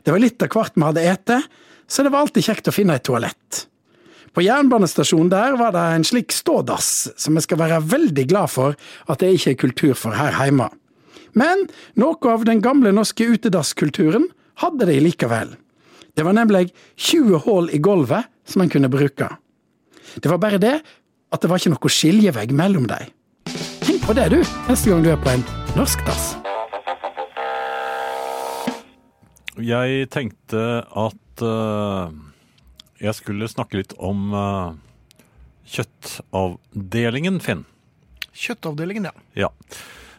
Det 0.03 0.13
var 0.13 0.23
litt 0.23 0.43
av 0.43 0.53
hvert 0.53 0.77
vi 0.77 0.86
hadde 0.86 1.07
ete, 1.12 1.41
så 1.88 2.03
det 2.03 2.13
var 2.13 2.25
alltid 2.25 2.45
kjekt 2.47 2.69
å 2.69 2.75
finne 2.75 2.97
et 2.97 3.05
toalett. 3.07 3.65
På 4.36 4.43
jernbanestasjonen 4.45 5.31
der 5.33 5.55
var 5.60 5.73
det 5.73 5.83
en 5.95 6.05
slik 6.05 6.33
stådass, 6.36 7.10
som 7.17 7.38
jeg 7.38 7.47
skal 7.47 7.62
være 7.63 7.81
veldig 7.89 8.27
glad 8.29 8.51
for 8.53 8.77
at 9.10 9.23
det 9.23 9.33
ikke 9.33 9.55
er 9.55 9.62
kultur 9.63 9.95
for 9.97 10.17
her 10.17 10.36
hjemme. 10.38 10.69
Men 11.38 11.65
noe 11.99 12.31
av 12.31 12.45
den 12.47 12.62
gamle 12.62 12.93
norske 12.95 13.25
utedasskulturen 13.25 14.27
hadde 14.61 14.87
de 14.89 14.99
likevel. 15.01 15.55
Det 16.17 16.25
var 16.25 16.33
nemlig 16.33 16.71
20 16.95 17.43
hull 17.45 17.69
i 17.73 17.79
gulvet 17.83 18.25
som 18.47 18.63
en 18.63 18.71
kunne 18.73 18.89
bruke. 18.89 19.29
Det 20.17 20.31
var 20.31 20.41
bare 20.41 20.57
det 20.61 20.79
at 21.31 21.43
det 21.43 21.49
var 21.51 21.61
ikke 21.61 21.75
noe 21.75 21.91
skiljevegg 21.91 22.53
mellom 22.55 22.87
dem. 22.89 23.11
Tenk 23.83 24.03
på 24.07 24.15
det, 24.17 24.29
du, 24.33 24.39
neste 24.67 24.89
gang 24.89 25.03
du 25.05 25.11
er 25.13 25.19
på 25.21 25.33
en 25.35 25.45
norsk 25.77 26.01
dass. 26.07 26.33
Jeg 29.57 30.09
tenkte 30.13 30.63
at 30.85 31.41
uh, 31.41 32.13
jeg 33.01 33.13
skulle 33.17 33.49
snakke 33.49 33.79
litt 33.79 33.95
om 33.97 34.33
uh, 34.33 34.73
kjøttavdelingen, 35.69 37.41
Finn. 37.41 37.65
Kjøttavdelingen, 38.37 39.09
ja. 39.09 39.47
Ja. 39.47 39.51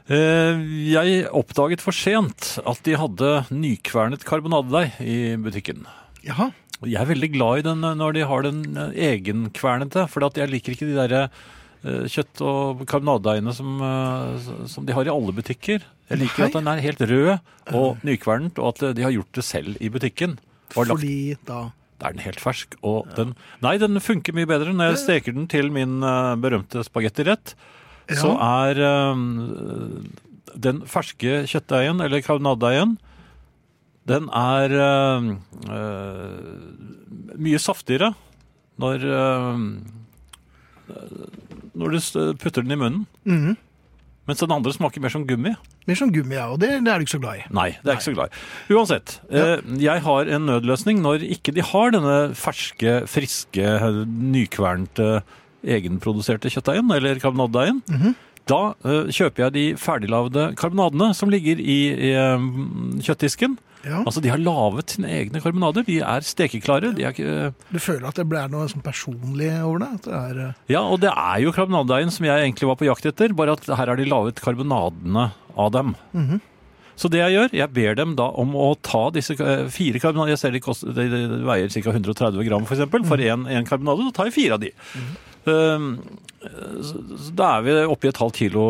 Eh, 0.08 0.60
jeg 0.88 1.26
oppdaget 1.36 1.82
for 1.84 1.92
sent 1.92 2.54
at 2.64 2.80
de 2.86 2.96
hadde 2.96 3.32
nykvernet 3.52 4.24
karbonadedeig 4.24 4.96
i 5.04 5.18
butikken. 5.36 5.84
Jaha. 6.24 6.48
Jeg 6.86 6.96
er 7.02 7.10
veldig 7.10 7.28
glad 7.34 7.60
i 7.60 7.64
den 7.66 7.84
eh, 7.84 7.96
når 7.98 8.16
de 8.16 8.24
har 8.30 8.46
den 8.46 8.62
eh, 8.72 8.96
egenkvernete, 9.10 10.06
for 10.08 10.24
jeg 10.32 10.48
liker 10.48 10.74
ikke 10.74 10.88
de 10.88 10.98
der 10.98 11.30
kjøtt- 11.78 12.40
og 12.42 12.80
karbonadedeigene 12.90 13.52
som, 13.54 13.76
som 14.66 14.82
de 14.82 14.96
har 14.96 15.06
i 15.06 15.12
alle 15.12 15.30
butikker. 15.30 15.84
Jeg 16.10 16.18
liker 16.18 16.42
Nei. 16.42 16.48
at 16.48 16.56
den 16.56 16.70
er 16.72 16.80
helt 16.82 17.04
rød 17.06 17.28
og 17.78 18.02
nykvernet, 18.02 18.58
og 18.58 18.72
at 18.72 18.96
de 18.98 19.04
har 19.06 19.14
gjort 19.14 19.38
det 19.38 19.44
selv 19.46 19.78
i 19.78 19.90
butikken. 19.92 20.40
Fordi 20.74 21.36
da 21.46 21.68
da 21.98 22.10
er 22.10 22.14
den 22.14 22.22
helt 22.22 22.42
fersk. 22.42 22.74
Og 22.86 23.06
den, 23.14 23.32
nei, 23.62 23.72
den 23.78 23.98
funker 24.02 24.34
mye 24.34 24.46
bedre 24.46 24.70
når 24.74 24.92
jeg 24.92 25.00
steker 25.04 25.34
den 25.34 25.48
til 25.50 25.70
min 25.74 25.96
berømte 26.42 26.84
spagettirett. 26.86 27.54
Så 28.16 28.30
er 28.40 28.80
eh, 28.80 29.20
den 30.56 30.80
ferske 30.88 31.42
kjøttdeigen, 31.50 32.00
eller 32.04 32.24
karbonadedeigen, 32.24 32.96
den 34.08 34.30
er 34.32 34.72
eh, 34.80 35.28
eh, 35.68 37.36
mye 37.36 37.60
saftigere 37.60 38.14
når 38.80 39.04
eh, 39.04 39.64
når 41.78 41.94
du 41.94 41.98
putter 42.40 42.64
den 42.64 42.72
i 42.74 42.80
munnen. 42.80 43.02
Mhm. 43.28 43.56
Mens 44.28 44.42
den 44.42 44.52
andre 44.52 44.72
smaker 44.76 45.00
mer 45.00 45.12
som 45.12 45.22
gummi. 45.24 45.54
Mer 45.88 45.96
som 45.96 46.10
gummi, 46.12 46.34
ja. 46.36 46.50
Og 46.52 46.58
det, 46.60 46.68
det 46.84 46.92
er 46.92 47.00
du 47.00 47.06
ikke 47.06 47.14
så 47.14 47.20
glad 47.22 47.38
i. 47.40 47.44
Nei, 47.48 47.70
det 47.78 47.86
er 47.86 47.94
Nei. 47.94 47.94
ikke 47.96 48.06
så 48.10 48.12
glad 48.12 48.28
i. 48.28 48.42
Uansett, 48.76 49.14
eh, 49.32 49.54
jeg 49.80 50.02
har 50.04 50.32
en 50.36 50.44
nødløsning 50.50 51.00
når 51.00 51.24
ikke 51.24 51.54
de 51.56 51.64
har 51.64 51.94
denne 51.94 52.16
ferske, 52.36 52.98
friske, 53.08 53.70
nykvernte, 54.34 55.22
egenproduserte 55.66 56.50
kjøttdeigen, 56.52 56.90
eller 56.94 57.20
karbonadedeigen. 57.22 57.82
Da 58.48 58.60
uh, 58.72 59.08
kjøper 59.12 59.46
jeg 59.46 59.54
de 59.56 59.64
ferdiglagde 59.80 60.52
karbonadene 60.58 61.12
som 61.16 61.32
ligger 61.32 61.60
i, 61.60 61.80
i 62.08 62.12
um, 62.16 63.00
kjøttdisken. 63.04 63.58
Ja. 63.86 64.00
Altså, 64.02 64.20
de 64.20 64.30
har 64.32 64.40
laget 64.42 64.96
sine 64.96 65.10
egne 65.14 65.40
karbonader. 65.42 65.84
De 65.86 66.00
er 66.02 66.24
stekeklare. 66.26 66.90
De 66.96 67.04
er 67.06 67.18
uh, 67.22 67.52
Du 67.70 67.78
føler 67.78 68.08
at 68.08 68.18
det 68.18 68.26
blir 68.28 68.50
noe 68.50 68.66
sånn 68.70 68.84
personlig 68.84 69.52
over 69.62 69.84
det? 69.84 69.90
Det 70.08 70.14
er 70.18 70.40
uh... 70.40 70.60
Ja, 70.70 70.82
og 70.82 71.02
det 71.04 71.12
er 71.12 71.44
jo 71.44 71.54
karbonadedeigen 71.54 72.12
som 72.14 72.26
jeg 72.26 72.46
egentlig 72.46 72.70
var 72.70 72.80
på 72.80 72.88
jakt 72.88 73.08
etter, 73.12 73.36
bare 73.38 73.58
at 73.58 73.68
her 73.68 73.92
har 73.92 74.00
de 74.00 74.08
laget 74.08 74.42
karbonadene 74.44 75.30
av 75.58 75.74
dem. 75.74 75.94
Så 76.98 77.06
det 77.12 77.20
jeg 77.20 77.36
gjør, 77.36 77.52
jeg 77.54 77.70
ber 77.76 77.94
dem 77.94 78.16
da 78.18 78.26
om 78.42 78.56
å 78.58 78.72
ta 78.82 79.04
disse 79.14 79.36
fire 79.38 80.00
karbonader, 80.02 80.32
jeg 80.34 80.40
ser 80.40 80.56
de, 80.56 80.62
koster, 80.62 80.90
de, 80.96 81.06
de 81.12 81.40
veier 81.46 81.70
ca. 81.70 81.94
130 81.94 82.42
gram 82.48 82.66
for 82.66 82.74
eksempel, 82.74 83.06
for 83.06 83.22
en, 83.22 83.46
en 83.46 83.68
karbonade, 83.68 84.08
så 84.08 84.16
tar 84.16 84.30
jeg 84.30 84.38
fire 84.40 84.58
av 84.58 84.64
de. 84.64 84.72
Mm 84.98 85.16
så 85.27 85.27
da 87.38 87.50
er 87.58 87.66
vi 87.66 87.76
oppe 87.88 88.08
i 88.08 88.12
et 88.12 88.20
halvt 88.20 88.38
kilo 88.38 88.64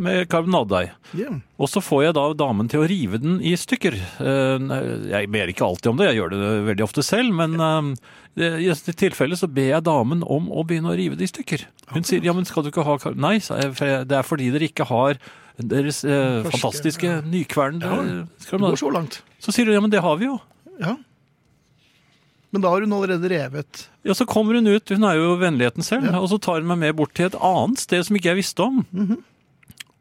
med 0.00 0.28
karbonadedeig. 0.32 0.92
Yeah. 1.18 1.40
Og 1.60 1.68
så 1.68 1.82
får 1.84 2.04
jeg 2.06 2.14
da 2.16 2.22
damen 2.38 2.70
til 2.70 2.80
å 2.84 2.88
rive 2.88 3.18
den 3.20 3.40
i 3.44 3.52
stykker. 3.58 3.96
Eh, 3.98 4.70
Jeg 5.10 5.30
ber 5.34 5.50
ikke 5.52 5.66
alltid 5.66 5.90
om 5.90 5.98
det, 5.98 6.06
jeg 6.10 6.20
gjør 6.20 6.32
det 6.32 6.52
veldig 6.70 6.86
ofte 6.86 7.04
selv, 7.04 7.34
men 7.36 7.58
eh, 7.60 8.56
i 8.62 8.70
dette 8.70 8.94
tilfellet 8.96 9.42
så 9.42 9.50
ber 9.50 9.72
jeg 9.74 9.86
damen 9.88 10.24
om 10.24 10.48
å 10.48 10.64
begynne 10.64 10.92
å 10.92 10.96
rive 10.96 11.18
det 11.20 11.28
i 11.28 11.32
stykker. 11.32 11.66
Hun 11.92 12.06
sier 12.06 12.24
ja, 12.24 12.32
men 12.36 12.48
skal 12.48 12.64
du 12.64 12.70
ikke 12.72 12.86
ha 12.86 12.96
kar-» 13.02 13.18
Nei, 13.18 13.36
det 13.42 14.16
er 14.16 14.26
fordi 14.26 14.48
dere 14.54 14.70
ikke 14.70 14.88
har 14.88 15.20
deres 15.60 16.04
eh, 16.08 16.40
fantastiske 16.48 17.18
nykvernede 17.28 17.90
ja, 17.90 18.24
Det 18.24 18.62
går 18.62 18.80
så 18.80 18.94
langt. 18.94 19.20
Så 19.42 19.52
sier 19.52 19.68
hun 19.68 19.76
ja, 19.76 19.84
men 19.84 19.92
det 19.92 20.00
har 20.06 20.16
vi 20.20 20.30
jo. 20.30 20.38
Ja. 20.80 20.96
Men 22.50 22.64
da 22.64 22.70
har 22.72 22.82
hun 22.82 22.92
allerede 22.96 23.28
revet 23.30 23.84
Ja, 24.06 24.14
så 24.16 24.26
kommer 24.26 24.56
hun 24.58 24.66
ut, 24.66 24.88
hun 24.90 25.04
er 25.06 25.18
jo 25.20 25.36
vennligheten 25.38 25.86
selv, 25.86 26.08
Ja. 26.08 26.18
og 26.18 26.28
så 26.32 26.38
tar 26.42 26.58
hun 26.60 26.70
meg 26.72 26.78
med 26.82 26.96
bort 26.98 27.14
til 27.14 27.28
et 27.28 27.36
annet 27.38 27.78
sted 27.78 28.02
som 28.06 28.16
ikke 28.16 28.32
jeg 28.32 28.40
visste 28.42 28.64
om. 28.64 28.80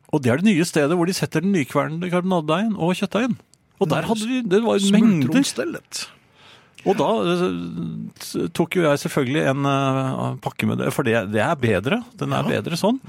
Og 0.10 0.24
det 0.24 0.32
er 0.32 0.42
det 0.42 0.48
nye 0.50 0.66
stedet 0.66 0.98
hvor 0.98 1.06
de 1.06 1.14
setter 1.14 1.46
den 1.46 1.54
nykvernede 1.54 2.10
karbonadedeigen 2.10 2.74
og 2.78 2.96
kjøttdeigen. 2.98 3.38
Og 3.80 3.90
der 3.92 4.08
hadde 4.10 4.26
de, 4.28 4.40
det 4.50 4.64
var 4.64 4.80
mengder. 4.92 6.08
Og 6.88 6.96
da 6.96 7.10
eh, 7.28 8.48
tok 8.56 8.78
jo 8.80 8.86
jeg 8.88 9.02
selvfølgelig 9.04 9.44
en 9.52 9.68
eh, 9.68 10.36
pakke 10.44 10.68
med 10.70 10.80
det, 10.82 10.94
for 10.96 11.04
det, 11.08 11.16
det 11.34 11.42
er 11.44 11.56
bedre. 11.60 12.02
Den 12.20 12.34
er 12.36 12.48
bedre 12.48 12.80
sånn. 12.80 13.00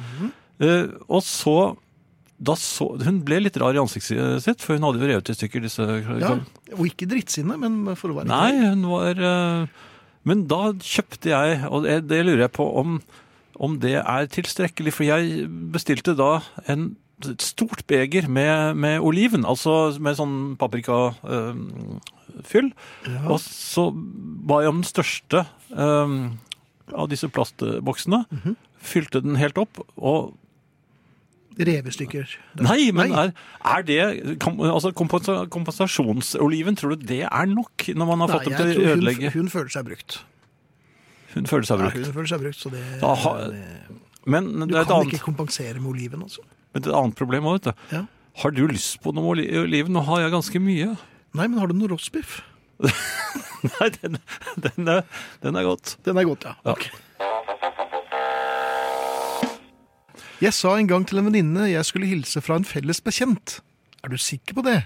Eh, 0.61 0.91
og 1.09 1.23
så, 1.25 1.77
så 2.57 2.87
Hun 3.05 3.21
ble 3.27 3.43
litt 3.45 3.59
rar 3.61 3.77
i 3.77 3.83
ansiktet 3.83 4.45
sitt, 4.45 4.65
for 4.65 4.77
hun 4.77 4.87
hadde 4.87 5.03
jo 5.03 5.11
revet 5.11 5.33
i 5.33 5.37
stykker 5.37 5.65
disse 5.65 5.87
Ja, 6.21 6.35
og 6.77 6.85
ikke 6.89 7.09
drittsinne, 7.11 7.59
men 7.61 7.97
for 8.01 8.13
å 8.13 8.21
være 8.21 8.31
Nei, 8.31 8.71
hun 8.71 8.87
var 8.89 9.21
eh, 9.21 9.83
Men 10.29 10.47
da 10.51 10.71
kjøpte 10.77 11.35
jeg, 11.35 11.61
og 11.69 11.85
det, 11.85 12.01
det 12.09 12.23
lurer 12.25 12.47
jeg 12.47 12.55
på 12.57 12.67
om, 12.81 12.99
om 13.61 13.77
det 13.83 13.99
er 14.01 14.33
tilstrekkelig, 14.33 14.95
for 14.97 15.09
jeg 15.09 15.47
bestilte 15.73 16.17
da 16.19 16.39
en 16.71 16.93
et 17.29 17.43
stort 17.45 17.83
beger 17.85 18.25
med, 18.33 18.79
med 18.81 19.03
oliven, 19.05 19.43
altså 19.45 19.91
med 20.01 20.17
sånn 20.17 20.37
paprikafyll. 20.61 22.71
Og 23.29 23.37
så 23.45 23.91
ba 23.93 24.63
jeg 24.65 24.73
om 24.73 24.81
den 24.81 24.89
største 24.89 25.43
eh, 25.45 26.15
av 26.97 27.11
disse 27.13 27.29
plastboksene. 27.29 28.23
Fylte 28.81 29.21
den 29.25 29.37
helt 29.41 29.61
opp, 29.61 29.83
og 29.97 30.33
revestykker. 31.59 32.37
Nei, 32.63 32.91
men 32.95 33.13
er, 33.13 33.33
er 33.67 33.83
det 33.83 33.99
altså 34.47 34.93
kompensasjonsoliven, 34.97 36.77
tror 36.79 36.95
du 36.97 37.07
det 37.11 37.23
er 37.27 37.47
nok 37.51 37.89
når 37.95 38.07
man 38.13 38.21
har 38.25 38.29
Nei, 38.31 38.37
fått 38.39 38.47
dem 38.51 38.57
til 38.73 38.81
å 38.85 38.93
ødelegge 38.95 39.33
hun, 39.35 39.43
hun 39.47 39.51
føler 39.53 39.73
seg 39.75 39.89
brukt. 39.89 40.21
Hun 41.35 41.47
føler 41.51 41.67
seg 41.69 41.79
Ja, 41.79 41.83
brukt. 41.91 42.07
hun 42.07 42.15
føler 42.17 42.31
seg 42.33 42.41
brukt, 42.45 42.59
så 42.63 42.71
det, 42.73 42.85
Da 43.03 43.15
har- 43.15 43.51
det 43.51 43.65
Men 44.27 44.45
Du 44.69 44.75
kan 44.75 44.85
annet, 45.01 45.13
ikke 45.15 45.25
kompensere 45.33 45.75
med 45.81 45.91
oliven, 45.95 46.23
altså. 46.23 46.41
men 46.75 46.83
det 46.83 46.91
er 46.91 46.95
et 46.95 47.03
annet 47.03 47.17
problem 47.17 47.45
òg, 47.45 47.61
vet 47.61 47.71
du. 47.75 47.97
Ja. 47.97 48.05
Har 48.43 48.51
du 48.51 48.67
lyst 48.69 49.01
på 49.03 49.13
noe 49.15 49.35
oli- 49.35 49.49
oliven? 49.59 49.93
Nå 49.93 50.05
har 50.05 50.21
jeg 50.21 50.31
ganske 50.33 50.61
mye. 50.61 50.97
Nei, 51.35 51.47
men 51.47 51.59
har 51.59 51.67
du 51.69 51.75
noe 51.75 51.89
roastbiff? 51.89 52.43
Nei, 52.81 53.89
den, 54.01 54.19
den, 54.57 54.89
er, 54.89 55.03
den 55.43 55.57
er 55.57 55.63
godt. 55.67 55.97
Den 56.05 56.17
er 56.17 56.25
godt, 56.25 56.45
ja. 56.45 56.55
Ja. 56.65 56.73
Ok. 56.73 56.91
Jeg 60.41 60.55
sa 60.57 60.73
en 60.79 60.89
gang 60.89 61.05
til 61.09 61.21
en 61.21 61.29
venninne 61.29 61.67
jeg 61.71 61.85
skulle 61.89 62.09
hilse 62.09 62.41
fra 62.45 62.57
en 62.57 62.65
felles 62.65 63.01
bekjent. 63.05 63.59
Er 64.05 64.09
du 64.13 64.17
sikker 64.21 64.57
på 64.57 64.65
det? 64.65 64.79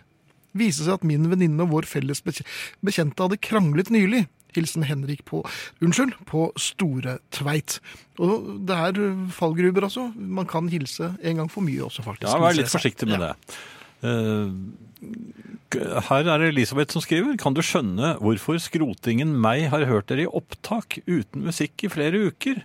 Viste 0.55 0.87
seg 0.87 0.97
at 0.99 1.07
min 1.07 1.29
venninne 1.31 1.63
og 1.63 1.71
vår 1.75 1.87
felles 1.91 2.23
bekjente 2.25 3.23
hadde 3.23 3.39
kranglet 3.43 3.91
nylig. 3.95 4.25
Hilsen 4.55 4.85
Henrik 4.87 5.25
på 5.27 5.41
Unnskyld, 5.83 6.13
på 6.31 6.45
Store 6.63 7.17
Tveit. 7.35 7.81
Og 8.23 8.61
det 8.69 8.75
er 8.75 9.01
fallgruber, 9.35 9.89
altså. 9.89 10.09
Man 10.15 10.47
kan 10.47 10.69
hilse 10.71 11.09
en 11.27 11.41
gang 11.43 11.51
for 11.51 11.67
mye 11.67 11.83
også, 11.83 12.05
faktisk. 12.07 12.31
Ja, 12.31 12.39
Vær 12.43 12.55
litt 12.55 12.71
forsiktig 12.71 13.09
med 13.11 13.19
Ja. 13.19 13.33
det. 13.33 13.57
Eh, 14.05 16.01
her 16.07 16.29
er 16.31 16.39
det 16.39 16.53
Elisabeth 16.53 16.95
som 16.95 17.03
skriver. 17.03 17.35
Kan 17.41 17.55
du 17.57 17.63
skjønne 17.67 18.15
hvorfor 18.23 18.61
skrotingen 18.63 19.35
meg 19.43 19.67
har 19.75 19.87
hørt 19.91 20.07
dere 20.07 20.23
i 20.27 20.31
opptak 20.31 21.01
uten 21.09 21.43
musikk 21.49 21.83
i 21.83 21.91
flere 21.91 22.29
uker? 22.31 22.63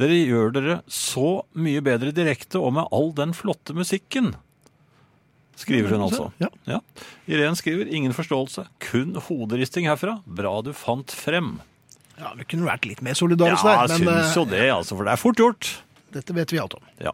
Dere 0.00 0.16
gjør 0.16 0.54
dere 0.56 0.76
så 0.88 1.42
mye 1.52 1.82
bedre 1.84 2.12
direkte 2.16 2.60
og 2.60 2.72
med 2.78 2.88
all 2.96 3.10
den 3.16 3.34
flotte 3.36 3.74
musikken. 3.76 4.32
Skriver 5.60 5.92
hun 5.92 6.06
altså. 6.06 6.30
Ja. 6.40 6.48
Ja. 6.64 6.78
Irene 7.28 7.58
skriver 7.58 7.90
ingen 7.92 8.14
forståelse, 8.16 8.64
kun 8.80 9.12
hoderisting 9.26 9.90
herfra. 9.90 10.18
Bra 10.24 10.54
du 10.64 10.72
fant 10.72 11.12
frem. 11.12 11.58
Ja, 12.20 12.32
vi 12.36 12.46
kunne 12.48 12.68
vært 12.68 12.88
litt 12.88 13.02
mer 13.04 13.12
Ja, 13.12 13.20
solidarisk 13.20 13.64
der, 13.64 13.82
jeg 13.84 14.04
men 14.04 14.08
syns 14.22 14.36
jo 14.36 14.44
uh, 14.46 14.50
det, 14.52 14.64
altså, 14.72 14.96
for 14.96 15.08
det 15.08 15.12
er 15.12 15.20
fort 15.20 15.40
gjort. 15.40 15.70
dette 16.16 16.36
vet 16.36 16.52
vi 16.52 16.60
alt 16.60 16.74
om. 16.76 16.88
Ja. 17.00 17.12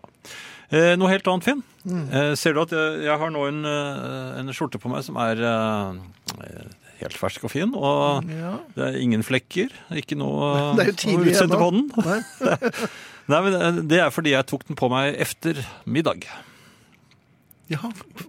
Eh, 0.74 0.94
noe 0.98 1.10
helt 1.12 1.26
annet, 1.30 1.46
Finn. 1.46 1.60
Mm. 1.86 2.06
Eh, 2.10 2.32
ser 2.38 2.56
du 2.56 2.62
at 2.64 2.72
jeg, 2.74 3.02
jeg 3.06 3.18
har 3.22 3.30
nå 3.30 3.44
en, 3.46 3.60
eh, 3.70 4.38
en 4.40 4.54
skjorte 4.54 4.80
på 4.82 4.90
meg 4.90 5.04
som 5.06 5.18
er 5.22 5.42
eh, 5.46 6.64
helt 7.02 7.16
fersk 7.20 7.44
og 7.48 7.52
fin, 7.52 7.74
og 7.76 8.24
Ja. 8.30 8.56
det 8.76 8.88
er 8.88 8.98
ingen 9.02 9.22
flekker. 9.26 9.72
Ikke 9.96 10.16
noe 10.18 10.50
Det 10.78 10.86
er 10.86 10.90
jo 10.92 10.98
tidlig 11.04 11.34
utsette 11.36 11.60
på 11.60 11.70
den. 11.74 11.86
Nei. 11.96 12.20
Nei, 13.32 13.40
men 13.42 13.56
eh, 13.58 13.80
Det 13.90 14.02
er 14.04 14.12
fordi 14.14 14.34
jeg 14.36 14.46
tok 14.46 14.66
den 14.68 14.78
på 14.78 14.90
meg 14.92 15.16
efter 15.22 15.58
middag. 15.84 16.26
Ja, 17.66 17.80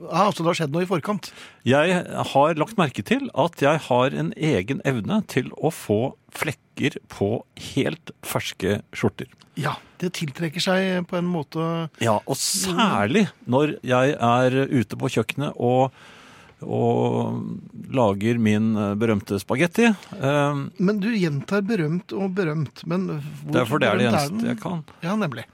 ah, 0.09 0.32
så 0.34 0.41
det 0.41 0.49
har 0.49 0.57
skjedd 0.57 0.72
noe 0.74 0.82
i 0.82 0.89
forkant. 0.89 1.28
Jeg 1.68 1.99
har 2.34 2.55
lagt 2.57 2.78
merke 2.80 3.03
til 3.05 3.28
at 3.38 3.61
jeg 3.61 3.84
har 3.86 4.15
en 4.18 4.32
egen 4.34 4.80
evne 4.82 5.20
til 5.30 5.51
å 5.61 5.70
få 5.70 6.15
flekker 6.34 6.97
på 7.13 7.43
helt 7.76 8.09
ferske 8.26 8.80
skjorter. 8.97 9.30
Ja, 9.57 9.76
det 10.01 10.11
tiltrekker 10.18 10.61
seg 10.61 11.05
på 11.09 11.18
en 11.18 11.30
måte 11.30 11.61
Ja, 12.01 12.18
og 12.26 12.38
særlig 12.38 13.28
når 13.49 13.76
jeg 13.86 14.18
er 14.18 14.57
ute 14.74 14.97
på 14.97 15.09
kjøkkenet 15.13 15.57
og, 15.57 15.93
og 16.66 17.43
lager 17.93 18.39
min 18.41 18.72
eh, 18.78 18.93
berømte 18.99 19.39
spagetti. 19.43 19.89
Eh, 20.18 20.62
Men 20.80 20.99
du 21.03 21.10
gjentar 21.14 21.62
berømt 21.68 22.14
og 22.18 22.34
berømt, 22.38 22.86
men 22.89 23.08
hvor 23.43 23.53
Det 23.53 23.62
er 23.62 23.66
for 23.70 23.80
det 23.84 23.89
er 23.91 23.97
det 24.01 24.12
eneste 24.12 24.45
jeg 24.53 24.62
kan. 24.64 24.84
Ja, 25.05 25.16
nemlig. 25.20 25.45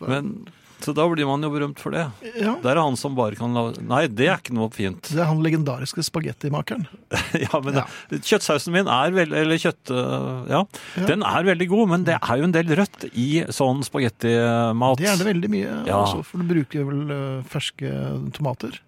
Men, 0.00 0.46
så 0.78 0.92
da 0.94 1.02
blir 1.10 1.26
man 1.26 1.42
jo 1.42 1.48
berømt 1.50 1.80
for 1.82 1.90
det. 1.90 2.04
Ja, 2.38 2.52
Det 2.62 2.70
er 2.70 2.78
han 2.78 2.94
som 2.96 3.16
bare 3.18 3.34
kan 3.34 3.50
lage 3.50 3.80
Nei, 3.82 4.04
det 4.06 4.28
er 4.30 4.36
ikke 4.38 4.54
noe 4.54 4.70
fint. 4.70 5.08
det 5.10 5.18
er 5.18 5.26
han 5.26 5.40
legendariske 5.42 6.04
spagettimakeren. 6.06 6.84
Ja, 7.42 7.58
men 7.64 7.80
Ja. 7.80 7.84
Kjøttsausen 8.14 8.72
min 8.76 8.86
er 8.86 9.10
veldig 9.10 9.40
Eller 9.40 9.58
kjøtt... 9.58 9.90
øh, 9.90 10.46
Ja, 10.50 10.60
Ja. 10.96 11.06
den 11.10 11.22
er 11.26 11.42
veldig 11.50 11.68
god, 11.68 11.88
men 11.90 12.04
det 12.06 12.14
er 12.22 12.36
jo 12.38 12.46
en 12.46 12.54
del 12.54 12.70
rødt 12.78 13.08
i 13.10 13.42
sånn 13.50 13.82
spagettimat. 13.86 14.98
Det 15.02 15.08
er 15.10 15.18
det 15.18 15.26
veldig 15.32 15.50
mye, 15.50 15.72
Ja. 15.86 15.98
altså, 16.04 16.22
for 16.24 16.38
du 16.38 16.46
bruker 16.54 16.86
vel 16.86 17.10
eh, 17.10 17.42
ferske 17.50 17.90
tomater. 18.38 18.78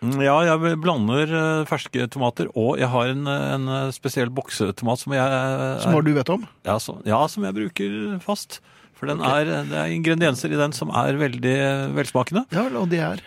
Mm, 0.00 0.20
Ja, 0.24 0.36
jeg 0.48 0.78
blander 0.80 1.28
øh, 1.28 1.66
ferske 1.68 2.06
tomater, 2.08 2.48
og 2.56 2.78
jeg 2.80 2.88
har 2.88 3.10
en, 3.12 3.26
en 3.28 3.92
spesiell 3.92 4.30
boksetomat 4.32 4.98
som 5.02 5.12
jeg 5.12 5.80
Som 5.84 5.98
du 6.04 6.12
vet 6.16 6.30
om. 6.32 6.46
Ja, 6.64 6.78
som, 6.80 7.02
ja, 7.04 7.20
som 7.28 7.44
jeg 7.44 7.56
bruker 7.58 7.98
fast. 8.24 8.60
For 8.96 9.08
den 9.08 9.20
er, 9.24 9.44
det 9.68 9.76
er 9.80 9.92
ingredienser 9.94 10.52
i 10.52 10.58
den 10.60 10.72
som 10.76 10.90
er 10.92 11.16
veldig 11.16 11.54
velsmakende. 11.96 12.46
Ja, 12.52 12.66
og 12.80 12.88
det 12.92 12.98
er 13.00 13.20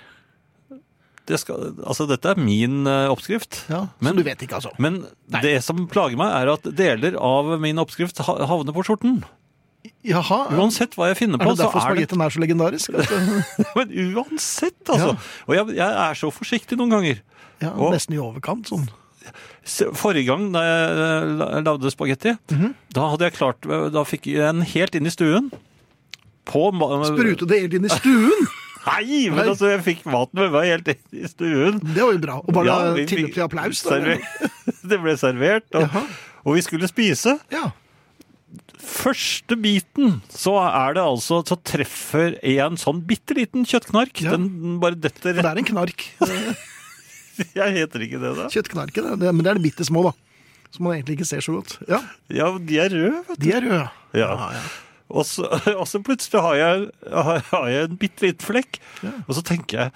Det 1.26 1.40
skal, 1.40 1.72
altså, 1.88 2.06
dette 2.10 2.34
er 2.34 2.42
min 2.42 2.86
eh, 2.90 3.08
oppskrift. 3.10 3.62
ja, 3.72 3.86
Men- 4.04 4.16
du 4.18 4.24
vet 4.26 4.42
ikke, 4.44 4.58
altså. 4.60 4.74
Men 4.78 5.06
det 5.42 5.64
som 5.64 5.88
plager 5.88 6.18
meg, 6.20 6.30
er 6.36 6.52
at 6.54 6.68
deler 6.76 7.16
av 7.18 7.54
min 7.64 7.78
oppskrift 7.82 8.18
havner 8.26 8.74
på 8.76 8.84
skjorten. 8.86 9.24
Jaha, 10.04 10.38
Uansett 10.56 10.96
hva 10.96 11.10
jeg 11.12 11.18
finner 11.22 11.40
er 11.40 11.48
det 11.50 11.58
derfor 11.60 11.80
er 11.80 11.86
spagettien 11.96 12.22
er 12.24 12.34
så 12.36 12.42
legendarisk? 12.44 12.92
Men 13.78 13.94
uansett, 14.16 14.80
altså. 14.92 15.14
Og 15.48 15.56
jeg, 15.56 15.76
jeg 15.78 15.88
er 16.08 16.20
så 16.20 16.32
forsiktig 16.32 16.78
noen 16.80 16.92
ganger. 16.92 17.22
ja, 17.64 17.72
Og- 17.76 17.94
nesten 17.96 18.16
i 18.16 18.20
overkant, 18.24 18.68
sånn. 18.72 18.90
Forrige 19.96 20.28
gang 20.28 20.50
da 20.52 20.62
jeg 20.68 21.64
lagde 21.64 21.92
spagetti, 21.94 22.34
Mhm. 22.52 22.74
da 22.92 23.06
hadde 23.14 23.24
jeg 23.30 23.34
klart 23.38 23.62
Da 23.94 24.04
fikk 24.04 24.26
jeg 24.28 24.42
den 24.44 24.62
helt 24.74 24.96
inn 25.00 25.08
i 25.08 25.14
stuen. 25.14 25.52
På 26.46 26.66
Sprutet 26.76 27.16
Sprute 27.16 27.48
det 27.48 27.62
helt 27.62 27.74
inn 27.80 27.86
i 27.88 27.94
stuen! 27.94 28.48
Nei, 28.84 29.30
men 29.32 29.38
Nei. 29.40 29.46
altså, 29.54 29.70
jeg 29.72 29.80
fikk 29.86 30.02
maten 30.12 30.42
med 30.42 30.52
meg 30.52 30.66
helt 30.68 30.90
inn 30.92 31.22
i 31.24 31.28
stuen. 31.32 31.78
Det 31.80 32.04
var 32.04 32.12
jo 32.12 32.20
bra. 32.20 32.36
Og 32.44 32.52
bare 32.52 32.66
Ja, 32.68 33.06
tilløp 33.08 33.32
til 33.34 33.44
applaus. 33.46 33.80
Da. 33.86 33.96
server- 33.96 34.20
Det 34.92 35.00
ble 35.00 35.14
servert, 35.16 35.70
og, 35.80 35.88
og 36.44 36.56
vi 36.58 36.62
skulle 36.66 36.90
spise. 36.92 37.38
Ja. 37.50 37.70
Første 38.84 39.56
biten, 39.60 40.18
så 40.34 40.54
er 40.66 40.96
det 40.98 41.04
altså 41.04 41.40
Så 41.48 41.58
treffer 41.66 42.36
en 42.42 42.78
sånn 42.80 43.00
bitte 43.08 43.36
liten 43.38 43.66
kjøttknark. 43.70 44.22
Ja. 44.24 44.36
Den 44.36 44.78
bare 44.84 44.98
detter 45.00 45.34
For 45.34 45.42
det 45.46 45.52
er 45.52 45.62
en 45.64 45.70
knark. 45.72 46.06
Jeg 47.58 47.74
heter 47.80 48.04
ikke 48.06 48.20
det, 48.22 48.32
da. 48.38 48.48
Kjøttknarken, 48.54 49.14
men 49.18 49.42
det 49.42 49.50
er 49.54 49.58
de 49.58 49.66
bitte 49.66 49.86
små, 49.88 50.04
da. 50.12 50.14
Som 50.74 50.88
man 50.88 50.96
egentlig 50.98 51.20
ikke 51.20 51.30
ser 51.30 51.42
så 51.46 51.56
godt. 51.60 51.78
Ja, 51.90 52.00
Ja, 52.34 52.50
de 52.58 52.80
er 52.82 52.94
røde, 52.94 53.22
vet 53.30 53.40
du. 53.40 53.46
de 53.46 53.54
er 53.58 53.66
røde. 53.66 53.86
Ja. 54.18 54.32
ja. 54.58 54.64
Og 55.14 55.26
så, 55.30 55.46
og 55.80 55.86
så 55.90 56.02
plutselig 56.06 56.42
har 56.42 56.58
jeg, 56.60 56.86
har, 57.14 57.70
jeg 57.70 57.88
en 57.90 57.98
bitte 58.02 58.26
liten 58.28 58.46
flekk, 58.46 58.80
og 59.28 59.34
så 59.38 59.44
tenker 59.46 59.86
jeg 59.86 59.96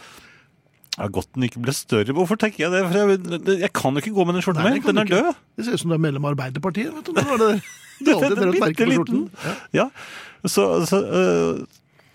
ja, 0.97 1.05
Godt 1.13 1.29
den 1.35 1.45
ikke 1.45 1.61
ble 1.61 1.73
større. 1.77 2.13
Hvorfor 2.17 2.39
tenker 2.41 2.63
jeg 2.65 2.73
det? 2.73 2.79
For 2.89 2.97
jeg, 2.97 3.59
jeg 3.61 3.69
kan 3.77 3.93
jo 3.93 4.01
ikke 4.01 4.15
gå 4.15 4.23
med 4.25 4.33
den 4.39 4.41
skjorten 4.45 4.63
mer. 4.65 4.79
Den 4.81 4.97
er 4.97 5.05
ikke. 5.05 5.19
død. 5.27 5.43
Det 5.59 5.65
ser 5.67 5.75
ut 5.77 5.81
som 5.83 5.91
du 5.93 5.95
er 5.97 6.01
medlem 6.01 6.25
av 6.25 6.33
Arbeiderpartiet. 6.33 6.89
vet 6.95 7.11
du. 7.11 7.11
Nå 7.13 7.35
er 7.35 7.43
det, 7.43 7.49
det 7.99 8.13
har 8.13 8.23
alltid 8.27 8.43
rødt 8.45 8.59
merke 8.63 8.85
på 8.85 8.91
skjorten. 8.95 9.23
Ja. 9.73 9.87
Så, 10.47 10.65
så, 10.87 10.99
øh, 11.01 11.65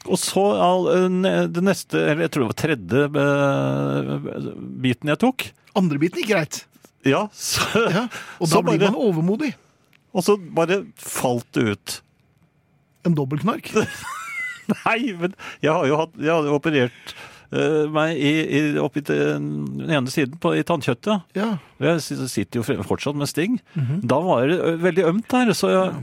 og 0.07 0.19
så 0.19 0.45
all, 0.63 0.87
øh, 0.93 1.49
det 1.53 1.63
neste, 1.67 1.99
eller 2.01 2.25
jeg 2.27 2.31
tror 2.35 2.45
det 2.47 2.51
var 2.53 2.61
tredje 2.63 3.03
øh, 3.23 4.53
biten 4.83 5.09
jeg 5.13 5.19
tok. 5.23 5.47
Andre 5.79 5.99
biten 6.03 6.23
gikk 6.23 6.31
greit. 6.35 6.63
Ja, 7.07 7.25
så, 7.35 7.65
Ja. 7.91 8.07
Og 8.39 8.49
da 8.51 8.61
blir 8.63 8.79
bare- 8.79 8.91
man 8.93 9.01
overmodig. 9.09 9.53
Og 10.15 10.23
så 10.27 10.37
bare 10.37 10.85
falt 11.01 11.47
det 11.57 11.63
ut. 11.75 12.03
En 13.07 13.15
dobbeltknark. 13.19 13.73
Nei, 14.87 15.13
men 15.19 15.33
jeg 15.65 15.73
har 15.75 15.87
jo 15.89 15.97
hatt, 15.99 16.13
jeg 16.21 16.31
har 16.31 16.47
jo 16.47 16.55
operert 16.55 17.15
eh, 17.15 17.32
meg 17.93 18.17
i, 18.17 18.33
i, 18.49 18.61
oppi 18.81 19.03
den 19.05 19.87
ene 19.89 20.09
siden 20.13 20.39
på, 20.41 20.55
i 20.57 20.65
tannkjøttet. 20.67 21.23
Ja. 21.37 21.51
Jeg 21.83 22.01
sitter 22.33 22.61
jo 22.63 22.83
fortsatt 22.89 23.19
med 23.19 23.29
sting. 23.31 23.59
Da 24.03 24.19
var 24.25 24.47
det 24.49 24.59
veldig 24.83 25.05
ømt 25.11 25.29
der, 25.33 25.53
så 25.57 25.71
jeg, 25.73 25.95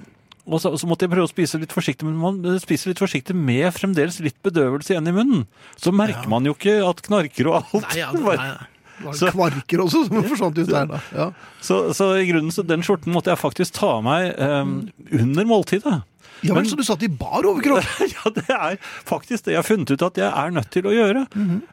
og 0.50 0.62
så, 0.64 0.72
så 0.82 0.88
måtte 0.90 1.06
jeg 1.06 1.12
prøve 1.14 1.28
å 1.28 1.32
spise 1.32 1.60
litt 1.62 1.74
forsiktig, 1.76 2.08
men 2.08 2.16
man 2.22 2.40
eh, 2.56 2.60
spiser 2.62 2.90
litt 2.90 3.02
forsiktig 3.02 3.36
med 3.38 3.68
fremdeles 3.76 4.18
litt 4.26 4.38
bedøvelse 4.46 4.96
igjen 4.96 5.10
i 5.12 5.14
munnen. 5.14 5.44
Så 5.78 5.94
merker 5.94 6.26
man 6.32 6.46
jo 6.50 6.56
ikke 6.58 6.80
at 6.88 7.04
knarker 7.06 7.50
og 7.52 7.60
alt. 7.62 7.86
Nei, 7.86 8.00
ja, 8.02 8.12
det 8.16 8.24
Bare- 8.26 8.38
var- 8.58 8.68
det 9.00 9.14
Så- 9.16 9.30
kvarker 9.32 9.80
også 9.86 10.02
som 10.10 10.24
forsvant 10.34 10.58
ut 10.60 10.68
der. 10.74 10.90
Ja. 11.16 11.28
Så, 11.64 11.76
så 11.96 12.10
i 12.20 12.26
grunnen, 12.28 12.52
så 12.52 12.66
den 12.68 12.82
skjorten 12.84 13.14
måtte 13.16 13.32
jeg 13.32 13.40
faktisk 13.40 13.78
ta 13.78 13.94
av 14.00 14.02
meg 14.04 14.34
um, 14.42 14.74
under 15.16 15.46
måltidet. 15.48 16.02
Ja 16.44 16.54
men, 16.54 16.64
Men- 16.64 16.70
så 16.72 16.78
du 16.80 16.84
satt 16.88 17.04
i 17.04 17.10
bar 17.12 17.44
overkropp? 17.50 17.84
ja, 18.16 18.32
det 18.36 18.46
er 18.50 18.78
faktisk 19.10 19.46
det 19.46 19.54
jeg 19.56 19.60
har 19.62 19.68
funnet 19.68 19.92
ut 19.92 20.06
at 20.08 20.18
jeg 20.22 20.30
er 20.30 20.52
nødt 20.56 20.70
til 20.72 20.88
å 20.90 20.94
gjøre. 20.96 21.26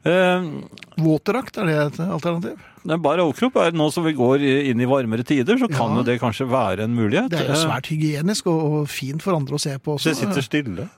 Eh, 0.07 0.49
Våtdrakt, 1.03 1.59
er 1.63 1.67
det 1.71 1.77
et 1.87 2.01
alternativ? 2.07 2.59
Bar 2.87 3.19
overkropp 3.25 3.57
er 3.65 3.73
nå 3.75 3.89
som 3.93 4.05
vi 4.07 4.13
går 4.15 4.43
inn 4.71 4.81
i 4.81 4.87
varmere 4.87 5.25
tider, 5.27 5.59
så 5.59 5.67
kan 5.71 5.91
Ja. 5.91 5.97
jo 5.99 6.03
det 6.07 6.21
kanskje 6.23 6.47
være 6.51 6.85
en 6.87 6.95
mulighet. 6.95 7.31
Det 7.31 7.41
er 7.41 7.49
jo 7.51 7.57
Eh, 7.59 7.65
svært 7.67 7.91
hygienisk 7.91 8.47
og, 8.47 8.87
fint 8.89 9.23
for 9.23 9.35
andre 9.35 9.55
å 9.59 9.61
se 9.61 9.75
på 9.79 9.97
også. 9.99 10.11
Det 10.13 10.17
sitter 10.17 10.43
stille. 10.47 10.89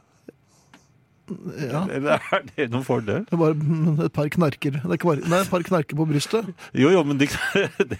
Ja. 1.60 1.82
Eller 1.92 2.22
er 2.32 2.44
det 2.56 2.70
noen 2.72 2.84
fordel? 2.86 3.26
Det 3.28 3.34
er 3.36 3.40
bare 3.42 3.56
mm, 3.58 3.98
et 4.06 4.12
par 4.16 4.30
knarker 4.32 4.78
Det 4.80 4.96
er 4.96 5.18
nei, 5.28 5.40
et 5.42 5.50
par 5.52 5.60
knarker 5.66 5.98
på 5.98 6.06
brystet. 6.08 6.48
Jo, 6.72 6.88
jo, 6.94 7.02
men 7.04 7.18
det, 7.20 7.28
det, 7.90 7.98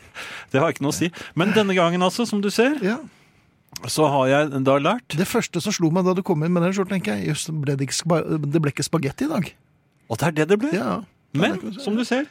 det 0.53 0.63
har 0.63 0.73
ikke 0.73 0.87
noe 0.87 0.95
å 0.95 0.97
si. 0.97 1.11
Men 1.37 1.53
denne 1.53 1.77
gangen, 1.77 2.01
altså, 2.07 2.25
som 2.29 2.41
du 2.41 2.49
ser, 2.55 2.79
Ja. 2.85 2.97
Så 3.87 4.09
har 4.11 4.27
jeg 4.31 4.63
da 4.67 4.75
lært 4.83 5.15
Det 5.19 5.27
første 5.29 5.61
som 5.63 5.75
slo 5.75 5.91
meg 5.95 6.07
da 6.09 6.15
du 6.17 6.23
kom 6.27 6.43
inn 6.43 6.53
med 6.55 6.65
den 6.67 6.73
skjorten, 6.75 6.97
tenker 6.99 7.19
jeg, 7.21 7.29
jøss, 7.31 7.47
det, 7.69 7.77
det 8.53 8.63
ble 8.65 8.73
ikke 8.73 8.87
spagetti 8.87 9.29
i 9.29 9.33
dag. 9.33 9.51
Og 10.09 10.19
det 10.19 10.27
er 10.27 10.37
det 10.41 10.47
det 10.51 10.59
ble. 10.63 10.71
Ja. 10.75 11.03
Men 11.37 11.59
som 11.79 11.95
du 11.99 12.03
ser, 12.09 12.27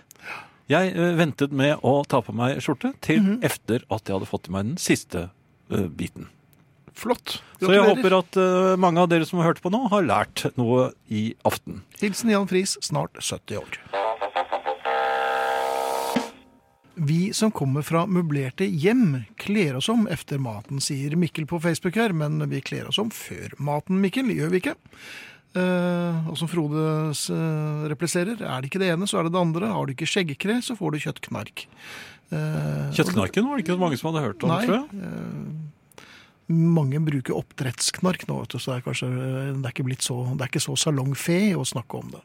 jeg 0.68 0.96
eh, 0.98 1.14
ventet 1.16 1.54
med 1.56 1.78
å 1.86 2.02
ta 2.10 2.20
på 2.26 2.34
meg 2.36 2.58
skjorte 2.66 2.92
til 3.06 3.22
Mhm. 3.22 3.38
efter 3.46 3.86
at 3.90 4.04
jeg 4.10 4.18
hadde 4.18 4.28
fått 4.28 4.50
i 4.50 4.52
meg 4.52 4.66
den 4.74 4.78
siste 4.82 5.30
uh, 5.72 5.88
biten. 5.88 6.28
Flott. 6.98 7.38
Så 7.62 7.70
jeg 7.70 7.86
håper 7.86 8.18
at 8.18 8.38
uh, 8.42 8.74
mange 8.76 9.00
av 9.00 9.08
dere 9.12 9.26
som 9.30 9.38
har 9.40 9.52
hørt 9.54 9.62
på 9.62 9.70
nå, 9.70 9.84
har 9.94 10.02
lært 10.02 10.48
noe 10.58 10.90
i 11.14 11.36
aften. 11.46 11.84
Hilsen 12.02 12.34
Jan 12.34 12.48
Friis, 12.50 12.74
snart 12.82 13.14
70 13.22 13.62
år. 13.62 13.78
Vi 16.98 17.34
som 17.34 17.52
kommer 17.54 17.86
fra 17.86 18.08
møblerte 18.10 18.66
hjem, 18.66 19.22
kler 19.38 19.78
oss 19.78 19.86
om 19.93 20.08
efter 20.10 20.41
maten, 20.41 20.82
sier 20.82 21.14
Mikkel 21.20 21.45
på 21.50 21.60
Facebook 21.62 21.98
her, 22.00 22.14
men 22.16 22.41
vi 22.50 22.62
kler 22.66 22.89
oss 22.89 22.98
om 23.02 23.12
før 23.14 23.54
maten, 23.62 24.00
Mikkel, 24.02 24.32
gjør 24.34 24.50
vi 24.54 24.62
ikke? 24.64 24.74
Eh, 25.58 26.30
og 26.30 26.38
som 26.39 26.50
Frode 26.50 26.82
eh, 27.14 27.86
repliserer, 27.91 28.41
er 28.41 28.62
det 28.62 28.72
ikke 28.72 28.82
det 28.82 28.89
ene, 28.95 29.08
så 29.10 29.20
er 29.20 29.28
det 29.28 29.36
det 29.36 29.41
andre. 29.41 29.70
Har 29.74 29.86
du 29.86 29.93
ikke 29.93 30.10
skjeggkre, 30.10 30.58
så 30.66 30.76
får 30.78 30.93
du 30.95 31.04
kjøttknark. 31.06 31.68
Eh, 32.34 32.89
Kjøttknarken 32.98 33.45
var 33.48 33.58
det 33.58 33.68
ikke 33.68 33.80
mange 33.82 34.00
som 34.00 34.10
hadde 34.12 34.26
hørt 34.26 34.45
om, 34.48 34.52
Nei. 34.52 34.66
tror 34.66 34.78
jeg. 34.82 35.64
mange 36.48 37.00
bruker 37.04 37.38
oppdrettsknark 37.38 38.26
nå, 38.30 38.41
så 38.50 38.60
det 38.64 38.76
er 38.78 38.84
kanskje 38.86 39.08
det 39.12 39.70
er 39.70 39.74
ikke 39.76 40.02
så, 40.02 40.20
det 40.34 40.45
er 40.45 40.52
ikke 40.52 40.64
så 40.64 40.78
salongfe 40.80 41.39
å 41.60 41.66
snakke 41.68 42.02
om 42.02 42.12
det. 42.18 42.24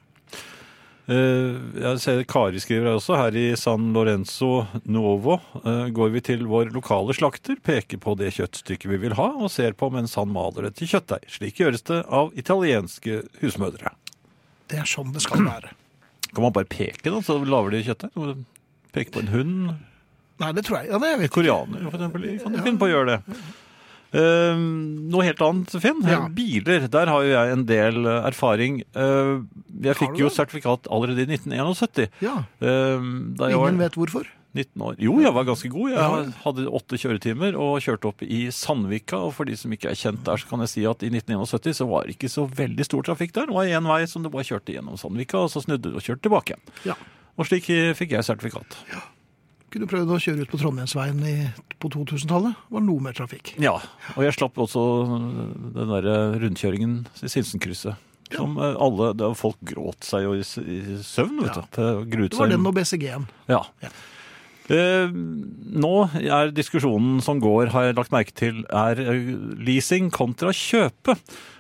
Eh, 1.11 1.57
Jeg 1.83 1.99
ser 1.99 2.21
Kari 2.31 2.61
skriver 2.63 2.87
her 2.87 2.99
også. 3.01 3.17
Her 3.19 3.35
i 3.39 3.45
San 3.59 3.89
Lorenzo 3.95 4.67
Nuovo 4.87 5.41
eh, 5.65 5.89
går 5.95 6.13
vi 6.15 6.23
til 6.25 6.45
vår 6.47 6.71
lokale 6.75 7.15
slakter, 7.17 7.59
peker 7.65 7.99
på 8.03 8.15
det 8.21 8.31
kjøttstykket 8.37 8.91
vi 8.93 9.01
vil 9.07 9.17
ha, 9.19 9.31
og 9.43 9.51
ser 9.51 9.75
på 9.79 9.91
mens 9.95 10.15
han 10.21 10.31
maler 10.33 10.69
det 10.69 10.77
til 10.79 10.93
kjøttdeig. 10.95 11.27
Slik 11.39 11.59
gjøres 11.63 11.83
det 11.91 12.03
av 12.07 12.31
italienske 12.39 13.23
husmødre. 13.43 13.95
Det 14.71 14.79
er 14.79 14.89
sånn 14.89 15.11
det 15.13 15.25
skal 15.25 15.43
være. 15.45 15.75
Kan 16.33 16.47
man 16.47 16.55
bare 16.55 16.71
peke, 16.71 17.11
da, 17.11 17.19
så 17.25 17.37
lager 17.43 17.75
de 17.75 17.83
kjøttdeig? 17.89 18.45
Peke 18.95 19.13
på 19.13 19.25
en 19.25 19.33
hund? 19.33 19.59
Nei, 20.43 20.53
det 20.57 20.65
tror 20.67 20.81
jeg. 20.81 20.91
Ja, 20.93 20.99
det 21.03 21.11
jeg. 21.13 21.31
Koreaner, 21.35 21.85
for 21.91 21.99
eksempel. 21.99 22.25
Kan 22.43 22.55
du 22.57 22.63
finne 22.65 22.81
på 22.81 22.89
å 22.89 22.93
gjøre 22.93 23.17
det? 23.19 23.37
Eh, 24.13 24.61
noe 25.13 25.25
helt 25.25 25.41
annet, 25.45 25.73
Finn. 25.81 26.03
Ja. 26.05 26.27
Biler. 26.33 26.87
Der 26.93 27.09
har 27.09 27.25
jo 27.25 27.33
jeg 27.33 27.57
en 27.57 27.65
del 27.69 28.05
eh, 28.05 28.21
erfaring. 28.29 28.83
Eh, 28.93 29.33
jeg 29.89 29.99
fikk 30.01 30.21
jo 30.21 30.29
sertifikat 30.33 30.91
allerede 30.93 31.25
i 31.25 31.31
1971. 31.39 32.13
Ja, 32.25 32.43
da 32.61 33.51
jeg 33.51 33.59
var 33.59 33.73
ingen 33.73 33.83
vet 33.83 33.99
hvorfor. 33.99 34.29
19 34.53 34.83
år. 34.85 34.97
Jo, 35.01 35.15
jeg 35.25 35.33
var 35.33 35.47
ganske 35.49 35.69
god. 35.73 35.95
Jeg 35.95 36.33
hadde 36.43 36.67
åtte 36.77 36.99
kjøretimer 37.01 37.57
og 37.57 37.79
kjørte 37.81 38.11
opp 38.11 38.25
i 38.27 38.43
Sandvika. 38.53 39.23
Og 39.29 39.33
for 39.39 39.49
de 39.49 39.57
som 39.57 39.73
ikke 39.73 39.89
er 39.95 39.97
kjent 39.97 40.21
der, 40.27 40.43
så 40.43 40.51
kan 40.51 40.61
jeg 40.65 40.73
si 40.75 40.85
at 40.89 41.05
i 41.07 41.09
1971 41.09 41.81
så 41.81 41.89
var 41.89 42.05
det 42.05 42.19
ikke 42.19 42.31
så 42.33 42.45
veldig 42.61 42.85
stor 42.85 43.09
trafikk 43.09 43.33
der. 43.39 43.49
Det 43.49 43.57
var 43.57 43.73
én 43.73 43.89
vei 43.89 44.03
som 44.11 44.25
det 44.25 44.33
bare 44.35 44.45
kjørte 44.45 44.77
gjennom 44.77 45.01
Sandvika, 45.01 45.41
og 45.47 45.55
så 45.55 45.65
snudde 45.65 45.89
du 45.89 45.97
og 45.97 46.05
kjørte 46.05 46.27
tilbake 46.29 46.53
igjen. 46.53 46.77
Ja. 46.93 46.99
Og 47.41 47.49
slik 47.49 47.71
eh, 47.73 47.95
fikk 47.97 48.13
jeg 48.19 48.29
sertifikat. 48.29 48.77
Kunne 49.73 49.89
prøvd 49.89 50.11
å 50.13 50.21
kjøre 50.21 50.45
ut 50.45 50.51
på 50.53 50.59
Trondheimsveien 50.61 51.21
i, 51.25 51.35
på 51.81 51.89
2000-tallet. 51.95 52.59
Var 52.75 52.83
noe 52.85 53.01
mer 53.01 53.15
trafikk. 53.17 53.55
Ja, 53.63 53.79
og 54.15 54.25
jeg 54.27 54.35
slapp 54.37 54.59
også 54.61 54.83
den 55.73 55.93
der 55.95 56.09
rundkjøringen 56.43 56.99
i 57.25 57.31
Sinsenkrysset. 57.33 57.97
Som 58.33 58.55
eh, 58.61 58.77
alle, 58.81 59.11
det 59.17 59.31
Folk 59.37 59.59
gråt 59.69 60.05
seg 60.09 60.25
jo 60.27 60.35
i, 60.37 60.45
i 60.45 60.99
søvn, 61.05 61.41
vet 61.45 61.57
Ja. 61.59 61.65
du. 61.73 62.05
Gruet 62.13 62.33
Det 62.33 62.41
var 62.41 62.53
den 62.53 62.69
og 62.69 62.77
BCG-en. 62.77 63.27
Ja. 63.49 63.63
Ja. 63.85 63.91
Eh, 64.71 65.11
nå 65.11 65.93
er 66.23 66.53
diskusjonen 66.55 67.19
som 67.25 67.41
går, 67.43 67.73
har 67.75 67.89
jeg 67.89 67.97
lagt 67.99 68.13
merke 68.15 68.35
til, 68.39 68.61
er 68.71 69.01
eh, 69.03 69.33
leasing 69.59 70.13
kontra 70.15 70.53
kjøpe. 70.55 71.17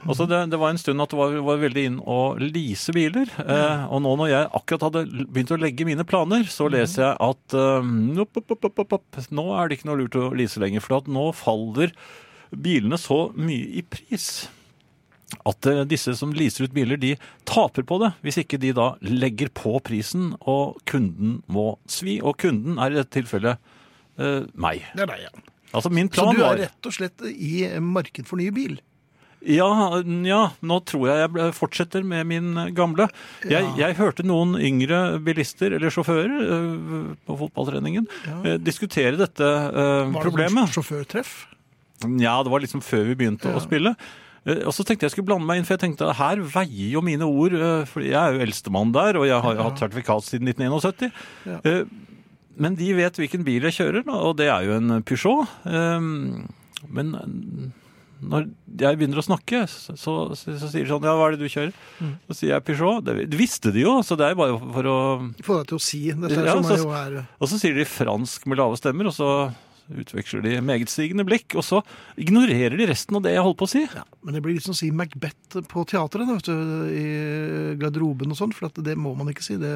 Altså 0.06 0.28
det, 0.30 0.44
det 0.52 0.60
var 0.62 0.72
en 0.72 0.80
stund 0.80 1.02
at 1.02 1.10
det 1.10 1.18
var, 1.18 1.34
var 1.42 1.60
veldig 1.64 1.84
inn 1.88 1.98
å 1.98 2.20
lease 2.38 2.94
biler. 2.94 3.30
Eh, 3.42 3.84
og 3.90 4.04
nå 4.04 4.14
når 4.20 4.32
jeg 4.32 4.50
akkurat 4.60 4.86
hadde 4.88 5.04
begynt 5.26 5.54
å 5.54 5.60
legge 5.60 5.88
mine 5.88 6.06
planer, 6.06 6.46
så 6.50 6.70
leser 6.70 7.08
jeg 7.08 7.18
at 7.26 7.58
eh, 7.58 7.92
opp, 8.22 8.42
opp, 8.42 8.82
opp, 8.86 9.22
nå 9.34 9.46
er 9.58 9.68
det 9.68 9.80
ikke 9.80 9.90
noe 9.90 10.02
lurt 10.04 10.18
å 10.18 10.30
lease 10.38 10.62
lenger. 10.62 10.84
For 10.84 11.10
nå 11.10 11.28
faller 11.36 11.94
bilene 12.52 12.98
så 13.00 13.26
mye 13.34 13.80
i 13.80 13.82
pris 13.82 14.44
at 15.48 15.66
eh, 15.66 15.82
disse 15.88 16.14
som 16.18 16.32
leaser 16.36 16.64
ut 16.68 16.74
biler, 16.76 16.96
de 17.00 17.14
taper 17.48 17.82
på 17.88 17.98
det. 18.02 18.12
Hvis 18.22 18.38
ikke 18.42 18.58
de 18.62 18.72
da 18.76 18.90
legger 19.02 19.48
på 19.54 19.78
prisen, 19.84 20.34
og 20.46 20.78
kunden 20.88 21.42
må 21.48 21.78
svi. 21.88 22.18
Og 22.22 22.36
kunden 22.42 22.78
er 22.78 22.92
i 22.92 23.00
dette 23.00 23.14
tilfellet 23.20 23.58
eh, 24.18 24.42
meg. 24.54 24.84
Det 24.94 25.06
er 25.06 25.12
deg, 25.14 25.26
ja. 25.28 25.34
Altså 25.72 25.88
min 25.88 26.10
Så 26.12 26.18
plan 26.20 26.34
du 26.36 26.42
var 26.44 26.58
er 26.58 26.66
rett 26.66 26.86
og 26.86 26.92
slett 26.92 27.22
i 27.32 27.62
marked 27.80 28.26
for 28.28 28.36
ny 28.36 28.50
bil? 28.52 28.80
ja, 29.42 29.66
ja, 30.22 30.42
nå 30.62 30.76
tror 30.86 31.08
jeg 31.08 31.22
jeg 31.34 31.54
fortsetter 31.56 32.04
med 32.06 32.28
min 32.30 32.52
gamle. 32.78 33.08
Jeg, 33.42 33.64
Ja. 33.64 33.72
jeg 33.88 33.96
hørte 33.98 34.22
noen 34.22 34.52
yngre 34.54 35.18
bilister, 35.18 35.72
eller 35.74 35.90
sjåfører, 35.90 36.36
eh, 36.46 37.16
på 37.26 37.38
fotballtreningen 37.40 38.06
eh, 38.44 38.58
diskutere 38.62 39.16
dette 39.18 39.42
problemet. 39.42 40.12
Var 40.14 40.22
det 40.22 40.28
problemet. 40.28 40.68
sånn 40.70 40.76
sjåførtreff? 40.84 41.32
Ja, 42.22 42.36
det 42.42 42.50
var 42.54 42.60
liksom 42.62 42.82
før 42.86 43.04
vi 43.10 43.14
begynte 43.18 43.50
Ja. 43.50 43.58
å 43.58 43.64
spille. 43.66 43.96
Eh, 44.46 44.62
Og 44.66 44.72
så 44.74 44.82
tenkte 44.84 45.06
jeg 45.06 45.12
skulle 45.14 45.28
blande 45.30 45.46
meg 45.46 45.58
inn, 45.60 45.64
for 45.68 45.76
jeg 45.76 45.84
tenkte 45.84 46.12
her 46.18 46.40
veier 46.42 46.90
jo 46.96 47.02
mine 47.04 47.22
ord, 47.28 47.54
eh, 47.54 47.84
for 47.86 48.02
jeg 48.02 48.16
er 48.18 48.34
jo 48.38 48.44
eldstemann 48.46 48.92
der, 48.92 49.16
og 49.20 49.26
jeg 49.28 49.40
har 49.44 49.54
jo 49.54 49.62
hatt 49.68 49.78
sertifikat 49.84 50.26
siden 50.26 50.48
1971. 50.50 51.12
Ja. 51.46 51.60
Eh, 51.64 51.84
Men 52.58 52.74
de 52.76 52.90
vet 52.92 53.16
hvilken 53.16 53.44
bil 53.46 53.62
jeg 53.64 53.72
kjører, 53.78 54.02
og 54.12 54.36
det 54.36 54.48
er 54.52 54.66
jo 54.66 54.74
en 54.76 55.02
Peugeot. 55.02 55.48
Men 56.92 57.14
når 58.22 58.44
jeg 58.78 58.98
begynner 59.00 59.18
å 59.18 59.24
snakke, 59.24 59.62
så, 59.66 59.96
så, 59.98 60.12
så 60.36 60.68
sier 60.70 60.84
de 60.84 60.90
sånn, 60.92 61.02
ja, 61.08 61.14
hva 61.18 61.30
er 61.30 61.34
det 61.34 61.42
du 61.42 61.50
kjører? 61.50 61.72
Mm. 61.98 62.12
Så 62.28 62.36
sier 62.38 62.52
jeg 62.54 62.64
Peugeot. 62.68 63.00
Det 63.08 63.16
det 63.32 63.38
visste 63.40 63.72
de 63.74 63.82
jo, 63.82 63.96
så 64.06 64.18
det 64.20 64.28
er 64.28 64.36
bare 64.38 64.58
for 64.60 64.90
å... 64.92 64.98
Få 65.42 65.56
deg 65.62 65.72
til 65.72 65.80
å 65.80 65.82
si 65.82 66.02
dette 66.12 66.44
Ja, 66.44 66.54
som 66.60 66.68
så- 66.68 66.78
jo 66.84 67.24
Og 67.40 67.48
så 67.50 67.58
sier 67.58 67.74
de 67.74 67.88
fransk 67.88 68.46
med 68.46 68.60
lave 68.60 68.76
stemmer, 68.78 69.08
og 69.10 69.16
så 69.16 69.30
utveksler 70.00 70.42
de 70.44 70.54
megetsigende 70.64 71.24
blikk, 71.28 71.56
og 71.60 71.64
så 71.66 71.80
ignorerer 72.20 72.76
de 72.78 72.86
resten 72.90 73.18
av 73.18 73.24
det 73.26 73.34
jeg 73.34 73.44
holdt 73.44 73.58
på 73.60 73.68
å 73.68 73.72
si. 73.72 73.82
ja, 73.86 74.04
Men 74.24 74.36
det 74.36 74.42
blir 74.44 74.56
litt 74.56 74.66
som 74.66 74.74
å 74.76 74.78
si 74.78 74.90
Macbeth 74.94 75.58
på 75.68 75.84
teatret, 75.90 76.26
da, 76.28 76.36
vet 76.38 76.48
du, 76.48 76.94
i 76.96 77.06
garderoben 77.82 78.32
og 78.32 78.38
sånn, 78.38 78.54
for 78.56 78.68
at 78.70 78.80
det 78.84 78.96
må 79.00 79.14
man 79.18 79.30
ikke 79.32 79.44
si. 79.46 79.58
Det 79.60 79.74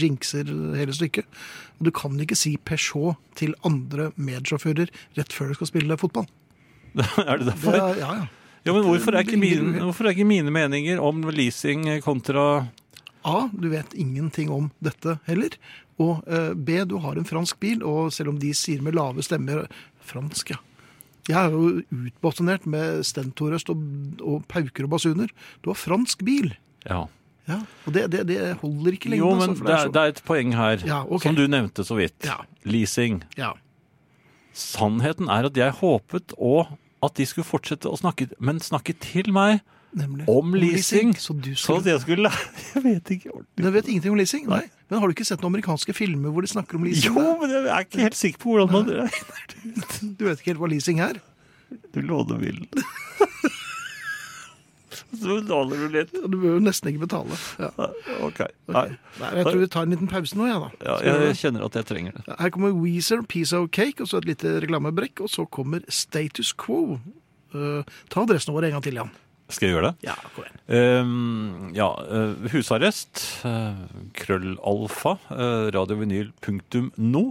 jinxer 0.00 0.50
hele 0.78 0.94
stykket. 0.96 1.28
Og 1.78 1.88
du 1.88 1.92
kan 1.94 2.16
ikke 2.22 2.38
si 2.38 2.56
Peugeot 2.58 3.16
til 3.38 3.54
andre 3.66 4.10
medsjåfører 4.16 4.90
rett 5.18 5.32
før 5.36 5.52
du 5.52 5.58
skal 5.60 5.70
spille 5.74 5.98
fotball. 6.00 6.26
er 6.96 7.36
det 7.38 7.46
Det 7.46 7.52
derfor? 7.52 7.76
er, 7.76 8.00
ja, 8.02 8.10
ja. 8.22 8.26
Ja, 8.66 8.72
men 8.74 8.82
hvorfor 8.82 9.14
er, 9.14 9.22
ikke 9.22 9.38
mine, 9.38 9.76
hvorfor 9.78 10.08
er 10.08 10.16
ikke 10.16 10.26
mine 10.26 10.50
meninger 10.50 10.98
om 10.98 11.20
leasing 11.30 11.84
kontra 12.02 12.66
A, 13.26 13.48
du 13.54 13.68
vet 13.70 13.94
ingenting 13.98 14.50
om 14.54 14.68
dette 14.82 15.16
heller. 15.26 15.54
Og 16.02 16.22
eh, 16.28 16.52
B, 16.54 16.82
du 16.88 16.98
har 17.00 17.16
en 17.16 17.28
fransk 17.28 17.58
bil, 17.62 17.82
og 17.86 18.12
selv 18.12 18.34
om 18.34 18.40
de 18.40 18.52
sier 18.56 18.82
med 18.84 18.96
lave 18.98 19.24
stemmer 19.24 19.66
Fransk, 20.06 20.52
ja. 20.54 20.62
Jeg 21.26 21.48
er 21.48 21.54
jo 21.56 21.80
utbatonert 21.90 22.68
med 22.70 23.00
stentorøst 23.02 23.72
og, 23.72 23.80
og 24.22 24.44
pauker 24.46 24.86
og 24.86 24.92
basuner. 24.92 25.32
Du 25.64 25.72
har 25.72 25.78
fransk 25.80 26.22
bil. 26.26 26.52
Ja. 26.84 27.06
Ja, 27.46 27.60
og 27.86 27.94
det, 27.94 28.04
det, 28.10 28.24
det 28.26 28.38
holder 28.60 28.94
ikke 28.94 29.10
lenge. 29.10 29.22
Jo, 29.22 29.32
altså, 29.34 29.48
men 29.50 29.58
for 29.58 29.66
det 29.66 29.74
er, 29.74 29.90
det 29.94 30.02
er 30.02 30.12
et 30.14 30.22
poeng 30.26 30.54
her, 30.54 30.82
Ja, 30.86 31.00
okay. 31.06 31.28
som 31.28 31.38
du 31.38 31.44
nevnte 31.50 31.84
så 31.86 31.98
vidt. 31.98 32.26
Leasing. 32.66 33.20
Ja. 33.38 33.52
Sannheten 34.56 35.30
er 35.30 35.46
at 35.50 35.58
jeg 35.58 35.74
håpet 35.82 36.34
å 36.38 36.66
at 37.04 37.18
de 37.18 37.26
skulle 37.28 37.46
fortsette 37.46 37.90
å 37.90 37.98
snakke, 37.98 38.30
men 38.42 38.58
snakke 38.62 38.94
til 39.02 39.28
meg 39.34 39.60
Nemlig. 39.96 40.26
om 40.28 40.54
leasing. 40.54 41.14
Så 41.16 41.32
du 41.32 41.54
Så 41.54 41.62
skulle... 41.62 41.78
at 41.78 41.86
jeg 41.86 42.00
skulle 42.00 42.30
Jeg 42.74 42.82
vet 42.84 43.10
ikke 43.10 43.30
ordentlig. 43.32 43.64
Du 43.64 43.70
vet 43.70 43.88
ingenting 43.88 44.12
om 44.12 44.18
leasing? 44.20 44.48
Nei. 44.50 44.62
Men 44.90 45.00
har 45.00 45.08
du 45.08 45.14
ikke 45.16 45.24
sett 45.28 45.40
noen 45.40 45.54
amerikanske 45.54 45.94
filmer 45.96 46.34
hvor 46.34 46.44
de 46.44 46.50
snakker 46.52 46.76
om 46.78 46.84
leasing? 46.84 47.14
Jo, 47.16 47.36
men 47.40 47.54
jeg 47.54 47.64
er 47.64 47.86
ikke 47.86 48.04
helt 48.04 48.18
sikker 48.18 48.42
på 48.42 48.52
hvordan 48.54 48.72
man 48.74 49.08
Du 50.18 50.26
vet 50.28 50.38
ikke 50.42 50.52
helt 50.52 50.62
hva 50.62 50.70
leasing 50.70 51.00
er? 51.00 51.22
Du 51.94 52.02
låner 52.04 52.38
bilen. 52.38 52.68
Så 55.16 55.40
låner 55.40 55.76
du 55.76 55.88
litt. 55.92 56.12
Du 56.12 56.36
bør 56.36 56.56
jo 56.56 56.62
nesten 56.62 56.90
ikke 56.90 57.04
betale. 57.06 57.36
Ja. 57.60 57.70
Ok. 58.24 58.40
Nei. 58.72 58.86
Nei, 59.20 59.30
jeg 59.38 59.46
tror 59.48 59.60
vi 59.60 59.68
tar 59.72 59.86
en 59.86 59.94
liten 59.94 60.10
pause 60.10 60.38
nå, 60.38 60.48
jeg, 60.48 60.62
da. 60.62 60.70
Ja, 60.88 61.18
jeg 61.26 61.36
kjenner 61.40 61.66
at 61.66 61.78
jeg 61.78 61.88
trenger 61.88 62.16
det. 62.16 62.24
Her 62.40 62.52
kommer 62.54 62.74
Weezer, 62.76 63.22
Piece 63.28 63.56
of 63.56 63.68
Cake, 63.76 64.02
og 64.02 64.10
så 64.10 64.20
et 64.22 64.28
lite 64.32 64.56
reklamebrekk, 64.64 65.24
og 65.26 65.32
så 65.32 65.46
kommer 65.48 65.84
Status 65.92 66.52
Quo. 66.58 66.98
Uh, 67.54 67.86
ta 68.12 68.24
adressen 68.26 68.54
vår 68.56 68.68
en 68.70 68.76
gang 68.76 68.84
til, 68.86 68.98
Jan. 69.00 69.12
Skal 69.48 69.68
jeg 69.68 69.76
gjøre 69.76 69.92
det? 69.92 70.08
Ja, 70.08 70.16
kom 70.34 70.46
igjen. 70.46 70.62
Ehm, 70.76 71.68
ja, 71.76 71.90
eh, 72.10 72.48
husarrest, 72.50 73.22
eh, 73.46 73.84
krøllalfa, 74.18 75.18
uh, 75.30 75.68
radiovinyl.no. 75.76 77.24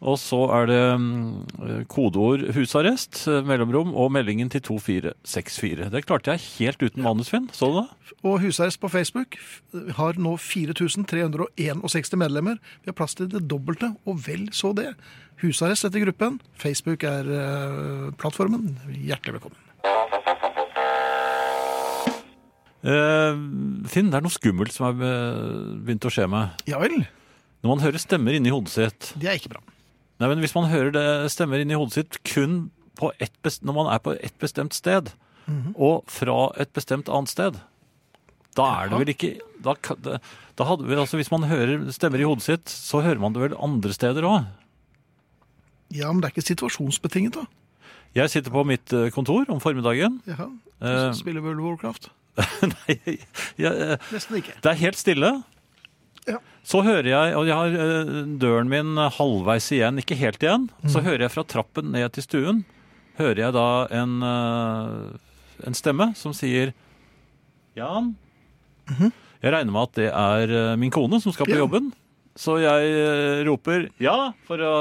Og 0.00 0.16
så 0.16 0.38
er 0.56 0.68
det 0.70 1.84
kodeord 1.92 2.46
husarrest, 2.56 3.26
eh, 3.28 3.42
mellomrom 3.44 3.92
og 3.92 4.08
meldingen 4.14 4.48
til 4.48 4.62
2464. 4.64 5.90
Det 5.92 6.06
klarte 6.06 6.32
jeg 6.32 6.40
helt 6.56 6.82
uten 6.82 7.04
manus, 7.04 7.28
Finn. 7.28 7.50
Så 7.52 7.68
du 7.68 7.80
det? 7.82 8.16
Og 8.24 8.40
Husarrest 8.40 8.80
på 8.80 8.88
Facebook 8.88 9.36
har 9.96 10.16
nå 10.16 10.36
4361 10.36 12.16
medlemmer. 12.16 12.56
Vi 12.82 12.88
har 12.88 12.96
plass 12.96 13.14
til 13.14 13.28
det 13.28 13.46
dobbelte, 13.48 13.94
og 14.06 14.26
vel 14.26 14.48
så 14.52 14.72
det. 14.74 14.94
Husarrest 15.42 15.84
etter 15.84 16.04
gruppen. 16.04 16.40
Facebook 16.56 17.04
er 17.04 17.28
eh, 17.28 18.10
plattformen. 18.16 18.78
Hjertelig 18.88 19.40
velkommen. 19.40 20.19
Eh, 22.80 23.40
Finn, 23.92 24.08
det 24.08 24.16
er 24.20 24.24
noe 24.24 24.32
skummelt 24.32 24.72
som 24.72 24.86
har 24.88 25.02
eh, 25.04 25.80
begynt 25.84 26.06
å 26.08 26.12
skje 26.12 26.26
meg. 26.32 26.54
Ja 26.70 26.80
vel. 26.80 27.02
Når 27.60 27.74
man 27.74 27.82
hører 27.84 28.00
stemmer 28.00 28.32
inni 28.32 28.48
hodet 28.52 28.72
sitt 28.72 29.10
Det 29.20 29.28
er 29.28 29.36
ikke 29.36 29.50
bra. 29.52 29.60
Nei, 30.20 30.28
men 30.30 30.40
Hvis 30.40 30.54
man 30.56 30.70
hører 30.70 30.94
det 30.94 31.06
stemmer 31.32 31.60
inni 31.60 31.76
hodet 31.76 31.98
sitt 31.98 32.20
kun 32.24 32.70
på 33.00 33.10
ett 33.20 33.34
best, 33.44 33.62
når 33.64 33.76
man 33.76 33.90
er 33.92 34.00
på 34.04 34.14
et 34.16 34.36
bestemt 34.40 34.76
sted, 34.76 35.12
og 35.74 36.04
fra 36.12 36.50
et 36.62 36.70
bestemt 36.76 37.08
annet 37.10 37.32
sted, 37.32 37.56
da 38.54 38.66
er 38.82 38.90
det 38.90 38.98
vel 39.00 39.12
ikke 39.14 39.30
da, 39.64 39.72
da 40.56 40.66
hadde 40.68 40.86
vel, 40.86 41.00
altså 41.02 41.18
Hvis 41.18 41.30
man 41.32 41.46
hører 41.48 41.88
stemmer 41.96 42.20
i 42.20 42.26
hodet 42.28 42.44
sitt, 42.44 42.68
så 42.70 43.00
hører 43.02 43.18
man 43.22 43.34
det 43.34 43.42
vel 43.42 43.56
andre 43.58 43.92
steder 43.96 44.26
òg. 44.28 44.46
Ja, 45.96 46.12
men 46.12 46.20
det 46.22 46.28
er 46.30 46.34
ikke 46.36 46.46
situasjonsbetinget, 46.52 47.40
da. 47.40 47.46
Jeg 48.14 48.30
sitter 48.30 48.52
på 48.54 48.62
mitt 48.66 48.92
eh, 48.94 49.08
kontor 49.14 49.48
om 49.50 49.60
formiddagen. 49.62 50.20
Jaha. 50.28 50.48
Du 50.80 51.18
Spiller 51.18 51.42
World 51.44 51.60
of 51.60 51.66
Warcraft? 51.66 52.10
Nei, 52.72 52.96
jeg, 53.04 53.18
jeg, 53.60 53.96
Nesten 54.14 54.38
ikke. 54.40 54.54
Det 54.62 54.70
er 54.72 54.78
helt 54.80 54.98
stille. 55.00 55.30
Ja. 56.28 56.36
Så 56.66 56.82
hører 56.84 57.08
jeg, 57.08 57.32
og 57.38 57.48
jeg 57.48 57.56
har 57.56 57.74
eh, 57.82 58.10
døren 58.40 58.68
min 58.70 58.98
halvveis 59.16 59.70
igjen, 59.74 59.98
ikke 60.02 60.18
helt 60.20 60.42
igjen, 60.44 60.68
så 60.92 61.00
hører 61.02 61.24
jeg 61.26 61.32
fra 61.34 61.44
trappen 61.48 61.90
ned 61.94 62.12
til 62.14 62.26
stuen, 62.26 62.60
hører 63.18 63.40
jeg 63.46 63.54
da 63.56 63.64
en, 64.02 64.18
eh, 64.22 65.64
en 65.66 65.76
stemme 65.76 66.10
som 66.20 66.34
sier 66.36 66.74
Jan? 67.78 68.12
Jeg 68.90 69.52
regner 69.54 69.72
med 69.72 69.88
at 69.88 69.96
det 69.98 70.08
er 70.12 70.52
eh, 70.60 70.76
min 70.80 70.92
kone 70.92 71.20
som 71.24 71.32
skal 71.34 71.48
på 71.48 71.56
Ja. 71.56 71.62
jobben, 71.64 71.90
så 72.38 72.58
jeg 72.62 73.46
roper 73.48 73.88
ja, 74.02 74.32
for 74.46 74.60
å 74.62 74.74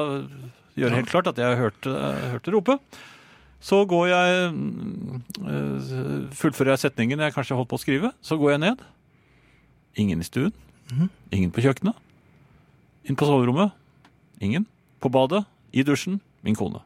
gjøre 0.80 1.00
helt 1.00 1.12
klart 1.12 1.32
at 1.32 1.40
jeg 1.42 1.58
hørte, 1.60 1.96
hørte 2.36 2.54
rope. 2.56 2.76
Så 3.60 3.82
går 3.92 4.06
jeg 4.08 4.36
eh, 4.48 6.30
Fullfører 6.40 6.74
jeg 6.76 6.84
setningen 6.86 7.20
jeg 7.20 7.36
kanskje 7.36 7.58
holdt 7.60 7.70
på 7.72 7.80
å 7.80 7.82
skrive. 7.82 8.12
Så 8.24 8.38
går 8.40 8.56
jeg 8.56 8.62
ned. 8.64 8.84
Ingen 10.00 10.22
i 10.24 10.28
stuen. 10.28 10.54
Ingen 11.36 11.52
på 11.54 11.64
kjøkkenet. 11.66 11.98
Inn 13.10 13.18
på 13.20 13.28
soverommet. 13.28 13.76
Ingen. 14.44 14.66
På 15.04 15.12
badet. 15.12 15.44
I 15.76 15.84
dusjen. 15.86 16.22
Min 16.46 16.56
kone. 16.58 16.80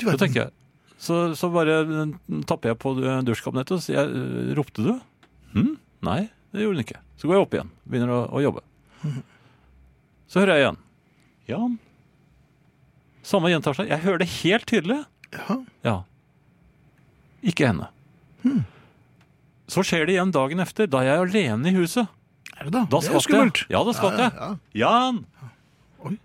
Så 0.00 0.16
tenker 0.16 0.46
jeg 0.46 0.52
Så, 0.96 1.34
så 1.36 1.50
bare 1.52 1.82
eh, 1.84 2.14
tapper 2.48 2.72
jeg 2.72 2.80
på 2.80 2.94
eh, 3.04 3.20
dusjkabinettet 3.28 3.76
og 3.76 3.84
sier 3.84 4.54
Ropte 4.56 4.84
du? 4.84 4.94
Hm? 5.52 5.74
Nei, 6.06 6.22
det 6.54 6.64
gjorde 6.64 6.78
hun 6.80 6.84
ikke. 6.86 7.00
Så 7.20 7.28
går 7.28 7.36
jeg 7.36 7.44
opp 7.44 7.54
igjen. 7.58 7.70
Begynner 7.84 8.14
å, 8.16 8.20
å 8.32 8.40
jobbe. 8.44 8.64
Så 10.30 10.40
hører 10.40 10.54
jeg 10.56 10.64
igjen. 10.64 10.80
Jan. 11.50 11.78
Samme 13.26 13.50
gjentar 13.52 13.76
seg. 13.76 13.90
Jeg 13.92 14.04
hører 14.06 14.22
det 14.22 14.30
helt 14.40 14.68
tydelig. 14.70 15.00
Ja. 15.36 15.56
Ja. 15.86 15.96
Ikke 17.46 17.70
henne. 17.70 17.88
Så 19.70 19.84
skjer 19.86 20.06
det 20.08 20.16
igjen 20.16 20.32
dagen 20.34 20.60
efter, 20.62 20.88
da 20.90 21.04
jeg 21.06 21.14
er 21.14 21.24
alene 21.28 21.70
i 21.70 21.76
huset. 21.76 22.08
Er 22.56 22.66
det 22.68 22.74
da? 22.74 22.84
Da 22.90 23.00
det 23.00 23.14
er 23.14 23.24
skummelt. 23.24 23.62
jeg. 23.64 23.72
Ja, 23.72 23.82
da 23.86 23.94
skvatt 23.96 24.18
jeg. 24.20 24.32
Ja, 24.36 24.48
Jan! 24.82 25.20
Oi. 26.04 26.16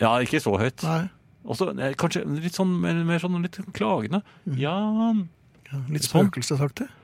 Ja, 0.00 0.14
ikke 0.24 0.40
så 0.42 0.56
høyt. 0.60 0.82
Nei. 0.84 1.02
Også, 1.50 1.70
eh, 1.72 1.94
kanskje 1.96 2.24
litt 2.36 2.58
sånn 2.58 2.72
mer, 2.82 2.98
mer 3.08 3.22
sånn 3.22 3.38
litt 3.40 3.56
klagende. 3.76 4.20
Jan! 4.60 5.28
Ja, 5.70 5.84
litt 5.92 6.08
spøkelsesaktig. 6.08 6.88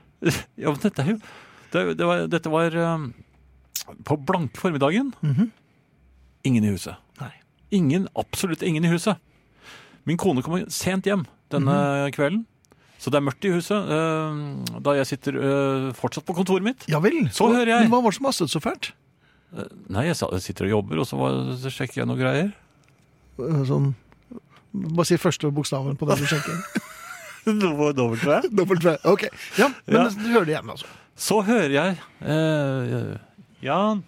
Ja, 0.57 0.71
men 0.71 0.79
dette 0.81 1.03
er 1.03 1.11
jo 1.11 1.17
det, 1.69 1.81
det 1.99 2.05
var, 2.09 2.23
Dette 2.25 2.49
var 2.49 2.73
um, 2.73 3.03
på 4.07 4.15
blanke 4.25 4.57
formiddagen. 4.57 5.11
Ingen 6.47 6.65
i 6.65 6.71
huset. 6.73 6.97
Nei. 7.21 7.29
Ingen, 7.77 8.07
absolutt 8.17 8.63
ingen 8.65 8.87
i 8.87 8.89
huset. 8.89 9.21
Min 10.09 10.17
kone 10.17 10.41
kommer 10.41 10.65
sent 10.73 11.05
hjem 11.05 11.27
denne 11.53 11.77
kvelden. 12.15 12.45
Så 12.97 13.11
det 13.13 13.19
er 13.19 13.25
mørkt 13.27 13.45
i 13.45 13.51
huset 13.53 13.91
Uh, 13.93 14.79
da 14.81 14.95
jeg 14.97 15.05
sitter 15.11 15.35
uh, 15.37 15.89
fortsatt 15.97 16.25
på 16.25 16.33
kontoret 16.37 16.65
mitt. 16.65 16.87
Ja 16.89 16.97
vel. 17.03 17.27
Så 17.31 17.47
hører 17.51 17.69
jeg. 17.75 17.85
Men 17.85 17.93
hva 17.93 18.01
var 18.01 18.11
det 18.15 18.17
som 18.17 18.25
hastet 18.29 18.53
så 18.53 18.61
fælt? 18.63 18.91
Nei, 19.93 20.07
jeg 20.09 20.17
sitter 20.43 20.65
og 20.67 20.73
jobber, 20.73 20.99
og 20.99 21.07
så, 21.07 21.15
var, 21.19 21.37
så 21.61 21.71
sjekker 21.71 22.01
jeg 22.01 22.09
noen 22.09 22.19
greier. 22.19 22.49
Sånn 23.69 23.93
Bare 24.77 25.05
si 25.07 25.15
første 25.17 25.49
bokstaven 25.55 25.95
på 25.97 26.05
den 26.09 26.19
du 26.19 26.27
sjekker. 26.27 26.57
Dobbelt, 27.95 28.25
V? 28.27 28.41
Dobbelt 28.59 28.83
V. 28.83 28.97
Ok. 29.07 29.23
Ja, 29.57 29.69
men 29.87 30.01
Ja. 30.01 30.09
du 30.11 30.27
hører 30.33 30.45
det 30.49 30.53
igjen, 30.57 30.73
altså. 30.73 30.89
Så 31.17 31.39
hører 31.47 31.71
jeg 31.73 31.95
eh, 32.21 33.15
Jan. 33.63 34.03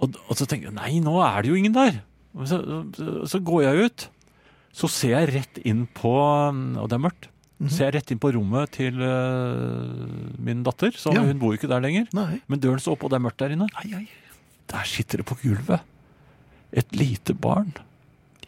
Og, 0.00 0.16
og 0.28 0.36
så 0.38 0.46
tenker 0.48 0.70
jeg 0.70 0.76
nei, 0.76 1.00
nå 1.04 1.18
er 1.22 1.42
det 1.44 1.50
jo 1.52 1.58
ingen 1.58 1.74
der. 1.74 1.98
Så, 2.46 2.60
så, 2.96 3.10
så 3.30 3.40
går 3.46 3.62
jeg 3.66 3.88
ut. 3.90 4.06
Så 4.74 4.90
ser 4.90 5.14
jeg 5.14 5.30
rett 5.36 5.60
inn 5.62 5.84
på 5.94 6.10
Og 6.10 6.88
det 6.90 6.96
er 6.96 7.04
mørkt. 7.04 7.28
Så 7.62 7.70
ser 7.76 7.86
jeg 7.88 7.94
rett 8.00 8.10
inn 8.12 8.20
på 8.20 8.32
rommet 8.34 8.72
til 8.74 8.98
uh, 8.98 9.94
min 10.42 10.64
datter. 10.66 10.92
Så 10.98 11.14
Ja. 11.14 11.22
Hun 11.22 11.38
bor 11.38 11.54
jo 11.54 11.60
ikke 11.60 11.70
der 11.70 11.84
lenger. 11.84 12.08
Nei. 12.16 12.40
Men 12.50 12.60
døren 12.60 12.82
står 12.82 12.96
oppe, 12.98 13.06
og 13.06 13.14
det 13.14 13.20
er 13.20 13.24
mørkt 13.24 13.40
der 13.40 13.54
inne. 13.54 13.68
Ai, 13.80 13.88
ai. 13.94 14.06
Der 14.72 14.88
sitter 14.88 15.22
det 15.22 15.28
på 15.30 15.36
gulvet 15.42 15.84
et 16.74 16.90
lite 16.96 17.36
barn 17.38 17.70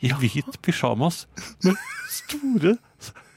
i 0.03 0.11
hvit 0.11 0.57
pysjamas 0.65 1.23
med 1.65 1.77
store, 2.11 2.73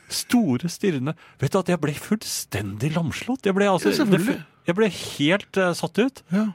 store 0.10 0.72
stirrende 0.72 1.14
Vet 1.40 1.54
du 1.54 1.60
at 1.60 1.70
jeg 1.70 1.80
ble 1.80 1.94
fullstendig 1.94 2.90
lamslått? 2.96 3.46
Jeg 3.46 3.56
ble, 3.56 3.68
altså, 3.70 3.94
Ja, 3.94 4.40
jeg 4.72 4.76
ble 4.80 4.90
helt 4.90 5.60
uh, 5.62 5.70
satt 5.78 6.02
ut. 6.02 6.24
Ja. 6.34 6.48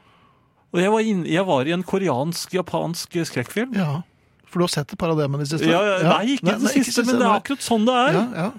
Og 0.75 0.81
jeg 0.83 0.91
var, 0.91 1.07
inn, 1.07 1.23
jeg 1.29 1.47
var 1.47 1.65
i 1.65 1.73
en 1.73 1.87
koreansk-japansk 1.87 3.15
skrekkfilm. 3.31 3.73
ja. 3.79 4.03
For 4.49 4.59
du 4.61 4.63
har 4.67 4.73
sett 4.75 4.93
et 4.93 4.99
par 4.99 5.09
av 5.11 5.17
dem 5.19 5.35
i 5.35 5.37
det 5.43 5.47
siste? 5.51 5.67
Ja, 5.67 5.79
nei, 6.03 6.35
ikke 6.37 6.53
i 6.55 6.59
det 6.61 6.85
siste, 6.85 7.03
men 7.07 7.17
det 7.19 7.25
er 7.27 7.39
akkurat 7.39 7.63
sånn 7.65 7.85
det 7.87 7.95
er. 8.01 8.13
Ja, 8.13 8.25
ja. 8.45 8.51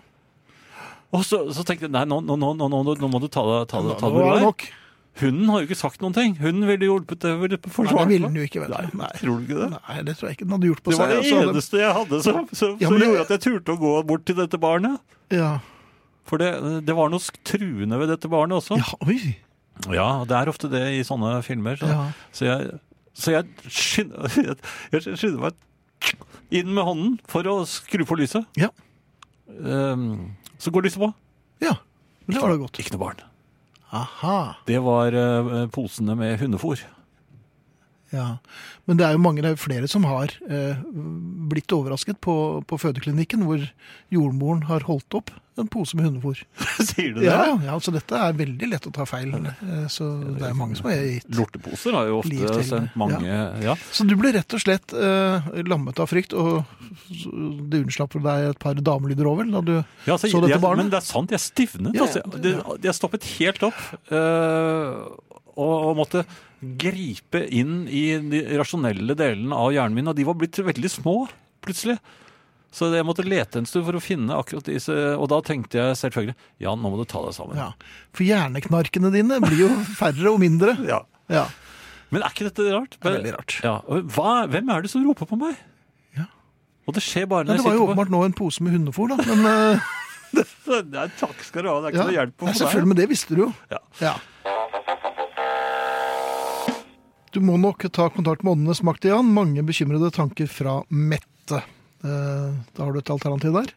Og 1.16 1.22
så, 1.24 1.38
så 1.54 1.62
tenkte 1.64 1.86
jeg 1.86 1.94
nei, 1.94 2.02
nå, 2.04 2.18
nå, 2.26 2.34
nå, 2.36 2.50
nå, 2.58 2.66
nå, 2.68 2.82
nå 3.00 3.08
må 3.08 3.20
du 3.22 3.28
ta 3.32 3.44
det, 3.46 3.60
ta 3.70 3.80
det, 3.86 3.94
ta 4.00 4.10
det 4.12 4.26
nok. 4.42 4.66
Hunden 5.16 5.48
har 5.48 5.62
jo 5.62 5.68
ikke 5.70 5.78
sagt 5.80 6.02
noen 6.04 6.12
ting. 6.12 6.34
Hunden 6.36 6.66
ville 6.68 6.84
hjulpet 6.90 7.22
det 7.24 7.30
ville 7.40 7.56
Nei, 7.56 7.86
det 7.88 8.08
ville 8.10 8.28
den 8.28 8.34
jo 8.36 8.42
ikke, 8.44 8.60
vet 8.66 8.74
du. 8.92 8.98
Nei. 9.00 9.12
Tror 9.16 9.38
du 9.38 9.46
ikke 9.46 9.60
det? 9.62 9.68
Nei, 9.78 9.94
det 10.04 10.14
tror 10.18 10.28
jeg 10.28 10.36
ikke 10.36 10.44
den 10.44 10.54
hadde 10.58 10.68
gjort 10.68 10.82
på 10.84 10.92
Det 10.92 10.98
var 10.98 11.06
seg. 11.08 11.14
det 11.22 11.30
hadde- 11.32 11.54
eneste 11.54 11.80
jeg 11.80 11.94
hadde 12.00 12.18
som, 12.26 12.40
som, 12.52 12.74
Ja, 12.82 12.88
som 12.90 12.98
det- 12.98 13.06
gjorde 13.08 13.22
at 13.24 13.32
jeg 13.32 13.40
turte 13.46 13.72
å 13.72 13.80
gå 13.80 13.92
bort 14.10 14.26
til 14.28 14.36
dette 14.36 14.60
barnet. 14.60 15.00
Ja. 15.32 15.54
For 16.28 16.36
det, 16.42 16.50
det 16.84 16.94
var 16.98 17.08
noe 17.08 17.40
truende 17.48 17.98
ved 18.02 18.08
dette 18.12 18.28
barnet 18.28 18.58
også. 18.60 18.76
ja, 18.76 18.92
oi. 19.06 19.36
Ja, 19.94 20.24
det 20.28 20.36
er 20.36 20.52
ofte 20.52 20.68
det 20.68 20.82
i 20.98 21.00
sånne 21.06 21.38
filmer. 21.46 21.76
Så, 21.80 21.88
Ja. 21.88 22.04
så 22.32 22.44
jeg, 22.50 22.80
så 23.16 23.32
jeg 23.38 23.72
skynder, 23.72 24.28
jeg 24.92 25.00
skynder 25.16 25.40
meg 25.46 25.54
inn 26.54 26.72
med 26.74 26.86
hånden 26.86 27.14
for 27.30 27.46
å 27.50 27.60
skru 27.68 28.04
på 28.06 28.18
lyset. 28.20 28.46
Ja. 28.58 28.70
Ehm, 29.50 30.36
så 30.58 30.72
går 30.74 30.86
lyset 30.86 31.02
på. 31.02 31.12
Ja, 31.64 31.76
det 32.26 32.40
var 32.42 32.52
da 32.52 32.60
godt. 32.60 32.78
Ikke 32.82 32.94
noe 32.96 33.04
barn. 33.06 33.24
Aha. 33.94 34.38
Det 34.66 34.78
var 34.82 35.14
eh, 35.14 35.66
posene 35.72 36.16
med 36.18 36.38
hundefôr. 36.42 36.82
Ja, 38.14 38.38
Men 38.86 39.00
det 39.00 39.06
er 39.06 39.16
jo 39.16 39.22
mange, 39.22 39.42
det 39.42 39.50
er 39.50 39.56
jo 39.56 39.64
flere 39.64 39.88
som 39.90 40.04
har 40.06 40.30
eh, 40.46 40.78
blitt 41.50 41.72
overrasket 41.74 42.20
på, 42.22 42.36
på 42.68 42.78
fødeklinikken, 42.78 43.42
hvor 43.48 43.64
jordmoren 44.14 44.66
har 44.70 44.86
holdt 44.86 45.18
opp 45.18 45.34
en 45.56 45.68
pose 45.72 45.96
med 45.96 46.04
hundefôr. 46.04 46.42
Sier 46.84 47.14
du 47.14 47.20
det? 47.22 47.28
Ja, 47.30 47.56
ja, 47.64 47.72
altså 47.72 47.92
dette 47.94 48.18
er 48.20 48.34
veldig 48.36 48.68
lett 48.68 48.88
å 48.88 48.92
ta 48.94 49.06
feil. 49.08 49.32
Eh, 49.40 49.86
så 49.92 50.08
det 50.36 50.50
er 50.50 50.56
mange 50.58 50.76
som 50.78 50.88
har 50.90 51.00
gitt. 51.00 51.28
Lorteposer 51.38 51.96
har 51.96 52.10
jo 52.10 52.18
ofte 52.20 52.64
sendt 52.66 52.96
mange 53.00 53.20
ja. 53.64 53.76
Så 53.94 54.04
du 54.08 54.14
ble 54.20 54.34
rett 54.36 54.56
og 54.56 54.62
slett 54.62 54.92
eh, 54.96 55.50
lammet 55.66 55.98
av 56.02 56.10
frykt, 56.12 56.36
og 56.36 56.62
det 57.08 57.82
unnslapp 57.86 58.14
for 58.16 58.24
deg 58.24 58.50
et 58.52 58.60
par 58.62 58.76
damelyder 58.76 59.28
over 59.28 59.48
da 59.48 59.62
du 59.64 59.74
Ja, 59.76 60.14
altså, 60.14 60.28
så 60.28 60.42
dette 60.44 60.56
jeg, 60.56 60.62
barnet? 60.62 60.86
Men 60.86 60.92
det 60.92 61.00
er 61.00 61.08
sant, 61.08 61.32
jeg 61.32 61.42
stivnet. 61.42 61.96
Ja, 61.96 62.06
altså. 62.06 62.22
ja, 62.22 62.42
Det, 62.46 62.54
jeg 62.90 62.98
stoppet 63.00 63.30
helt 63.38 63.64
opp 63.70 63.80
øh, 64.12 65.00
og, 65.56 65.72
å 65.90 65.96
måtte 65.96 66.22
gripe 66.60 67.42
inn 67.52 67.84
i 67.88 68.04
de 68.20 68.44
rasjonelle 68.60 69.16
delene 69.18 69.56
av 69.56 69.74
hjernen 69.74 69.98
min, 69.98 70.08
og 70.12 70.16
de 70.16 70.24
var 70.28 70.38
blitt 70.38 70.60
veldig 70.64 70.92
små 70.92 71.18
plutselig. 71.64 71.98
Så 72.76 72.90
jeg 72.92 73.06
måtte 73.08 73.24
lete 73.24 73.60
en 73.60 73.68
stund 73.68 73.86
for 73.86 73.96
å 73.96 74.02
finne 74.02 74.36
akkurat 74.36 74.66
disse, 74.68 74.94
og 75.16 75.30
da 75.32 75.38
tenkte 75.44 75.78
jeg 75.80 75.98
selvfølgelig 76.00 76.34
Jan, 76.60 76.80
nå 76.82 76.90
må 76.92 76.98
du 77.00 77.06
ta 77.08 77.22
deg 77.24 77.36
sammen. 77.36 77.56
Ja, 77.60 77.70
For 78.12 78.26
hjerneknarkene 78.26 79.12
dine 79.14 79.38
blir 79.44 79.62
jo 79.64 79.70
færre 80.00 80.32
og 80.34 80.42
mindre. 80.42 80.76
Ja. 80.88 81.00
Ja. 81.32 81.46
Men 82.12 82.22
er 82.22 82.34
ikke 82.34 82.50
dette 82.50 82.68
rart? 82.70 82.98
er 83.00 83.16
veldig 83.16 83.32
rart. 83.38 83.56
Ja. 83.64 83.78
Hva, 84.14 84.34
hvem 84.50 84.68
er 84.74 84.84
det 84.84 84.92
som 84.92 85.04
roper 85.06 85.28
på 85.30 85.38
meg? 85.40 85.56
Ja. 86.18 86.28
Og 86.86 86.98
det 86.98 87.02
skjer 87.06 87.26
bare 87.30 87.48
Ja, 87.48 87.54
på... 87.54 87.62
det 87.62 87.66
var 87.66 87.78
jo 87.78 87.86
åpenbart 87.88 88.12
nå 88.12 88.22
en 88.28 88.36
pose 88.36 88.62
med 88.66 88.76
hundefôr, 88.76 89.14
da. 89.14 89.18
Men 89.26 89.48
eh, 89.52 89.92
Nei, 90.92 91.08
Takk 91.16 91.40
skal 91.46 91.64
du 91.64 91.70
ha, 91.70 91.78
det 91.80 91.88
er 91.88 91.94
ikke 91.94 92.02
ja, 92.02 92.06
noe 92.10 92.18
hjelp 92.18 92.42
å 92.42 92.46
få 92.46 92.52
få 92.52 92.60
selvfølgelig, 92.60 92.90
men 92.92 92.98
det 92.98 93.08
visste 93.10 93.36
du 93.38 93.46
jo. 93.46 93.52
Ja. 93.72 93.80
Ja. 94.02 94.16
Du 97.36 97.42
må 97.44 97.58
nok 97.60 97.82
ta 97.92 98.06
kontakt 98.08 98.40
med 98.46 98.54
Åndenes 98.54 98.78
makt 98.86 99.04
igjen. 99.04 99.26
Mange 99.36 99.60
bekymrede 99.68 100.08
tanker 100.16 100.48
fra 100.48 100.78
Mette. 100.88 101.58
Eh, 102.00 102.54
Da 102.72 102.80
har 102.86 102.94
du 102.94 102.98
et 103.02 103.10
alternativ 103.12 103.52
der. 103.52 103.74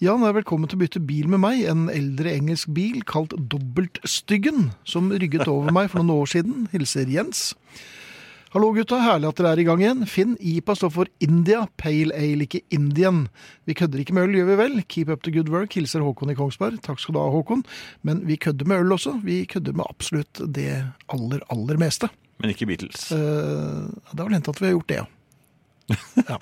Jan 0.00 0.24
er 0.24 0.32
velkommen 0.32 0.64
til 0.64 0.78
å 0.78 0.80
bytte 0.80 1.02
bil 1.04 1.28
med 1.28 1.42
meg, 1.42 1.60
en 1.68 1.90
eldre 1.92 2.32
engelsk 2.32 2.72
bil 2.72 3.02
kalt 3.04 3.36
Dobbeltstyggen, 3.36 4.72
som 4.88 5.12
rygget 5.12 5.44
over 5.44 5.76
meg 5.76 5.90
for 5.92 6.00
noen 6.00 6.24
år 6.24 6.32
siden. 6.32 6.66
Hilser 6.72 7.04
Jens. 7.12 7.54
Hallo 8.54 8.72
gutta, 8.72 8.96
herlig 9.04 9.28
at 9.28 9.36
dere 9.36 9.52
er 9.52 9.60
i 9.60 9.68
gang 9.68 9.84
igjen. 9.84 10.08
Finn, 10.08 10.36
IPA 10.40 10.80
står 10.80 10.96
for 10.96 11.06
India, 11.20 11.66
Pale 11.76 12.16
Ale, 12.16 12.48
ikke 12.48 12.64
Indian. 12.72 13.26
Vi 13.68 13.76
kødder 13.76 14.00
ikke 14.00 14.16
med 14.16 14.30
øl, 14.30 14.40
gjør 14.40 14.52
vi 14.54 14.60
vel? 14.64 14.82
Keep 14.88 15.12
up 15.12 15.22
the 15.22 15.36
good 15.36 15.52
work, 15.52 15.76
hilser 15.76 16.00
Håkon 16.00 16.32
i 16.32 16.38
Kongsberg. 16.38 16.80
Takk 16.80 17.04
skal 17.04 17.12
du 17.12 17.20
ha, 17.20 17.28
Håkon. 17.28 17.66
Men 18.02 18.24
vi 18.24 18.40
kødder 18.40 18.64
med 18.64 18.86
øl 18.86 18.96
også. 18.96 19.18
Vi 19.20 19.44
kødder 19.44 19.76
med 19.76 19.84
absolutt 19.84 20.40
det 20.48 20.70
aller, 21.12 21.44
aller 21.52 21.76
meste. 21.76 22.08
Men 22.42 22.52
ikke 22.52 22.66
Beatles. 22.68 23.06
Uh, 23.12 23.86
det 24.12 24.18
har 24.20 24.26
vel 24.26 24.36
hendt 24.36 24.48
at 24.52 24.58
vi 24.60 24.66
har 24.70 24.76
gjort 24.76 24.90
det, 24.92 25.04
ja. 26.28 26.36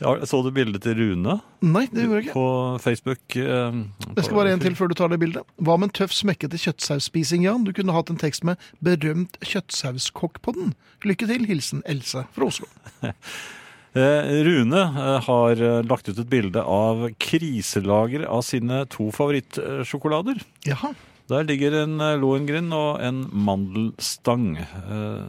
Ja, 0.00 0.12
så 0.24 0.38
du 0.40 0.48
bildet 0.54 0.80
til 0.86 0.94
Rune 0.96 1.34
Nei, 1.60 1.82
det 1.92 2.04
gjorde 2.06 2.20
jeg 2.22 2.28
ikke. 2.28 2.36
på 2.38 2.44
Facebook? 2.80 3.36
eh, 3.36 3.80
Det 4.14 4.24
skal 4.24 4.38
bare 4.38 4.52
en 4.54 4.62
til 4.62 4.76
før 4.78 4.88
du 4.88 4.94
tar 4.96 5.10
det 5.12 5.18
bildet. 5.20 5.42
Hva 5.60 5.74
med 5.76 5.90
en 5.90 5.94
tøff, 5.98 6.14
smekkete 6.14 6.56
kjøttsausspising, 6.62 7.44
Jan? 7.44 7.66
Du 7.66 7.72
kunne 7.76 7.92
hatt 7.92 8.08
en 8.08 8.16
tekst 8.16 8.46
med 8.48 8.56
'berømt 8.80 9.36
kjøttsauskokk' 9.44 10.40
på 10.40 10.54
den. 10.56 10.72
Lykke 11.04 11.26
til. 11.28 11.44
Hilsen 11.50 11.82
Else 11.84 12.24
fra 12.32 12.48
Oslo. 12.48 12.66
Eh, 13.96 14.44
Rune 14.44 14.78
eh, 14.78 15.20
har 15.24 15.60
lagt 15.82 16.08
ut 16.10 16.18
et 16.20 16.28
bilde 16.28 16.60
av 16.60 17.06
kriselager 17.18 18.26
av 18.28 18.42
sine 18.44 18.82
to 18.92 19.08
favorittsjokolader. 19.10 20.38
Jaha. 20.68 20.90
Der 21.28 21.44
ligger 21.44 21.74
en 21.82 21.98
eh, 22.00 22.14
Lohengrin 22.20 22.70
og 22.72 23.02
en 23.04 23.24
mandelstang. 23.32 24.56
eh, 24.58 25.26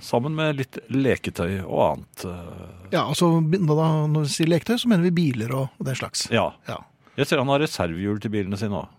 Sammen 0.00 0.36
med 0.38 0.60
litt 0.60 0.76
leketøy 0.94 1.58
og 1.66 1.80
annet. 1.88 2.24
eh. 2.24 2.68
Ja, 2.94 3.02
altså 3.10 3.40
når 3.42 4.22
vi 4.22 4.28
sier 4.30 4.48
leketøy, 4.52 4.76
så 4.78 4.88
mener 4.88 5.08
vi 5.08 5.10
biler 5.16 5.50
og, 5.58 5.68
den 5.82 5.98
slags. 5.98 6.28
Ja. 6.32 6.52
Ja. 6.68 6.78
Jeg 7.18 7.26
ser 7.26 7.42
han 7.42 7.50
har 7.50 7.58
reservehjul 7.64 8.20
til 8.22 8.30
bilene 8.30 8.56
sine 8.60 8.78
òg. 8.84 8.94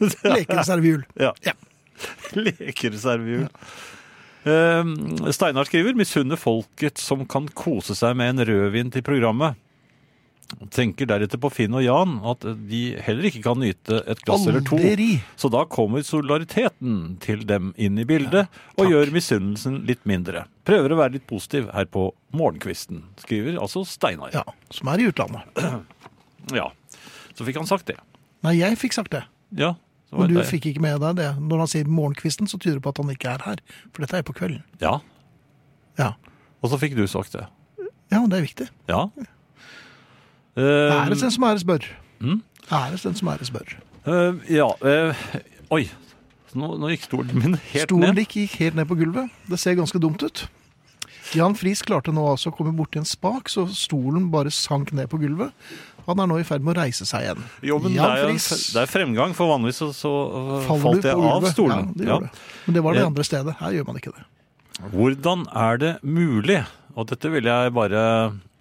Lekereservehjul. 0.36 1.04
Ja. 1.26 1.34
Ja. 1.44 1.52
Lekereservehjul. 2.46 3.46
Eh, 4.46 4.90
Steinar 5.36 5.68
skriver 5.68 5.96
misunner 5.98 6.40
folket 6.40 6.98
som 7.02 7.26
kan 7.28 7.48
kose 7.56 7.94
seg 7.98 8.16
med 8.18 8.34
en 8.34 8.44
rødvin 8.48 8.90
til 8.94 9.04
programmet. 9.06 9.56
Tenker 10.70 11.08
deretter 11.10 11.40
på 11.42 11.48
Finn 11.50 11.74
og 11.74 11.82
Jan 11.82 12.20
at 12.30 12.44
de 12.70 12.80
heller 13.02 13.26
ikke 13.28 13.42
kan 13.42 13.58
nyte 13.58 13.98
et 14.06 14.20
glass 14.22 14.44
eller 14.46 14.62
to. 14.66 14.78
Så 15.40 15.50
da 15.50 15.64
kommer 15.66 16.04
solidariteten 16.06 17.16
til 17.24 17.42
dem 17.48 17.72
inn 17.76 17.98
i 17.98 18.04
bildet 18.06 18.46
og 18.78 18.92
gjør 18.92 19.10
misunnelsen 19.14 19.80
litt 19.88 20.04
mindre. 20.06 20.44
Prøver 20.68 20.94
å 20.94 21.00
være 21.00 21.16
litt 21.18 21.26
positiv 21.26 21.66
her 21.74 21.88
på 21.90 22.08
morgenkvisten, 22.36 23.02
skriver 23.24 23.58
altså 23.58 23.82
Steinar. 23.88 24.30
Ja, 24.36 24.44
som 24.70 24.92
er 24.94 25.02
i 25.02 25.08
utlandet. 25.10 25.58
Ja. 26.54 26.70
Så 27.34 27.44
fikk 27.46 27.58
han 27.58 27.66
sagt 27.66 27.90
det. 27.90 27.98
Nei, 28.46 28.54
jeg 28.60 28.78
fikk 28.78 28.94
sagt 28.94 29.10
det. 29.16 29.24
Ja. 29.58 29.74
så 30.10 30.20
Men 30.22 30.30
du 30.30 30.38
jeg. 30.38 30.46
fikk 30.54 30.66
ikke 30.70 30.82
med 30.84 31.00
deg 31.02 31.18
det. 31.18 31.30
Når 31.42 31.64
han 31.64 31.70
sier 31.74 31.90
morgenkvisten, 31.90 32.46
så 32.46 32.58
tyder 32.62 32.78
det 32.78 32.84
på 32.86 32.92
at 32.94 33.00
han 33.02 33.10
ikke 33.10 33.32
er 33.34 33.42
her. 33.50 33.62
For 33.90 34.04
dette 34.06 34.20
er 34.20 34.26
på 34.26 34.34
kvelden. 34.36 34.62
Ja. 34.82 35.00
Ja, 35.98 36.12
Og 36.62 36.70
så 36.70 36.78
fikk 36.78 36.94
du 36.94 37.06
sagt 37.10 37.32
det. 37.34 37.46
ja 38.12 38.20
det 38.30 38.38
er 38.38 38.44
viktig. 38.44 38.66
Ja. 38.90 39.08
Eh, 40.56 41.06
Æres 41.06 41.20
den 41.20 41.30
som 41.34 41.44
æres 41.44 41.64
bør. 41.68 41.84
Mm. 42.20 42.40
Æres 42.72 43.02
den 43.04 43.14
som 43.14 43.28
æres 43.28 43.50
bør. 43.52 43.76
eh, 44.06 44.32
ja. 44.56 44.68
uh, 44.80 45.14
oi. 45.76 45.88
Nå, 46.56 46.70
nå 46.80 46.88
gikk 46.94 47.02
stolen 47.10 47.34
min 47.36 47.58
helt 47.72 47.84
Stolen 47.90 48.14
ned. 48.16 48.22
gikk 48.32 48.54
helt 48.62 48.74
ned 48.78 48.86
på 48.88 48.96
gulvet. 48.96 49.28
Det 49.50 49.58
ser 49.60 49.74
ganske 49.76 49.98
dumt 50.00 50.22
ut. 50.24 50.46
Jan 51.36 51.56
Friis 51.58 51.82
klarte 51.84 52.12
nå 52.14 52.22
altså 52.30 52.48
å 52.52 52.54
komme 52.56 52.72
borti 52.72 52.96
en 53.00 53.04
spak, 53.04 53.50
så 53.52 53.66
stolen 53.68 54.30
bare 54.32 54.48
sank 54.54 54.92
ned 54.96 55.10
på 55.12 55.18
gulvet. 55.20 55.50
Han 56.06 56.20
er 56.22 56.28
nå 56.30 56.38
i 56.38 56.44
ferd 56.46 56.62
med 56.62 56.76
å 56.76 56.80
reise 56.80 57.04
seg 57.04 57.24
igjen. 57.26 57.42
Jo, 57.66 57.80
men 57.82 57.96
det 57.98 58.00
er, 58.06 58.22
Friis, 58.28 58.46
det 58.72 58.84
er 58.84 58.86
fremgang, 58.88 59.34
for 59.34 59.50
vanligvis 59.50 59.82
så, 59.82 59.88
så 59.92 60.12
uh, 60.62 60.70
falt 60.80 61.04
jeg 61.04 61.18
av 61.18 61.48
stolen. 61.50 61.90
Ja, 61.92 61.98
det 61.98 62.06
Ja. 62.08 62.18
det. 62.22 62.30
Men 62.68 62.74
det 62.78 62.82
var 62.86 62.94
det 62.94 63.00
Jeg- 63.02 63.10
andre 63.10 63.24
stedet. 63.26 63.56
Her 63.60 63.70
gjør 63.76 63.86
man 63.90 63.96
ikke 64.00 64.14
det. 64.16 64.24
Hvordan 64.94 65.44
er 65.52 65.76
det 65.82 65.92
mulig? 66.06 66.60
Og 66.96 67.08
dette 67.10 67.28
vil 67.32 67.44
jeg 67.44 67.72
bare 67.74 68.00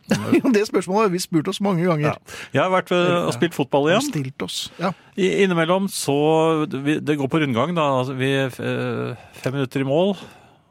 det 0.07 0.63
spørsmålet 0.69 1.07
har 1.07 1.11
vi 1.13 1.19
spurt 1.23 1.47
oss 1.49 1.59
mange 1.65 1.85
ganger. 1.87 2.17
Jeg 2.53 2.61
har 2.61 2.69
vært 2.73 2.91
ved 2.93 3.09
og 3.25 3.33
spilt 3.33 3.55
fotball 3.57 3.89
igjen. 3.89 4.05
Stilt 4.05 4.45
oss. 4.45 4.57
Ja. 4.81 4.91
Innimellom 5.17 5.87
så 5.89 6.15
Det 6.69 7.17
går 7.17 7.29
på 7.31 7.41
rundgang, 7.41 7.73
da. 7.77 7.85
Altså, 8.01 8.13
Vi 8.19 8.31
eh, 8.45 9.27
fem 9.41 9.53
minutter 9.57 9.81
i 9.81 9.87
mål. 9.89 10.15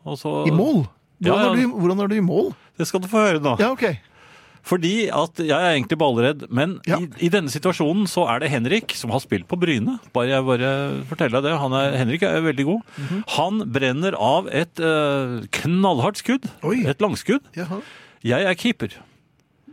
Og 0.05 0.19
så 0.21 0.43
I 0.47 0.53
mål? 0.55 0.85
Hvordan, 0.85 0.91
Ja, 1.25 1.35
ja. 1.35 1.51
Er 1.51 1.55
du, 1.57 1.63
i- 1.63 1.71
hvordan 1.81 2.01
er 2.05 2.09
du 2.09 2.15
i 2.19 2.21
mål? 2.25 2.53
Det 2.79 2.87
skal 2.87 3.01
du 3.01 3.09
få 3.09 3.23
høre 3.27 3.41
nå. 3.41 3.57
Ja, 3.59 3.71
ok. 3.73 3.97
Fordi 4.65 5.09
at 5.13 5.37
jeg 5.45 5.53
er 5.53 5.75
egentlig 5.77 5.99
ballredd, 6.01 6.47
men 6.51 6.79
Ja. 6.89 6.97
i, 6.97 7.09
i 7.27 7.29
denne 7.29 7.51
situasjonen 7.53 8.07
så 8.09 8.25
er 8.33 8.39
det 8.41 8.49
Henrik 8.51 8.95
som 8.97 9.11
har 9.13 9.21
spilt 9.21 9.45
på 9.47 9.59
Bryne. 9.61 9.99
Bare 10.17 10.31
jeg 10.31 10.45
bare 10.47 10.71
forteller 11.11 11.37
deg 11.43 11.51
det. 11.51 11.59
Han 11.61 11.73
er, 11.77 11.97
Henrik 12.01 12.23
er 12.25 12.41
veldig 12.41 12.65
god. 12.65 12.81
Mhm. 12.97 13.25
Han 13.37 13.61
brenner 13.75 14.17
av 14.17 14.49
et 14.49 14.81
uh, 14.81 15.45
knallhardt 15.53 16.17
skudd. 16.23 16.49
Oi. 16.65 16.79
Et 16.89 16.99
langskudd. 17.05 17.45
Jaha. 17.57 17.83
Jeg 18.25 18.49
er 18.49 18.55
keeper. 18.57 18.97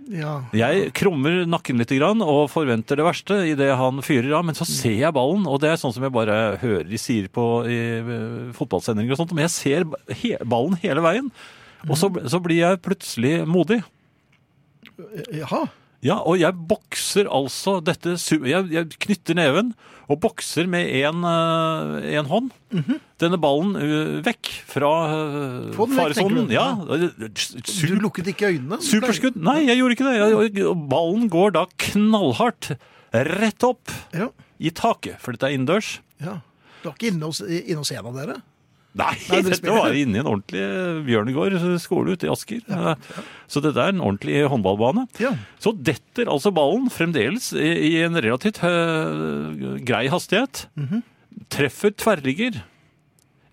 Ja. 0.10 0.34
Jeg 0.56 0.92
krummer 0.98 1.44
nakken 1.50 1.80
litt 1.80 1.92
og 2.02 2.50
forventer 2.52 2.98
det 3.00 3.06
verste 3.06 3.38
i 3.48 3.56
det 3.58 3.70
han 3.78 4.02
fyrer 4.04 4.34
av, 4.40 4.46
men 4.48 4.58
så 4.58 4.66
ser 4.68 4.98
jeg 4.98 5.16
ballen, 5.16 5.46
og 5.48 5.62
det 5.62 5.72
er 5.72 5.82
sånn 5.82 5.94
som 5.94 6.04
jeg 6.04 6.16
bare 6.16 6.58
hører 6.62 6.88
de 6.90 7.00
sier 7.00 7.30
på 7.32 7.46
i 7.70 7.80
eh, 8.00 8.54
fotballsendinger 8.58 9.14
og 9.14 9.22
sånt, 9.22 9.36
men 9.38 9.46
jeg 9.48 9.56
ser 9.56 9.88
he 10.24 10.34
ballen 10.42 10.80
hele 10.82 11.04
veien. 11.06 11.30
Og 11.88 11.98
så, 11.98 12.12
så 12.30 12.42
blir 12.44 12.62
jeg 12.62 12.82
plutselig 12.86 13.36
modig. 13.50 13.82
Jaha. 15.34 15.66
Ja, 16.02 16.16
og 16.26 16.40
jeg 16.42 16.56
bokser 16.68 17.28
altså 17.30 17.76
dette 17.86 18.16
Jeg, 18.18 18.70
jeg 18.74 18.88
knytter 19.04 19.38
neven 19.38 19.74
og 20.12 20.18
bokser 20.24 20.66
med 20.68 20.90
én 20.92 22.26
hånd. 22.28 22.50
Denne 23.22 23.38
ballen 23.40 23.76
ø, 23.78 24.20
vekk 24.26 24.50
fra 24.68 24.90
den 25.08 25.70
vekk, 25.78 25.94
faresonen. 25.96 26.50
Ja. 26.52 26.66
Du 26.82 27.96
lukket 28.02 28.28
ikke 28.34 28.50
øynene? 28.50 28.82
superskudd. 28.84 29.38
Nei, 29.40 29.62
jeg 29.70 29.78
gjorde 29.80 29.96
ikke 29.96 30.10
det. 30.10 30.18
Jeg, 30.58 30.76
ballen 30.92 31.30
går 31.32 31.54
da 31.56 31.66
knallhardt 31.86 32.74
rett 33.14 33.64
opp 33.68 33.94
Ja. 34.18 34.28
i 34.60 34.70
taket, 34.76 35.20
for 35.22 35.32
dette 35.38 35.48
er 35.48 35.56
innendørs. 35.56 36.00
ja. 36.20 36.40
Du 36.82 36.90
var 36.90 36.96
ikke 36.98 37.12
inne 37.14 37.28
hos, 37.30 37.40
inne 37.46 37.78
hos 37.78 37.92
en 37.94 38.08
av 38.10 38.16
dere? 38.18 38.40
Nei, 38.92 39.14
Nei, 39.30 39.38
dette 39.48 39.72
var 39.72 39.94
inne 39.96 40.18
i 40.18 40.20
en 40.20 40.28
ordentlig 40.28 40.64
Bjørnegård 41.08 41.54
skole 41.80 42.18
ute 42.18 42.28
i 42.28 42.32
Asker. 42.32 42.66
Så 43.48 43.62
dette 43.64 43.80
er 43.80 43.94
en 43.94 44.02
ordentlig 44.04 44.42
håndballbane. 44.52 45.06
Ja. 45.22 45.32
Så 45.64 45.72
detter 45.78 46.28
altså 46.32 46.52
ballen 46.56 46.90
fremdeles 46.92 47.54
i, 47.56 48.02
en 48.04 48.20
relativt 48.20 48.60
uh, 48.66 49.78
grei 49.88 50.08
hastighet. 50.12 50.66
Mhm. 50.76 51.06
Treffer 51.52 51.96
tverrligger. 51.96 52.60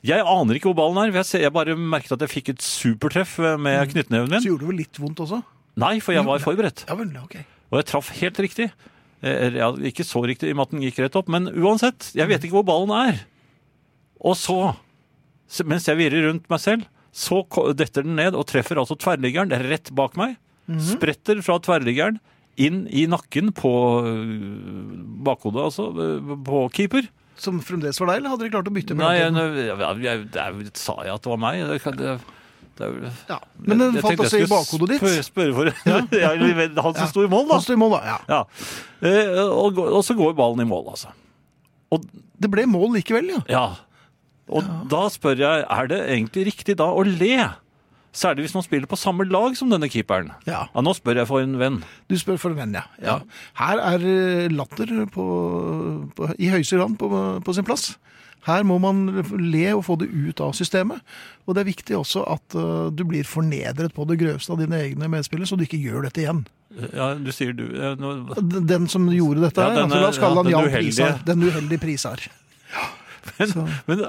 Jeg 0.06 0.22
aner 0.26 0.58
ikke 0.58 0.72
hvor 0.72 0.78
ballen 0.80 0.98
er. 1.04 1.14
Jeg, 1.14 1.26
ser, 1.26 1.44
jeg 1.46 1.54
bare 1.54 1.78
merket 1.78 2.16
at 2.16 2.26
jeg 2.26 2.32
fikk 2.32 2.52
et 2.56 2.64
supertreff 2.64 3.38
med 3.62 3.94
knyttneven 3.94 4.30
min. 4.30 4.42
Så 4.42 4.50
gjorde 4.50 4.66
det 4.66 4.72
vel 4.72 4.80
litt 4.82 5.00
vondt 5.02 5.22
også? 5.22 5.40
Nei, 5.78 5.96
for 6.02 6.14
jeg 6.14 6.26
var 6.26 6.42
forberedt. 6.42 6.84
Ja 6.90 6.98
vel, 6.98 7.10
ok. 7.22 7.38
Og 7.70 7.78
jeg 7.80 7.88
traff 7.90 8.10
helt 8.18 8.38
riktig. 8.42 8.68
Jeg, 9.22 9.70
ikke 9.90 10.06
så 10.06 10.22
riktig 10.26 10.50
i 10.50 10.54
og 10.54 10.58
med 10.60 10.68
at 10.68 10.74
den 10.74 10.84
gikk 10.86 11.00
rett 11.02 11.18
opp, 11.18 11.30
men 11.30 11.50
uansett. 11.50 12.10
Jeg 12.18 12.30
vet 12.30 12.44
ikke 12.46 12.58
hvor 12.60 12.66
ballen 12.66 12.94
er. 12.94 13.22
Og 14.18 14.34
så, 14.38 14.74
mens 15.64 15.88
jeg 15.88 15.98
virrer 16.00 16.28
rundt 16.28 16.48
meg 16.52 16.60
selv, 16.60 16.86
Så 17.18 17.40
detter 17.74 18.04
den 18.04 18.14
ned 18.18 18.36
og 18.36 18.44
treffer 18.46 18.78
altså 18.78 18.94
tverrliggeren 19.00 19.50
rett 19.64 19.88
bak 19.96 20.16
meg. 20.20 20.36
Mhm. 20.68 20.82
Spretter 20.92 21.40
fra 21.42 21.56
tverrliggeren 21.58 22.18
inn 22.60 22.82
i 22.90 23.06
nakken 23.08 23.52
på 23.56 23.70
øh, 24.04 25.22
bakhodet, 25.24 25.62
altså, 25.70 25.88
øh, 25.94 26.34
på 26.44 26.66
keeper. 26.74 27.08
Som 27.38 27.60
fremdeles 27.62 27.98
var 28.02 28.10
deg, 28.10 28.20
eller 28.20 28.34
hadde 28.34 28.44
dere 28.44 28.54
klart 28.56 28.68
å 28.70 28.74
bytte? 28.74 28.96
Nei, 28.98 29.14
jeg, 29.20 29.30
jeg, 29.38 29.78
jeg, 30.04 30.26
jeg, 30.34 30.72
sa 30.74 30.96
jeg 31.06 31.14
at 31.14 31.22
det 31.22 31.30
var 31.32 31.40
meg? 31.42 31.60
Det, 31.70 31.92
det, 32.02 32.14
det 32.78 33.12
ja. 33.30 33.38
Men 33.62 33.82
den 33.84 33.98
falt 34.02 34.24
altså 34.24 34.40
jeg 34.42 34.48
i 34.48 34.50
bakhodet 34.50 34.90
ditt. 34.92 35.02
Spørre, 35.02 35.26
spørre 35.26 35.54
for 35.54 35.70
ja. 35.70 36.32
Han 36.84 36.94
som 36.98 37.04
Ja. 37.06 37.10
sto 37.14 37.24
i 37.24 37.30
mål, 37.30 37.46
da. 37.50 37.60
I 37.62 37.78
mål, 37.78 37.94
da. 37.94 38.00
Ja. 38.10 38.18
Ja. 38.28 38.40
Eh, 39.06 39.42
og, 39.46 39.78
og 39.78 40.02
så 40.06 40.18
går 40.18 40.34
ballen 40.38 40.66
i 40.66 40.68
mål, 40.68 40.92
altså. 40.96 41.14
Det 42.38 42.50
ble 42.52 42.66
mål 42.68 42.98
likevel, 42.98 43.30
ja. 43.38 43.44
Ja. 43.48 43.66
Og 44.48 44.68
da 44.90 45.06
spør 45.12 45.40
jeg, 45.42 45.64
er 45.68 45.90
det 45.90 45.98
egentlig 46.08 46.46
riktig 46.52 46.78
da 46.80 46.88
å 46.92 47.02
le? 47.06 47.48
Særlig 48.18 48.46
hvis 48.46 48.54
man 48.56 48.64
spiller 48.64 48.88
på 48.90 48.96
samme 48.98 49.26
lag 49.28 49.54
som 49.58 49.68
denne 49.70 49.86
keeperen. 49.92 50.30
Ja. 50.48 50.64
nå 50.74 50.94
spør 50.96 51.20
jeg 51.20 51.28
for 51.28 51.44
en 51.44 51.58
venn. 51.60 51.82
Du 52.08 52.16
spør 52.18 52.38
for 52.40 52.54
en 52.54 52.58
venn, 52.62 52.74
ja. 52.78 52.86
Ja. 53.04 53.18
Her 53.60 53.82
er 53.84 54.06
eh, 54.08 54.48
latter 54.50 54.90
på, 55.12 55.26
på, 56.16 56.30
i 56.40 56.48
høyeste 56.50 56.80
grad 56.80 56.96
på, 56.98 57.10
på 57.44 57.54
sin 57.54 57.66
plass. 57.68 57.92
Her 58.48 58.64
må 58.64 58.78
man 58.80 59.02
le 59.36 59.64
og 59.74 59.82
få 59.84 59.98
det 60.00 60.08
ut 60.08 60.40
av 60.40 60.54
systemet. 60.56 61.02
Og 61.44 61.54
det 61.56 61.62
er 61.62 61.68
viktig 61.68 61.96
også 61.98 62.22
at 62.32 62.56
uh, 62.56 62.86
du 62.94 63.02
blir 63.04 63.26
fornedret 63.28 63.92
på 63.96 64.06
det 64.08 64.16
grøvste 64.22 64.54
av 64.54 64.62
dine 64.62 64.78
egne 64.86 65.08
medspillere, 65.10 65.48
så 65.50 65.58
du 65.58 65.66
ikke 65.66 65.80
gjør 65.82 66.06
dette 66.06 66.22
igjen. 66.22 66.44
Ja, 66.94 67.10
du 67.18 67.28
sier 67.34 67.52
du. 67.56 67.66
ja, 67.74 67.92
nå- 67.98 68.14
D- 68.38 68.62
Den 68.68 68.86
som 68.88 69.08
gjorde 69.12 69.42
dette 69.48 69.60
Ja, 69.64 69.74
her, 69.74 69.82
altså, 69.84 70.00
la 70.00 70.08
oss 70.12 70.20
kalle 70.22 70.38
ja, 70.38 70.42
han 70.42 70.48
den 70.48 70.56
Jan. 70.56 70.70
Prisar. 70.78 71.20
Den 71.28 71.44
uheldige 71.44 71.82
Prisar. 71.82 72.24
Men, 73.38 73.52
men 73.88 74.02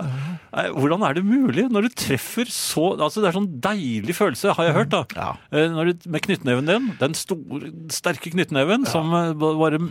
hvordan 0.75 1.03
er 1.05 1.17
det 1.17 1.23
mulig 1.25 1.65
når 1.71 1.87
du 1.87 1.95
treffer 2.01 2.49
så 2.51 2.85
altså 2.95 3.21
Det 3.23 3.29
er 3.29 3.37
sånn 3.37 3.49
deilig 3.63 4.15
følelse, 4.17 4.53
har 4.57 4.69
jeg 4.69 4.75
hørt. 4.77 4.91
da. 4.93 5.01
Ja. 5.15 5.29
Eh, 5.53 5.79
du, 5.89 6.09
med 6.09 6.23
knyttneven 6.25 6.69
din, 6.69 6.91
den 6.99 7.17
store, 7.17 7.71
sterke 7.93 8.33
knyttneven 8.33 8.87
som 8.89 9.13
eh, 9.15 9.33
bare 9.37 9.81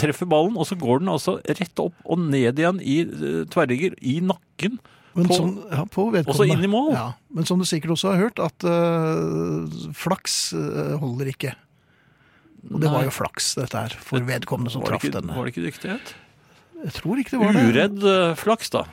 treffer 0.00 0.28
ballen, 0.30 0.58
og 0.60 0.68
så 0.68 0.78
går 0.80 1.02
den 1.02 1.12
altså 1.12 1.38
rett 1.46 1.82
opp 1.82 1.96
og 2.04 2.22
ned 2.22 2.60
igjen 2.60 2.80
i 2.82 3.00
eh, 3.06 3.42
tverrligger, 3.50 3.96
i 4.00 4.18
nakken. 4.24 4.80
Men 5.14 5.26
På- 5.26 5.36
som, 5.40 5.56
ja, 5.70 5.84
på. 5.90 6.06
Også 6.22 6.46
inn 6.46 6.62
i 6.62 6.70
mål. 6.70 6.92
Ja, 6.94 7.08
men 7.34 7.48
som 7.48 7.58
du 7.58 7.66
sikkert 7.66 7.96
også 7.96 8.12
har 8.12 8.20
hørt, 8.28 8.38
at 8.38 8.62
uh, 8.62 9.66
flaks 9.96 10.52
uh, 10.54 10.94
holder 11.02 11.32
ikke. 11.32 11.54
Og 12.70 12.82
det 12.82 12.90
var 12.92 13.06
jo 13.06 13.12
flaks, 13.14 13.54
dette 13.58 13.82
her, 13.86 13.94
for 14.04 14.22
vedkommende 14.26 14.70
som 14.70 14.84
traff 14.86 15.06
denne. 15.08 15.34
var 15.34 15.48
det 15.48 15.54
ikke 15.54 15.66
dyktighet? 15.66 16.12
Jeg 16.86 16.96
tror 16.96 17.20
ikke 17.20 17.36
det 17.36 17.42
var 17.42 17.56
det. 17.56 17.66
Uredd 17.70 18.08
eh, 18.08 18.32
flaks, 18.40 18.72
da. 18.72 18.86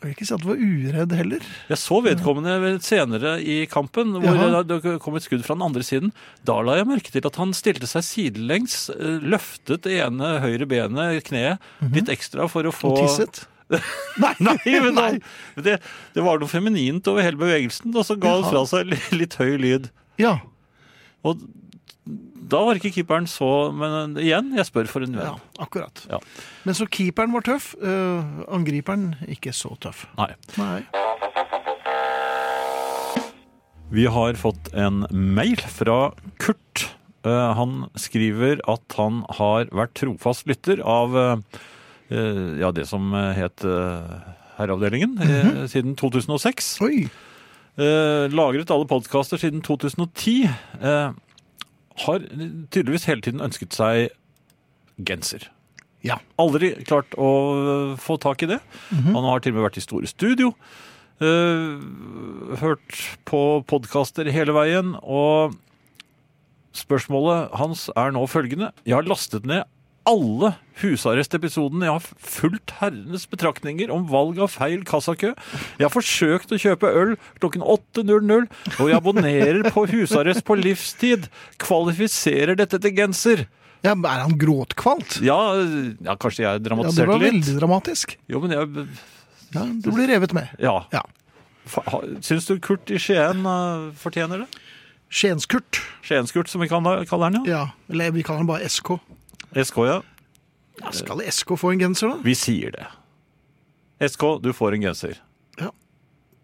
Jeg 0.00 0.06
vil 0.06 0.12
ikke 0.14 0.26
si 0.30 0.32
at 0.32 0.40
du 0.40 0.46
var 0.48 0.60
uredd 0.64 1.10
heller. 1.12 1.42
Jeg 1.68 1.76
så 1.82 1.98
vedkommende 2.00 2.70
senere 2.80 3.34
i 3.44 3.56
kampen, 3.68 4.14
hvor 4.16 4.38
Jaha. 4.38 4.62
det 4.64 4.94
kom 5.04 5.18
et 5.18 5.26
skudd 5.26 5.42
fra 5.44 5.58
den 5.58 5.64
andre 5.66 5.84
siden. 5.84 6.14
Da 6.48 6.56
la 6.64 6.78
jeg 6.78 6.88
merke 6.88 7.12
til 7.12 7.26
at 7.28 7.36
han 7.36 7.52
stilte 7.56 7.90
seg 7.90 8.06
sidelengs, 8.06 8.78
eh, 8.94 9.18
løftet 9.20 9.84
det 9.84 9.98
ene 10.06 10.38
høyre 10.40 10.64
benet, 10.70 11.20
kneet, 11.28 11.60
litt 11.92 12.08
ekstra 12.16 12.48
for 12.48 12.64
å 12.64 12.72
få 12.72 12.94
Og 12.94 13.02
tisset. 13.02 13.42
Nei, 14.24 14.32
nei, 14.42 14.56
men 14.82 14.96
Nei. 14.96 15.10
Det, 15.62 15.76
det 16.16 16.24
var 16.26 16.40
noe 16.40 16.50
feminint 16.50 17.06
over 17.12 17.22
hele 17.22 17.38
bevegelsen, 17.38 17.92
og 17.94 18.02
så 18.08 18.16
ga 18.18 18.32
han 18.38 18.48
fra 18.48 18.64
seg 18.66 18.88
litt 19.14 19.36
høy 19.38 19.52
lyd. 19.62 19.90
Ja, 20.18 20.38
Og 21.28 21.44
da 22.50 22.60
var 22.66 22.78
ikke 22.80 22.90
keeperen 22.94 23.26
så 23.30 23.70
Men 23.76 24.16
igjen, 24.18 24.48
jeg 24.56 24.66
spør 24.66 24.88
for 24.90 25.04
en 25.06 25.14
venn. 25.14 25.26
ja, 25.28 25.62
akkurat. 25.62 26.00
Ja. 26.10 26.18
Men 26.64 26.74
så 26.74 26.86
keeperen 26.90 27.32
var 27.36 27.44
tøff, 27.46 27.74
Uh, 27.80 28.42
angriperen 28.50 29.12
ikke 29.28 29.52
så 29.54 29.74
tøff. 29.80 30.06
Nei. 30.18 30.32
Nei. 30.58 30.80
Vi 33.90 34.06
har 34.06 34.34
fått 34.38 34.70
en 34.78 35.04
mail 35.10 35.58
fra 35.70 36.12
Kurt. 36.42 36.86
Uh, 37.26 37.52
han 37.58 37.72
skriver 38.00 38.62
at 38.70 38.94
han 38.96 39.24
har 39.38 39.66
vært 39.74 39.96
trofast 40.00 40.46
lytter 40.48 40.80
av 40.86 41.16
eh, 41.18 41.32
eh, 42.08 42.44
ja, 42.62 42.70
det 42.72 42.86
som 42.88 43.10
het 43.12 43.60
eh, 43.66 44.14
Herreavdelingen 44.56 45.18
eh, 45.20 45.50
siden 45.68 45.96
2006. 46.00 46.78
Oi, 46.86 47.08
Eh, 47.80 48.26
lagret 48.34 48.68
alle 48.74 48.84
podkaster 48.90 49.38
siden 49.40 49.62
2010. 49.64 50.50
Har 52.04 52.24
tydeligvis 52.72 53.08
hele 53.10 53.24
tiden 53.24 53.42
ønsket 53.44 53.76
seg 53.76 54.10
genser. 55.00 55.48
ja. 56.04 56.18
Aldri 56.40 56.72
klart 56.84 57.12
å 57.20 57.96
få 58.00 58.16
tak 58.20 58.42
i 58.44 58.50
det. 58.54 58.60
Han 58.92 59.26
har 59.26 59.40
til 59.40 59.52
og 59.52 59.60
med 59.60 59.68
vært 59.68 59.80
i 59.80 59.84
store 59.84 60.08
studio. 60.10 60.54
Uh, 61.20 61.76
hørt 62.62 62.96
på 63.28 63.60
podkaster 63.68 64.30
hele 64.32 64.54
veien. 64.56 64.94
Og 65.02 65.56
spørsmålet 66.76 67.52
hans 67.60 67.88
er 67.96 68.14
nå 68.16 68.24
følgende. 68.30 68.70
Jeg 68.88 68.96
har 68.96 69.08
lastet 69.08 69.48
ned 69.48 69.66
alle 70.08 70.54
husarrestepisodene. 70.80 71.86
Jeg 71.86 71.96
har 71.98 72.26
fulgt 72.32 72.74
herrenes 72.80 73.26
betraktninger 73.30 73.92
om 73.92 74.06
valg 74.10 74.40
av 74.40 74.52
feil 74.54 74.82
kassakø. 74.88 75.34
Jeg 75.78 75.84
har 75.84 75.92
forsøkt 75.92 76.54
å 76.54 76.60
kjøpe 76.60 76.90
øl 77.02 77.14
klokken 77.42 77.64
8.00, 77.64 78.48
og 78.78 78.84
jeg 78.88 78.98
abonnerer 78.98 79.70
på 79.74 79.86
husarrest 79.92 80.46
på 80.48 80.56
livstid. 80.60 81.28
Kvalifiserer 81.60 82.58
dette 82.60 82.80
til 82.80 82.96
genser? 82.96 83.46
ja, 83.80 83.94
er 83.94 84.24
han 84.26 84.36
gråtkvalt? 84.36 85.20
Ja, 85.24 85.38
ja 86.04 86.16
kanskje 86.20 86.44
jeg 86.44 86.64
dramatiserte 86.66 87.00
litt. 87.00 87.00
Ja, 87.00 87.06
det 87.06 87.12
var 87.12 87.22
litt. 87.22 87.32
veldig 87.32 87.56
dramatisk. 87.60 88.18
Jo, 88.28 88.42
men 88.44 88.56
jeg 88.56 88.88
Ja, 89.50 89.64
du 89.66 89.88
blir 89.90 90.06
revet 90.06 90.34
med. 90.36 90.50
Ja. 90.62 90.84
Ja. 90.92 91.02
Syns 92.24 92.46
du 92.46 92.58
Kurt 92.62 92.90
i 92.90 92.98
Skien 93.02 93.46
uh, 93.46 93.90
fortjener 93.98 94.44
det? 94.44 94.60
Skienskurt. 95.10 95.80
Skienskurt, 96.06 96.50
som 96.50 96.62
vi 96.62 96.68
kaller 96.70 97.24
han, 97.24 97.40
ja. 97.40 97.42
Ja, 97.48 97.62
eller 97.90 98.12
vi 98.14 98.22
kaller 98.22 98.44
han 98.44 98.50
bare 98.50 98.68
SK. 98.70 99.00
SK, 99.56 99.76
ja. 99.88 100.00
Ja, 100.80 100.90
skal 100.96 101.20
SK 101.28 101.56
få 101.60 101.72
en 101.74 101.80
genser, 101.82 102.08
da? 102.14 102.20
Vi 102.24 102.34
sier 102.38 102.72
det. 102.76 102.86
SK, 104.08 104.22
du 104.40 104.52
får 104.56 104.78
en 104.78 104.86
genser. 104.88 105.18
Ja. 105.60 105.68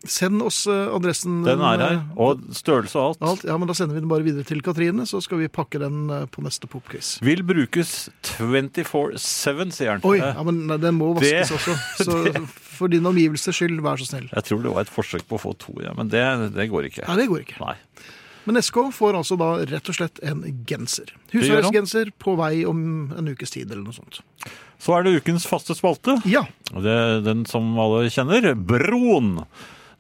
Send 0.07 0.43
oss 0.45 0.67
eh, 0.69 0.91
adressen. 0.93 1.39
Den 1.47 1.63
er 1.65 1.81
her. 1.81 1.95
eh, 1.97 2.19
Og 2.21 2.43
størrelse 2.55 2.99
og 3.01 3.15
alt. 3.15 3.23
Alt, 3.31 3.47
ja, 3.49 3.57
men 3.59 3.67
Da 3.71 3.75
sender 3.75 3.97
vi 3.97 4.03
den 4.05 4.11
bare 4.13 4.27
videre 4.27 4.45
til 4.47 4.61
Katrine, 4.63 5.07
så 5.09 5.23
skal 5.25 5.41
vi 5.41 5.49
pakke 5.49 5.81
den 5.81 6.05
eh, 6.13 6.27
på 6.31 6.45
neste 6.45 6.69
popquiz. 6.69 7.15
Vil 7.25 7.41
brukes 7.49 8.11
24-7, 8.29 9.73
sier 9.73 9.95
han. 9.97 10.05
Oi, 10.07 10.19
ja, 10.21 10.35
men 10.47 10.67
nei, 10.69 10.77
den 10.83 10.99
må 11.01 11.15
vaskes 11.17 11.49
Det- 11.49 11.57
også. 11.57 11.79
Så 12.05 12.47
for 12.77 12.93
din 12.93 13.07
omgivelses 13.09 13.57
skyld, 13.57 13.81
vær 13.81 13.97
så 14.03 14.11
snill. 14.11 14.29
Jeg 14.35 14.45
tror 14.51 14.63
det 14.67 14.75
var 14.77 14.85
et 14.85 14.93
forsøk 14.93 15.25
på 15.31 15.39
å 15.41 15.43
få 15.47 15.55
to, 15.65 15.79
ja, 15.83 15.95
men 15.97 16.13
det, 16.13 16.23
det 16.55 16.69
går 16.73 16.91
ikke. 16.91 17.07
Nei, 17.09 17.17
det 17.23 17.29
går 17.33 17.47
ikke. 17.47 17.59
Nei. 17.65 17.77
Men 18.47 18.61
SK 18.63 18.79
får 18.95 19.19
altså 19.19 19.37
da 19.41 19.49
rett 19.67 19.89
og 19.91 19.97
slett 19.99 20.21
en 20.23 20.43
genser. 20.69 21.13
han. 21.33 22.13
På 22.23 22.37
vei 22.39 22.65
om 22.69 23.13
en 23.17 23.29
ukes 23.33 23.51
tid 23.55 23.71
eller 23.71 23.83
noe 23.85 23.97
sånt. 23.97 24.21
Så 24.79 24.95
er 24.97 25.07
det 25.07 25.17
ukens 25.21 25.47
faste 25.49 25.75
spalte. 25.75 26.19
Ja. 26.29 26.45
Det 26.73 26.93
er 26.93 27.25
den 27.27 27.45
som 27.49 27.75
alle 27.83 28.07
kjenner, 28.13 28.53
Broen. 28.55 29.45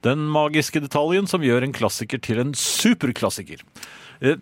Den 0.06 0.26
magiske 0.30 0.82
detaljen 0.84 1.26
som 1.26 1.42
gjør 1.42 1.64
en 1.66 1.74
klassiker 1.74 2.20
til 2.22 2.38
en 2.42 2.52
superklassiker. 2.54 3.64
Eh, 4.20 4.36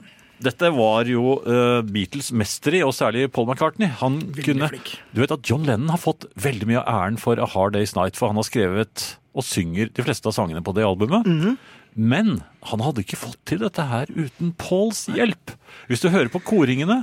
Dette 0.45 0.69
var 0.75 1.07
jo 1.09 1.37
eh, 1.47 1.81
Beatles 1.87 2.33
mester 2.35 2.75
i, 2.75 2.81
og 2.85 2.93
særlig 2.93 3.29
Paul 3.33 3.47
McCartney. 3.49 3.87
Han 4.03 4.19
kunne, 4.35 4.67
du 5.15 5.21
vet 5.23 5.33
at 5.33 5.47
John 5.49 5.63
Lennon 5.65 5.93
har 5.95 6.03
fått 6.03 6.27
veldig 6.43 6.67
mye 6.69 6.83
av 6.83 6.91
æren 7.07 7.21
for 7.23 7.39
A 7.41 7.47
Hard 7.55 7.77
Day's 7.79 7.95
Night, 7.97 8.19
for 8.19 8.29
han 8.33 8.41
har 8.43 8.45
skrevet 8.49 9.15
og 9.35 9.47
synger 9.47 9.89
de 9.95 10.05
fleste 10.07 10.29
av 10.31 10.35
sangene 10.37 10.61
på 10.63 10.75
det 10.77 10.85
albumet. 10.87 11.25
Mhm. 11.27 11.57
Men 11.95 12.41
han 12.71 12.83
hadde 12.83 13.05
ikke 13.05 13.19
fått 13.21 13.39
til 13.47 13.63
dette 13.63 13.85
her 13.87 14.11
uten 14.11 14.53
Pauls 14.59 15.05
hjelp. 15.15 15.55
Hvis 15.91 16.03
du 16.03 16.11
hører 16.11 16.31
på 16.33 16.43
koringene, 16.43 17.03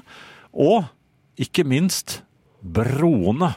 og 0.51 0.89
ikke 1.39 1.63
minst 1.67 2.21
broene. 2.61 3.53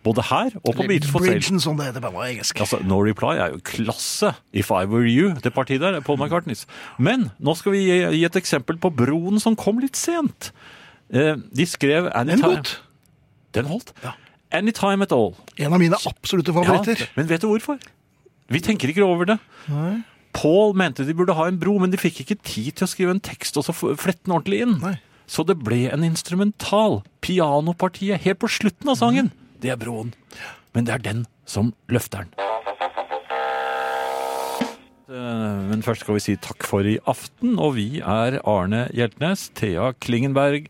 Både 0.00 0.24
her 0.30 0.54
og 0.62 0.76
på 0.78 0.86
Beatles 0.88 1.10
for 1.12 1.24
Sale. 1.24 1.60
Som 1.60 1.76
det 1.76 1.90
heter 1.90 2.04
på 2.04 2.22
engelsk. 2.24 2.60
Altså, 2.64 2.78
No 2.88 3.02
Reply 3.04 3.34
er 3.36 3.52
jo 3.52 3.60
klasse. 3.64 4.32
If 4.56 4.70
I 4.72 4.86
Were 4.88 5.08
You, 5.08 5.34
det 5.44 5.52
partiet 5.52 5.82
der, 5.82 5.98
er 5.98 6.04
Paul 6.04 6.16
McCartneys. 6.20 6.64
Men 6.98 7.28
nå 7.38 7.54
skal 7.58 7.74
vi 7.76 7.82
gi, 7.84 7.98
gi 8.16 8.22
et 8.24 8.38
eksempel 8.40 8.80
på 8.80 8.92
broen 8.96 9.40
som 9.42 9.58
kom 9.60 9.80
litt 9.82 10.00
sent. 10.00 10.52
Eh, 11.12 11.36
de 11.36 11.66
skrev 11.68 12.08
Den 12.08 12.16
Anytime 12.32 12.54
godt. 12.62 12.74
Den 13.56 13.68
holdt? 13.68 13.92
Ja. 14.04 14.14
Anytime 14.56 15.04
at 15.04 15.12
all. 15.12 15.34
En 15.58 15.74
av 15.76 15.82
mine 15.82 15.98
absolutte 16.08 16.54
favoritter. 16.54 17.04
Ja, 17.04 17.12
men 17.18 17.28
vet 17.28 17.44
du 17.44 17.50
hvorfor? 17.50 17.76
Vi 18.50 18.62
tenker 18.64 18.90
ikke 18.90 19.04
over 19.04 19.28
det. 19.28 19.38
Nei. 19.70 20.00
Paul 20.36 20.74
mente 20.78 21.04
de 21.04 21.14
burde 21.16 21.34
ha 21.36 21.46
en 21.50 21.58
bro, 21.60 21.78
men 21.82 21.90
de 21.92 21.98
fikk 22.00 22.22
ikke 22.24 22.38
tid 22.46 22.72
til 22.78 22.86
å 22.86 22.90
skrive 22.90 23.14
en 23.16 23.22
tekst 23.24 23.56
og 23.58 23.66
så 23.66 23.74
flette 23.74 24.24
den 24.26 24.34
ordentlig 24.36 24.62
inn. 24.66 24.76
Nei. 24.82 24.96
Så 25.30 25.44
det 25.46 25.58
ble 25.62 25.84
en 25.94 26.02
instrumental. 26.06 27.00
Pianopartiet 27.22 28.22
helt 28.24 28.40
på 28.42 28.50
slutten 28.50 28.90
av 28.90 28.98
sangen. 28.98 29.30
Det 29.62 29.70
er 29.70 29.78
broen. 29.78 30.14
Men 30.74 30.86
det 30.86 30.94
er 30.96 31.04
den 31.04 31.26
som 31.46 31.72
løfter 31.90 32.24
den. 32.24 32.34
Eh, 35.10 35.60
Men 35.70 35.82
først 35.82 36.04
skal 36.04 36.16
vi 36.16 36.22
si 36.24 36.36
takk 36.38 36.66
for 36.66 36.86
i 36.86 36.96
aften, 37.10 37.58
og 37.58 37.74
vi 37.78 38.00
er 38.00 38.38
Arne 38.46 38.84
Hjeltnes, 38.94 39.48
Thea 39.58 39.92
Klingenberg, 40.02 40.68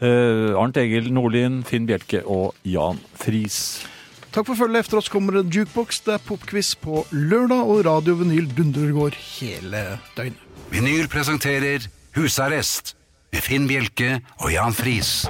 eh, 0.00 0.54
Arnt 0.58 0.76
Egil 0.76 1.12
Nordlien, 1.14 1.62
Finn 1.64 1.86
Bjelke 1.86 2.22
og 2.26 2.54
Jan 2.66 2.98
Friis. 3.14 3.86
Takk 4.36 4.50
for 4.50 4.58
følget. 4.58 4.84
Efter 4.84 4.98
oss 4.98 5.08
kommer 5.08 5.32
det 5.32 5.48
jukebox. 5.48 6.02
Det 6.04 6.12
er 6.14 6.18
popquiz 6.20 6.74
på 6.76 7.06
lørdag, 7.10 7.62
og 7.64 7.86
Radio 7.86 8.18
Vinyl 8.20 8.50
dundrer 8.52 8.92
går 8.92 9.16
hele 9.16 9.98
døgnet. 10.16 10.42
Vinyl 10.68 11.08
presenterer 11.08 11.88
Husarrest 12.16 12.96
med 13.32 13.40
Finn 13.40 13.64
Bjelke 13.68 14.20
og 14.44 14.52
Jan 14.52 14.76
Friis. 14.76 15.24